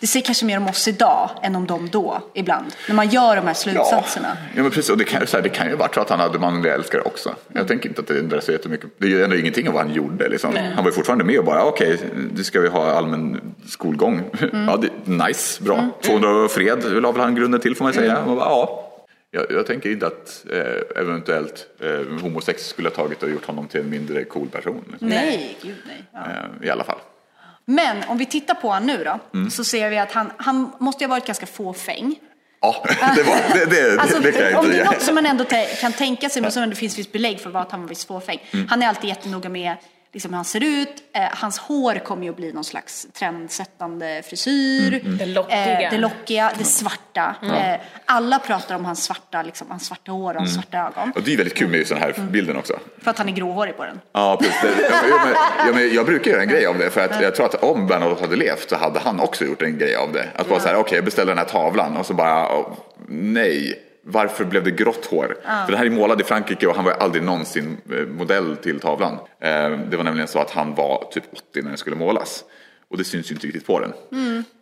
Det 0.00 0.06
säger 0.06 0.26
kanske 0.26 0.44
mer 0.46 0.56
om 0.56 0.66
oss 0.68 0.88
idag 0.88 1.30
än 1.42 1.56
om 1.56 1.66
dem 1.66 1.88
då 1.92 2.22
ibland. 2.34 2.66
När 2.88 2.94
man 2.94 3.08
gör 3.08 3.36
de 3.36 3.46
här 3.46 3.54
slutsatserna. 3.54 4.36
Ja, 4.54 4.62
men 4.62 4.70
precis. 4.70 4.90
Och 4.90 4.98
det 4.98 5.04
kan, 5.04 5.20
ju- 5.20 5.26
så 5.26 5.36
här, 5.36 5.42
det 5.42 5.48
kan 5.48 5.68
ju 5.68 5.76
vara 5.76 5.88
så 5.94 6.00
att 6.00 6.10
han 6.10 6.20
hade 6.20 6.38
manliga 6.38 6.74
älskare 6.74 7.00
också. 7.00 7.34
Jag 7.52 7.68
tänker 7.68 7.88
inte 7.88 8.00
att 8.00 8.06
det 8.08 8.18
ändrar 8.18 8.40
så 8.40 8.52
jättemycket. 8.52 8.90
Det 8.98 9.06
är 9.06 9.10
ju 9.10 9.24
ändå 9.24 9.36
ingenting 9.36 9.68
av 9.68 9.74
vad 9.74 9.82
han 9.86 9.94
gjorde. 9.94 10.28
Liksom. 10.28 10.56
Han 10.74 10.84
var 10.84 10.90
ju 10.90 10.94
fortfarande 10.94 11.24
med 11.24 11.38
och 11.38 11.44
bara, 11.44 11.64
okej, 11.64 11.98
nu 12.34 12.44
ska 12.44 12.60
vi 12.60 12.68
ha 12.68 12.90
allmän 12.92 13.40
skolgång. 13.68 14.22
Ja, 14.52 14.76
det, 14.82 15.10
nice, 15.12 15.62
bra. 15.62 15.88
200 16.02 16.30
år 16.30 16.48
fred 16.48 16.84
la 17.02 17.12
väl 17.12 17.22
han 17.22 17.34
grunden 17.34 17.60
till 17.60 17.65
får 17.74 17.84
man 17.84 17.92
säga. 17.94 18.24
Och 18.24 18.36
bara, 18.36 18.48
ja. 18.48 18.82
Jag, 19.30 19.46
jag 19.50 19.66
tänker 19.66 19.90
inte 19.90 20.06
att 20.06 20.44
eh, 20.52 21.00
eventuellt 21.02 21.66
eh, 21.80 22.22
homosex 22.22 22.66
skulle 22.66 22.88
ha 22.88 22.94
tagit 22.94 23.22
och 23.22 23.30
gjort 23.30 23.46
honom 23.46 23.68
till 23.68 23.80
en 23.80 23.90
mindre 23.90 24.24
cool 24.24 24.48
person. 24.48 24.84
Liksom. 24.90 25.08
Nej, 25.08 25.58
gud 25.62 25.76
nej. 25.86 26.04
Ja. 26.12 26.20
Eh, 26.20 26.66
I 26.66 26.70
alla 26.70 26.84
fall. 26.84 26.98
Men 27.64 27.96
om 28.08 28.18
vi 28.18 28.26
tittar 28.26 28.54
på 28.54 28.68
honom 28.68 28.86
nu 28.86 29.04
då. 29.04 29.48
Så 29.50 29.64
ser 29.64 29.90
vi 29.90 29.98
att 29.98 30.12
han, 30.12 30.32
han 30.36 30.72
måste 30.78 31.04
ju 31.04 31.08
ha 31.08 31.16
varit 31.16 31.26
ganska 31.26 31.46
fåfäng. 31.46 32.16
Ja, 32.60 32.84
det, 33.16 33.22
var, 33.22 33.36
det, 33.54 33.64
det, 33.64 34.00
Alltså, 34.00 34.20
det 34.20 34.32
kan 34.32 34.50
jag 34.50 34.58
om 34.58 34.64
inte 34.64 34.76
det 34.76 34.82
är 34.82 34.84
något 34.84 35.02
som 35.02 35.14
man 35.14 35.26
ändå 35.26 35.44
kan 35.80 35.92
tänka 35.92 36.28
sig, 36.28 36.42
men 36.42 36.52
som 36.52 36.62
ändå 36.62 36.76
finns 36.76 36.98
visst 36.98 37.12
belägg 37.12 37.40
för 37.40 37.50
var 37.50 37.60
att 37.60 37.70
han 37.70 37.80
var 37.80 37.88
visst 37.88 38.08
fåfäng. 38.08 38.42
Mm. 38.50 38.68
Han 38.68 38.82
är 38.82 38.88
alltid 38.88 39.08
jättenoga 39.08 39.48
med 39.48 39.76
liksom, 40.16 40.30
hur 40.32 40.36
han 40.36 40.44
ser 40.44 40.64
ut. 40.64 40.88
Eh, 41.14 41.22
hans 41.30 41.58
hår 41.58 41.94
kommer 42.04 42.22
ju 42.24 42.30
att 42.30 42.36
bli 42.36 42.52
någon 42.52 42.64
slags 42.64 43.06
trendsättande 43.12 44.22
frisyr. 44.28 45.00
Mm, 45.04 45.18
Det 45.18 45.26
lockiga. 45.26 45.80
Eh, 45.82 45.90
det 45.90 45.98
lockiga, 45.98 46.52
det 46.58 46.64
svarta. 46.64 47.34
Eh, 47.42 47.80
alla 48.04 48.38
pratar 48.38 48.74
om 48.74 48.84
hans 48.84 49.04
svarta, 49.04 49.42
liksom, 49.42 49.66
hans 49.70 49.86
svarta 49.86 50.12
hår 50.12 50.34
och 50.34 50.40
hans 50.40 50.50
Mm. 50.52 50.62
svarta 50.62 50.78
ögon. 50.78 51.12
Och 51.14 51.22
det 51.22 51.32
är 51.32 51.36
väldigt 51.36 51.54
kul 51.56 51.68
med 51.68 51.78
just 51.78 51.90
den 51.90 51.98
här 51.98 52.14
bilden 52.30 52.56
också. 52.56 52.78
För 53.02 53.10
att 53.10 53.18
han 53.18 53.28
är 53.28 53.32
gråhårig 53.32 53.76
på 53.76 53.84
den. 53.84 54.00
Ja, 54.12 54.36
precis. 54.40 54.60
Det- 54.62 54.82
Ja, 54.90 55.00
men- 55.02 55.10
ja, 55.10 55.18
men, 55.24 55.34
ja, 55.66 55.72
men 55.74 55.94
jag 55.94 56.06
brukar 56.06 56.30
göra 56.30 56.42
en 56.42 56.48
grej 56.48 56.66
av 56.66 56.78
det 56.78 56.90
för 56.90 57.00
att 57.04 57.22
jag 57.22 57.34
tror 57.34 57.46
att 57.46 57.54
om 57.54 57.86
Bernadotte 57.86 58.22
hade 58.24 58.36
levt 58.36 58.70
så 58.70 58.76
hade 58.76 58.98
han 59.00 59.20
också 59.20 59.44
gjort 59.44 59.62
en 59.62 59.78
grej 59.78 59.96
av 59.96 60.12
det. 60.12 60.28
Att 60.34 60.48
bara 60.48 60.60
så 60.60 60.68
här, 60.68 60.76
okej 60.76 60.96
jag 60.96 61.04
beställde 61.04 61.30
den 61.30 61.38
här 61.38 61.44
tavlan 61.44 61.96
och 61.96 62.06
så 62.06 62.14
bara, 62.14 62.56
åh, 62.58 62.72
nej. 63.08 63.82
Varför 64.08 64.44
blev 64.44 64.64
det 64.64 64.70
grått 64.70 65.06
hår? 65.06 65.36
För 65.42 65.66
den 65.72 65.78
här 65.78 65.86
är 65.86 65.90
målad 65.90 66.20
i 66.20 66.24
Frankrike 66.24 66.66
och 66.66 66.74
han 66.76 66.84
var 66.84 66.92
aldrig 66.92 67.22
någonsin 67.24 67.76
eh, 67.92 68.06
modell 68.06 68.56
till 68.56 68.80
tavlan. 68.80 69.12
Eh, 69.40 69.70
Det 69.90 69.96
var 69.96 70.04
nämligen 70.04 70.28
så 70.28 70.38
att 70.38 70.50
han 70.50 70.74
var 70.74 71.08
typ 71.12 71.24
80 71.32 71.42
när 71.62 71.68
den 71.68 71.78
skulle 71.78 71.96
målas. 71.96 72.44
Och 72.88 72.96
det 72.98 73.04
syns 73.04 73.30
ju 73.30 73.34
inte 73.34 73.46
riktigt 73.46 73.66
på 73.66 73.80
den. 73.80 73.92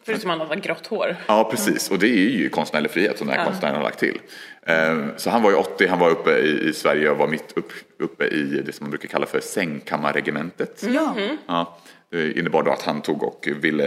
Förutom 0.06 0.30
att 0.30 0.38
han 0.38 0.48
hade 0.48 0.60
grått 0.60 0.86
hår. 0.86 1.16
Ja, 1.26 1.48
precis. 1.50 1.90
Och 1.90 1.98
det 1.98 2.06
är 2.06 2.30
ju 2.30 2.48
konstnärlig 2.48 2.90
frihet 2.90 3.18
som 3.18 3.26
den 3.26 3.36
här 3.36 3.44
konstnären 3.46 3.74
har 3.76 3.82
lagt 3.82 3.98
till. 3.98 4.20
Eh, 4.66 4.98
Så 5.16 5.30
han 5.30 5.42
var 5.42 5.50
ju 5.50 5.56
80, 5.56 5.86
han 5.86 5.98
var 5.98 6.10
uppe 6.10 6.30
i, 6.38 6.72
Sverige 6.72 7.10
och 7.10 7.16
var 7.18 7.28
mitt 7.28 7.52
upp, 7.56 7.72
uppe 7.98 8.24
i 8.24 8.62
det 8.66 8.72
som 8.72 8.84
man 8.84 8.90
brukar 8.90 9.08
kalla 9.08 9.26
för 9.26 9.40
sängkammarregementet. 9.40 10.84
Ja. 10.88 11.14
Ja, 11.46 11.78
innebar 12.14 12.62
då 12.62 12.70
att 12.70 12.82
han 12.82 13.02
tog 13.02 13.22
och 13.22 13.48
ville, 13.60 13.86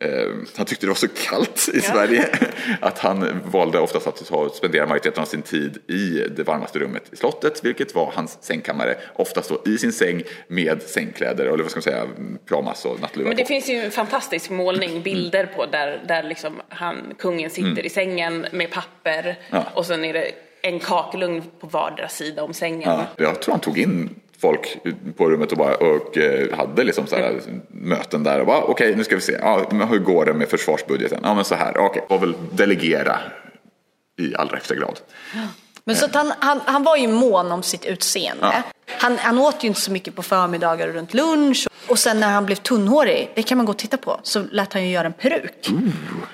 eh, 0.00 0.10
han 0.56 0.66
tyckte 0.66 0.86
det 0.86 0.90
var 0.90 0.94
så 0.94 1.08
kallt 1.08 1.68
i 1.74 1.80
Sverige 1.80 2.26
att 2.80 2.98
han 2.98 3.40
valde 3.44 3.78
oftast 3.78 4.06
att 4.06 4.26
ta 4.26 4.48
spendera 4.48 4.86
majoriteten 4.86 5.22
av 5.22 5.26
sin 5.26 5.42
tid 5.42 5.78
i 5.88 6.28
det 6.36 6.42
varmaste 6.42 6.78
rummet 6.78 7.02
i 7.12 7.16
slottet, 7.16 7.64
vilket 7.64 7.94
var 7.94 8.12
hans 8.14 8.38
sängkammare. 8.40 8.96
Oftast 9.14 9.48
då 9.48 9.62
i 9.72 9.78
sin 9.78 9.92
säng 9.92 10.22
med 10.48 10.82
sängkläder, 10.82 11.44
eller 11.46 11.62
vad 11.62 11.70
ska 11.70 11.78
man 11.78 11.82
säga, 11.82 12.06
pyjamas 12.48 12.84
och 12.84 13.00
nattluva 13.00 13.28
Men 13.28 13.36
det 13.36 13.42
på. 13.42 13.48
finns 13.48 13.68
ju 13.68 13.74
en 13.74 13.90
fantastisk 13.90 14.50
målning, 14.50 15.02
bilder 15.02 15.46
på 15.46 15.66
där, 15.66 16.04
där 16.08 16.22
liksom 16.22 16.60
han, 16.68 17.14
kungen 17.18 17.50
sitter 17.50 17.86
i 17.86 17.88
sängen 17.88 18.46
med 18.52 18.70
papper 18.70 18.94
Mm. 19.14 19.36
Ja. 19.50 19.64
och 19.74 19.86
sen 19.86 20.04
är 20.04 20.12
det 20.12 20.30
en 20.62 20.80
kakelugn 20.80 21.42
på 21.60 21.66
vardera 21.66 22.08
sida 22.08 22.42
om 22.42 22.54
sängen. 22.54 22.82
Ja, 22.90 23.06
jag 23.16 23.42
tror 23.42 23.52
han 23.52 23.60
tog 23.60 23.78
in 23.78 24.14
folk 24.38 24.76
på 25.16 25.30
rummet 25.30 25.52
och, 25.52 25.58
bara, 25.58 25.74
och 25.74 26.18
eh, 26.18 26.56
hade 26.56 26.84
liksom 26.84 27.06
så 27.06 27.16
här 27.16 27.40
möten 27.68 28.22
där 28.22 28.40
och 28.40 28.46
bara 28.46 28.62
okej 28.62 28.96
nu 28.96 29.04
ska 29.04 29.14
vi 29.14 29.20
se, 29.20 29.36
ja, 29.40 29.68
men 29.70 29.88
hur 29.88 29.98
går 29.98 30.24
det 30.24 30.34
med 30.34 30.48
försvarsbudgeten? 30.48 31.20
Ja 31.22 31.34
men 31.34 31.44
så 31.44 31.54
här, 31.54 31.78
okej, 31.78 32.04
får 32.08 32.18
väl 32.18 32.34
delegera 32.52 33.18
i 34.18 34.34
allra 34.36 34.54
högsta 34.54 34.74
grad. 34.74 35.00
Men 35.86 35.96
så 35.96 36.04
att 36.04 36.14
han, 36.14 36.32
han, 36.38 36.60
han 36.64 36.82
var 36.82 36.96
ju 36.96 37.08
mån 37.08 37.52
om 37.52 37.62
sitt 37.62 37.84
utseende. 37.84 38.46
Ja. 38.46 38.62
Han, 38.98 39.18
han 39.18 39.38
åt 39.38 39.64
ju 39.64 39.68
inte 39.68 39.80
så 39.80 39.90
mycket 39.90 40.14
på 40.16 40.22
förmiddagar 40.22 40.88
och 40.88 40.94
runt 40.94 41.14
lunch. 41.14 41.68
Och 41.88 41.98
sen 41.98 42.20
när 42.20 42.28
han 42.28 42.46
blev 42.46 42.56
tunnhårig, 42.56 43.32
det 43.34 43.42
kan 43.42 43.58
man 43.58 43.66
gå 43.66 43.72
och 43.72 43.78
titta 43.78 43.96
på, 43.96 44.20
så 44.22 44.42
lät 44.52 44.72
han 44.72 44.84
ju 44.84 44.90
göra 44.90 45.06
en 45.06 45.12
peruk. 45.12 45.68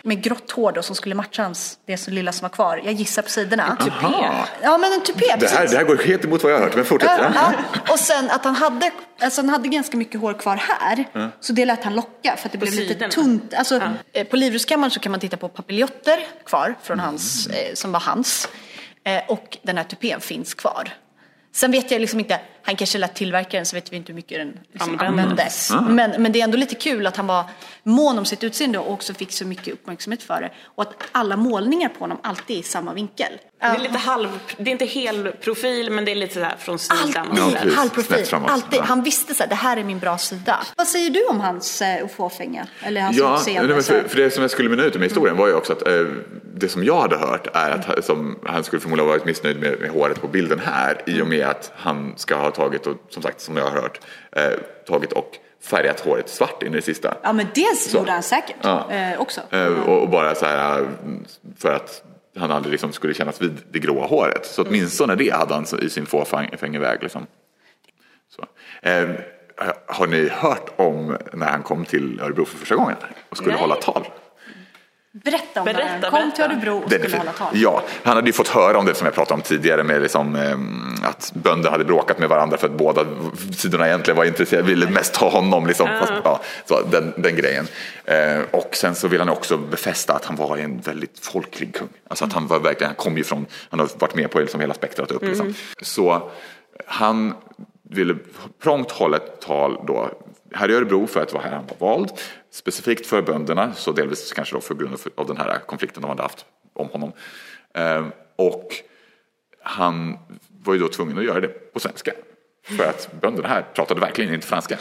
Med 0.02 0.22
grått 0.22 0.50
hår 0.50 0.72
då 0.72 0.82
som 0.82 0.96
skulle 0.96 1.14
matcha 1.14 1.42
hans, 1.42 1.78
det 1.86 1.96
så 1.96 2.10
lilla 2.10 2.32
som 2.32 2.42
var 2.44 2.48
kvar. 2.48 2.80
Jag 2.84 2.92
gissar 2.94 3.22
på 3.22 3.28
sidorna. 3.30 3.76
Aha. 4.02 4.46
Ja 4.62 4.78
men 4.78 4.92
en 4.92 5.00
tupé, 5.00 5.36
Det 5.38 5.48
här, 5.50 5.68
det 5.68 5.76
här 5.76 5.84
går 5.84 5.96
helt 5.96 6.24
emot 6.24 6.42
vad 6.42 6.52
jag 6.52 6.58
har 6.58 6.64
hört, 6.64 6.76
men 6.76 6.84
fortsätt. 6.84 7.10
Ja, 7.18 7.30
Ja. 7.34 7.52
ja. 7.86 7.92
Och 7.92 7.98
sen 8.00 8.30
att 8.30 8.44
han 8.44 8.54
hade, 8.56 8.90
alltså 9.20 9.40
han 9.40 9.48
hade 9.48 9.68
ganska 9.68 9.96
mycket 9.96 10.20
hår 10.20 10.32
kvar 10.34 10.56
här. 10.56 11.04
Så 11.40 11.52
det 11.52 11.64
lät 11.64 11.84
han 11.84 11.94
locka 11.94 12.36
för 12.36 12.46
att 12.48 12.52
det 12.52 12.58
blev 12.58 12.72
lite 12.74 12.88
sidorna. 12.94 13.10
tunt. 13.12 13.54
Alltså, 13.54 13.80
eh, 14.12 14.26
På 14.26 14.36
Livrustkammaren 14.36 14.90
så 14.90 15.00
kan 15.00 15.12
man 15.12 15.20
titta 15.20 15.36
på 15.36 15.48
papiljotter 15.48 16.18
kvar 16.46 16.74
från 16.82 17.00
hans, 17.00 17.46
eh, 17.46 17.74
som 17.74 17.92
var 17.92 18.00
hans. 18.00 18.48
Eh, 19.04 19.22
och 19.28 19.58
den 19.62 19.76
här 19.76 19.84
tupén 19.84 20.20
finns 20.20 20.54
kvar. 20.54 20.88
Sen 21.52 21.70
vet 21.70 21.90
jag 21.90 22.00
liksom 22.00 22.20
inte, 22.20 22.40
han 22.62 22.76
kanske 22.76 22.98
lät 22.98 23.14
tillverka 23.14 23.56
den 23.56 23.66
så 23.66 23.76
vet 23.76 23.92
vi 23.92 23.96
inte 23.96 24.12
hur 24.12 24.14
mycket 24.16 24.38
den 24.38 24.52
liksom 24.72 24.98
Användes. 25.00 25.72
Men, 25.88 26.22
men 26.22 26.32
det 26.32 26.40
är 26.40 26.44
ändå 26.44 26.56
lite 26.56 26.74
kul 26.74 27.06
att 27.06 27.16
han 27.16 27.26
var 27.26 27.44
mån 27.82 28.18
om 28.18 28.24
sitt 28.24 28.44
utseende 28.44 28.78
och 28.78 28.92
också 28.92 29.14
fick 29.14 29.32
så 29.32 29.44
mycket 29.46 29.74
uppmärksamhet 29.74 30.22
för 30.22 30.40
det. 30.40 30.50
Och 30.64 30.82
att 30.82 30.94
alla 31.12 31.36
målningar 31.36 31.88
på 31.88 32.00
honom 32.00 32.18
alltid 32.22 32.56
är 32.56 32.60
i 32.60 32.62
samma 32.62 32.92
vinkel. 32.94 33.32
Det 33.60 33.66
är 33.66 33.78
lite 33.78 33.98
halv, 33.98 34.28
det 34.56 34.70
är 34.70 34.72
inte 34.72 34.84
hel 34.84 35.32
profil 35.32 35.90
men 35.90 36.04
det 36.04 36.10
är 36.10 36.14
lite 36.16 36.34
så 36.34 36.40
här 36.40 36.56
från 36.58 36.78
sidan. 36.78 37.26
Alltid 37.40 37.72
halvprofil. 37.72 38.26
Alltid. 38.32 38.80
Han 38.80 39.02
visste 39.02 39.34
så 39.34 39.42
här, 39.42 39.48
det 39.50 39.54
här 39.54 39.76
är 39.76 39.84
min 39.84 39.98
bra 39.98 40.18
sida. 40.18 40.58
Vad 40.76 40.86
säger 40.86 41.10
du 41.10 41.24
om 41.26 41.40
hans 41.40 41.82
eh, 41.82 42.08
fåfänga? 42.08 42.66
Eller 42.82 43.00
hans 43.00 43.16
Ja, 43.16 43.36
utseende? 43.38 43.74
nej, 43.74 43.82
för, 43.82 44.08
för 44.08 44.16
det 44.16 44.30
som 44.30 44.42
jag 44.42 44.50
skulle 44.50 44.68
mynna 44.68 44.82
ut 44.84 44.94
med 44.94 45.02
historien 45.02 45.36
var 45.36 45.48
ju 45.48 45.54
också 45.54 45.72
att 45.72 45.86
eh, 45.88 45.92
det 46.54 46.68
som 46.68 46.84
jag 46.84 47.00
hade 47.00 47.16
hört 47.16 47.46
är 47.54 47.70
att 47.70 47.84
han- 47.84 48.02
som, 48.02 48.38
han 48.46 48.64
skulle 48.64 48.80
förmodligen 48.80 49.08
ha 49.08 49.14
varit 49.16 49.24
missnöjd 49.24 49.60
med, 49.60 49.80
med 49.80 49.90
håret 49.90 50.20
på 50.20 50.28
bilden 50.28 50.60
här 50.64 51.02
i 51.06 51.22
och 51.22 51.26
med 51.26 51.46
att 51.46 51.72
han 51.76 52.12
ska 52.16 52.34
ha 52.36 52.50
tagit 52.60 52.86
och 52.86 52.96
som 53.08 53.22
sagt 53.22 53.40
som 53.40 53.56
jag 53.56 53.64
har 53.64 53.82
hört 53.82 54.00
eh, 54.32 54.50
tagit 54.86 55.12
och 55.12 55.38
färgat 55.62 56.00
håret 56.00 56.28
svart 56.28 56.62
in 56.62 56.72
i 56.72 56.76
det 56.76 56.82
sista. 56.82 57.14
Ja 57.22 57.32
men 57.32 57.46
det 57.54 57.92
gjorde 57.94 58.12
han 58.12 58.22
säkert 58.22 58.56
Ja. 58.62 58.90
eh, 58.90 59.20
också. 59.20 59.40
Eh, 59.50 59.88
och, 59.88 60.02
och 60.02 60.08
bara 60.08 60.34
så 60.34 60.46
här 60.46 60.80
eh, 60.80 60.86
för 61.58 61.74
att 61.74 62.02
han 62.36 62.50
aldrig 62.50 62.72
liksom 62.72 62.92
skulle 62.92 63.14
kännas 63.14 63.40
vid 63.42 63.58
det 63.70 63.78
gråa 63.78 64.06
håret. 64.06 64.46
Så 64.46 64.62
åtminstone 64.62 65.14
det 65.14 65.30
hade 65.30 65.54
han 65.54 65.66
i 65.82 65.90
sin 65.90 66.06
fåfängeväg. 66.06 67.02
Liksom. 67.02 67.26
Så. 68.36 68.44
Eh, 68.88 69.08
har 69.86 70.06
ni 70.06 70.28
hört 70.28 70.70
om 70.76 71.16
när 71.32 71.46
han 71.46 71.62
kom 71.62 71.84
till 71.84 72.20
Örebro 72.20 72.44
för 72.44 72.58
första 72.58 72.74
gången 72.74 72.96
och 73.28 73.36
skulle 73.36 73.52
Nej. 73.52 73.60
hålla 73.60 73.74
tal? 73.74 74.06
Berätta 75.12 75.60
om 75.60 75.64
Berätta, 75.64 75.82
det 75.82 75.88
här. 75.88 76.00
Kom 76.00 76.20
berätta. 76.20 76.36
till 76.36 76.44
Örebro 76.44 76.82
och 76.84 76.92
skulle 76.92 77.16
hålla 77.16 77.32
tal. 77.32 77.48
Ja, 77.52 77.82
han 78.02 78.16
hade 78.16 78.26
ju 78.26 78.32
fått 78.32 78.48
höra 78.48 78.78
om 78.78 78.86
det 78.86 78.94
som 78.94 79.04
jag 79.04 79.14
pratade 79.14 79.34
om 79.34 79.42
tidigare 79.42 79.82
med 79.84 80.02
liksom, 80.02 80.36
ehm, 80.36 80.94
att 81.02 81.32
bönder 81.34 81.70
hade 81.70 81.84
bråkat 81.84 82.18
med 82.18 82.28
varandra 82.28 82.56
för 82.56 82.66
att 82.66 82.72
båda 82.72 83.06
sidorna 83.56 83.86
egentligen 83.86 84.18
var 84.18 84.24
intresserade, 84.24 84.66
ville 84.66 84.90
mest 84.90 85.16
ha 85.16 85.30
honom. 85.30 85.66
Liksom, 85.66 85.88
fast, 86.00 86.12
ja, 86.24 86.40
så, 86.64 86.82
den, 86.82 87.12
den 87.16 87.36
grejen. 87.36 87.66
Eh, 88.04 88.40
och 88.50 88.76
sen 88.76 88.94
så 88.94 89.08
vill 89.08 89.20
han 89.20 89.28
också 89.28 89.56
befästa 89.56 90.14
att 90.14 90.24
han 90.24 90.36
var 90.36 90.56
en 90.56 90.80
väldigt 90.80 91.18
folklig 91.18 91.74
kung. 91.74 91.88
Alltså 92.08 92.24
att 92.24 92.32
han 92.32 92.46
var 92.46 92.58
verkligen, 92.58 92.88
han 92.88 92.96
kom 92.96 93.16
ju 93.16 93.24
från, 93.24 93.46
han 93.70 93.80
har 93.80 93.88
varit 93.98 94.14
med 94.14 94.30
på 94.30 94.40
liksom 94.40 94.60
hela 94.60 94.74
spektrat 94.74 95.10
upp. 95.10 95.22
Liksom. 95.22 95.54
Så 95.82 96.30
han 96.86 97.34
ville 97.82 98.16
prompt 98.62 98.90
hålla 98.90 99.16
ett 99.16 99.40
tal 99.40 99.84
då 99.86 100.10
här 100.54 100.70
i 100.70 100.74
Örebro 100.74 101.06
för 101.06 101.22
att 101.22 101.28
det 101.28 101.34
var 101.34 101.42
här 101.42 101.50
han 101.50 101.64
var 101.78 101.88
vald. 101.88 102.10
Specifikt 102.50 103.06
för 103.06 103.22
bönderna, 103.22 103.74
så 103.74 103.92
delvis 103.92 104.32
kanske 104.32 104.56
då 104.56 104.60
för 104.60 104.74
grund 104.74 104.96
av 105.14 105.26
den 105.26 105.36
här 105.36 105.58
konflikten 105.66 106.02
de 106.02 106.08
hade 106.08 106.22
haft 106.22 106.44
om 106.72 106.88
honom. 106.88 107.12
Eh, 107.74 108.06
och 108.36 108.74
han 109.62 110.18
var 110.64 110.74
ju 110.74 110.80
då 110.80 110.88
tvungen 110.88 111.18
att 111.18 111.24
göra 111.24 111.40
det 111.40 111.72
på 111.72 111.80
svenska. 111.80 112.12
För 112.62 112.84
att 112.84 113.10
bönderna 113.20 113.48
här 113.48 113.62
pratade 113.74 114.00
verkligen 114.00 114.34
inte 114.34 114.46
franska. 114.46 114.78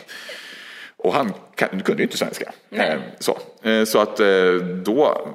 Och 0.98 1.14
han 1.14 1.34
kunde 1.58 1.94
ju 1.98 2.04
inte 2.04 2.18
svenska. 2.18 2.54
Eh, 2.70 3.00
så. 3.20 3.38
Eh, 3.64 3.84
så 3.84 4.00
att 4.00 4.20
eh, 4.20 4.54
då, 4.84 5.28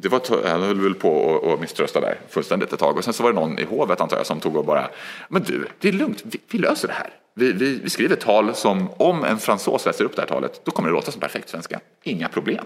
det 0.00 0.08
var, 0.08 0.48
han 0.48 0.62
höll 0.62 0.80
väl 0.80 0.94
på 0.94 1.36
att- 1.44 1.52
att 1.52 1.60
misströsta 1.60 2.00
där 2.00 2.18
fullständigt 2.28 2.72
ett 2.72 2.78
tag. 2.80 2.96
Och 2.96 3.04
sen 3.04 3.12
så 3.12 3.22
var 3.22 3.32
det 3.32 3.40
någon 3.40 3.58
i 3.58 3.64
hovet 3.64 4.00
antar 4.00 4.16
jag 4.16 4.26
som 4.26 4.40
tog 4.40 4.56
och 4.56 4.64
bara, 4.64 4.88
men 5.28 5.42
du, 5.42 5.66
det 5.80 5.88
är 5.88 5.92
lugnt, 5.92 6.22
vi, 6.24 6.38
vi 6.50 6.58
löser 6.58 6.88
det 6.88 6.94
här. 6.94 7.10
Vi, 7.34 7.52
vi, 7.52 7.80
vi 7.82 7.90
skriver 7.90 8.14
ett 8.16 8.20
tal 8.20 8.54
som, 8.54 8.88
om 8.96 9.24
en 9.24 9.38
fransos 9.38 9.86
läser 9.86 10.04
upp 10.04 10.16
det 10.16 10.22
här 10.22 10.28
talet, 10.28 10.60
då 10.64 10.70
kommer 10.70 10.88
det 10.88 10.94
låta 10.94 11.10
som 11.10 11.20
perfekt 11.20 11.48
svenska. 11.48 11.80
Inga 12.02 12.28
problem. 12.28 12.64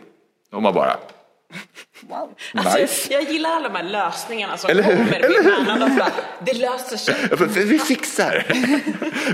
Och 0.53 0.63
man 0.63 0.75
bara, 0.75 0.97
Wow. 2.09 2.35
Alltså, 2.55 2.79
nice. 2.79 3.13
Jag 3.13 3.23
gillar 3.23 3.51
alla 3.51 3.69
de 3.69 3.77
här 3.77 3.85
lösningarna 3.85 4.57
som 4.57 4.71
Eller 4.71 4.83
hur? 4.83 4.97
kommer 4.97 5.29
vid 5.29 5.45
Värnamo. 5.45 5.99
Bara, 5.99 6.11
Det 6.45 6.53
löser 6.53 6.97
sig. 6.97 7.15
Vi 7.65 7.79
fixar! 7.79 8.47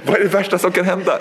Vad 0.07 0.17
är 0.17 0.21
det 0.21 0.29
värsta 0.29 0.59
som 0.59 0.73
kan 0.73 0.85
hända? 0.85 1.19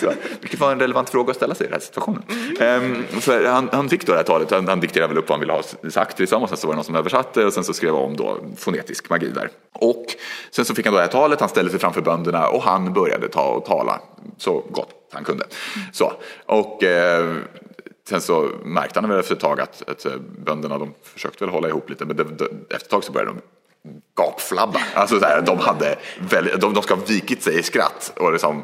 Så, 0.00 0.12
vilket 0.40 0.60
var 0.60 0.72
en 0.72 0.80
relevant 0.80 1.10
fråga 1.10 1.30
att 1.30 1.36
ställa 1.36 1.54
sig 1.54 1.66
i 1.66 1.68
den 1.68 1.72
här 1.74 1.80
situationen. 1.80 2.22
Ehm, 2.60 3.04
så 3.20 3.46
han, 3.48 3.68
han 3.72 3.88
fick 3.88 4.06
då 4.06 4.12
det 4.12 4.18
här 4.18 4.24
talet, 4.24 4.50
han, 4.50 4.68
han 4.68 4.80
dikterade 4.80 5.08
väl 5.08 5.18
upp 5.18 5.28
vad 5.28 5.34
han 5.38 5.40
ville 5.40 5.52
ha 5.52 5.62
sagt 5.90 6.18
liksom, 6.18 6.42
och 6.42 6.48
sen 6.48 6.58
så 6.58 6.66
var 6.66 6.74
det 6.74 6.76
någon 6.76 6.84
som 6.84 6.96
översatte 6.96 7.44
och 7.44 7.52
sen 7.52 7.64
så 7.64 7.72
skrev 7.74 7.94
om 7.94 8.16
då 8.16 8.38
fonetisk 8.56 9.10
magi 9.10 9.28
där. 9.28 9.48
Och 9.72 10.06
sen 10.50 10.64
så 10.64 10.74
fick 10.74 10.86
han 10.86 10.92
då 10.94 10.98
det 10.98 11.04
här 11.04 11.12
talet, 11.12 11.40
han 11.40 11.48
ställde 11.48 11.70
sig 11.70 11.80
framför 11.80 12.00
bönderna 12.00 12.48
och 12.48 12.62
han 12.62 12.92
började 12.92 13.28
ta 13.28 13.44
och 13.48 13.64
tala 13.64 14.00
så 14.38 14.64
gott 14.70 14.90
han 15.12 15.24
kunde. 15.24 15.44
Så, 15.92 16.12
och 16.46 16.82
eh, 16.84 17.34
Sen 18.08 18.20
så 18.20 18.50
märkte 18.64 19.00
han 19.00 19.10
väl 19.10 19.20
efter 19.20 19.34
ett 19.34 19.40
tag 19.40 19.60
att, 19.60 19.88
att 19.88 20.04
eh, 20.04 20.12
bönderna 20.38 20.78
de 20.78 20.94
försökte 21.02 21.44
väl 21.44 21.54
hålla 21.54 21.68
ihop 21.68 21.90
lite 21.90 22.04
men 22.04 22.16
det, 22.16 22.24
det, 22.24 22.44
efter 22.44 22.76
ett 22.76 22.88
tag 22.88 23.04
så 23.04 23.12
började 23.12 23.30
de 23.30 23.40
gapflabba. 24.16 24.80
Alltså 24.94 25.20
så 25.20 25.26
här, 25.26 25.42
de, 25.42 25.58
hade 25.58 25.96
väl, 26.18 26.48
de, 26.60 26.74
de 26.74 26.82
ska 26.82 26.94
ha 26.94 27.02
vikit 27.04 27.42
sig 27.42 27.58
i 27.58 27.62
skratt. 27.62 28.12
Och, 28.16 28.32
liksom, 28.32 28.62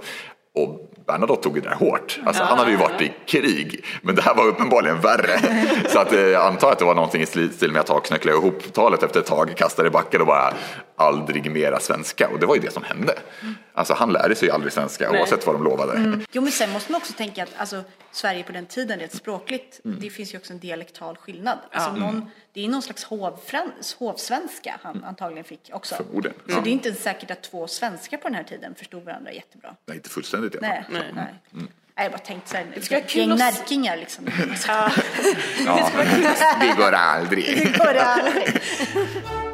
och 0.55 0.91
Bernadotte 1.07 1.43
tog 1.43 1.57
ju 1.57 1.63
det 1.63 1.69
där 1.69 1.77
hårt. 1.77 2.21
Alltså, 2.27 2.43
han 2.43 2.59
hade 2.59 2.71
ju 2.71 2.77
varit 2.77 3.03
i 3.03 3.13
krig, 3.27 3.85
men 4.03 4.15
det 4.15 4.23
här 4.23 4.35
var 4.35 4.47
uppenbarligen 4.47 5.01
värre. 5.01 5.41
Så 5.89 5.99
att, 5.99 6.13
eh, 6.13 6.21
jag 6.21 6.47
antar 6.47 6.73
att 6.73 6.79
det 6.79 6.85
var 6.85 6.95
någonting 6.95 7.23
i 7.23 7.27
stil 7.27 7.73
med 7.73 7.81
att 7.81 7.87
ta 7.87 8.01
knöckla 8.01 8.33
ihop 8.33 8.73
talet 8.73 9.03
efter 9.03 9.21
ett 9.21 9.27
tag, 9.27 9.53
kastade 9.57 9.89
i 9.89 9.91
backen 9.91 10.21
och 10.21 10.27
bara 10.27 10.55
aldrig 11.01 11.51
mera 11.51 11.81
svenska. 11.81 12.29
Och 12.29 12.41
det 12.41 12.47
var 12.47 12.55
ju 12.55 12.61
det 12.61 12.71
som 12.73 12.83
hände. 12.83 13.19
Alltså, 13.73 13.95
han 13.95 14.13
lärde 14.13 14.35
sig 14.35 14.49
ju 14.49 14.55
aldrig 14.55 14.73
svenska 14.73 15.11
Nej. 15.11 15.21
oavsett 15.21 15.47
vad 15.47 15.55
de 15.55 15.65
lovade. 15.65 16.21
Jo 16.33 16.43
men 16.43 16.53
sen 16.53 16.71
måste 16.71 16.93
man 16.93 17.01
också 17.01 17.13
tänka 17.13 17.43
att 17.43 17.51
alltså, 17.57 17.85
Sverige 18.13 18.43
på 18.43 18.53
den 18.53 18.67
tiden 18.67 18.99
rent 18.99 19.15
språkligt, 19.15 19.81
det 19.83 20.11
finns 20.11 20.35
ju 20.35 20.39
också 20.39 20.53
en 20.53 20.59
dialektal 20.59 21.17
skillnad. 21.17 21.59
Alltså, 21.73 21.93
någon, 21.93 22.31
det 22.53 22.65
är 22.65 22.69
någon 22.69 22.83
slags 22.83 23.05
hovfrans, 23.05 23.95
hovsvenska 23.99 24.81
han 24.83 25.05
antagligen 25.05 25.45
fick 25.45 25.71
också. 25.73 25.95
Förmodligen, 25.95 26.39
Så 26.49 26.61
det 26.61 26.71
är 26.71 26.73
inte 26.73 26.95
säkert 26.95 27.31
att 27.31 27.43
två 27.43 27.67
svenskar 27.67 28.19
på 28.19 28.29
den 28.29 28.35
här 28.35 28.45
tiden 28.45 28.75
förstod 28.75 29.05
varandra 29.05 29.33
jättebra. 29.33 29.75
Nej, 29.87 29.97
inte 29.97 30.11
fullständigt 30.11 30.55
i 30.55 30.59
alla 30.59 30.67
fall. 30.67 30.85
Nej, 30.89 31.03
nej. 31.15 31.35
nej. 31.51 31.65
Jag 31.95 32.13
bara 32.13 32.19
tänkte 32.19 32.67
ska 32.81 32.95
vara 32.95 33.05
ett 33.05 33.11
kul 33.11 33.29
gäng 33.29 33.39
närkingar 33.39 33.97
liksom. 33.97 34.29
Ja. 34.67 34.91
Ja, 35.67 35.91
det 36.61 36.75
går 36.77 36.93
aldrig. 36.93 37.73
Det 37.73 37.79
går 37.79 37.95
aldrig. 37.95 38.61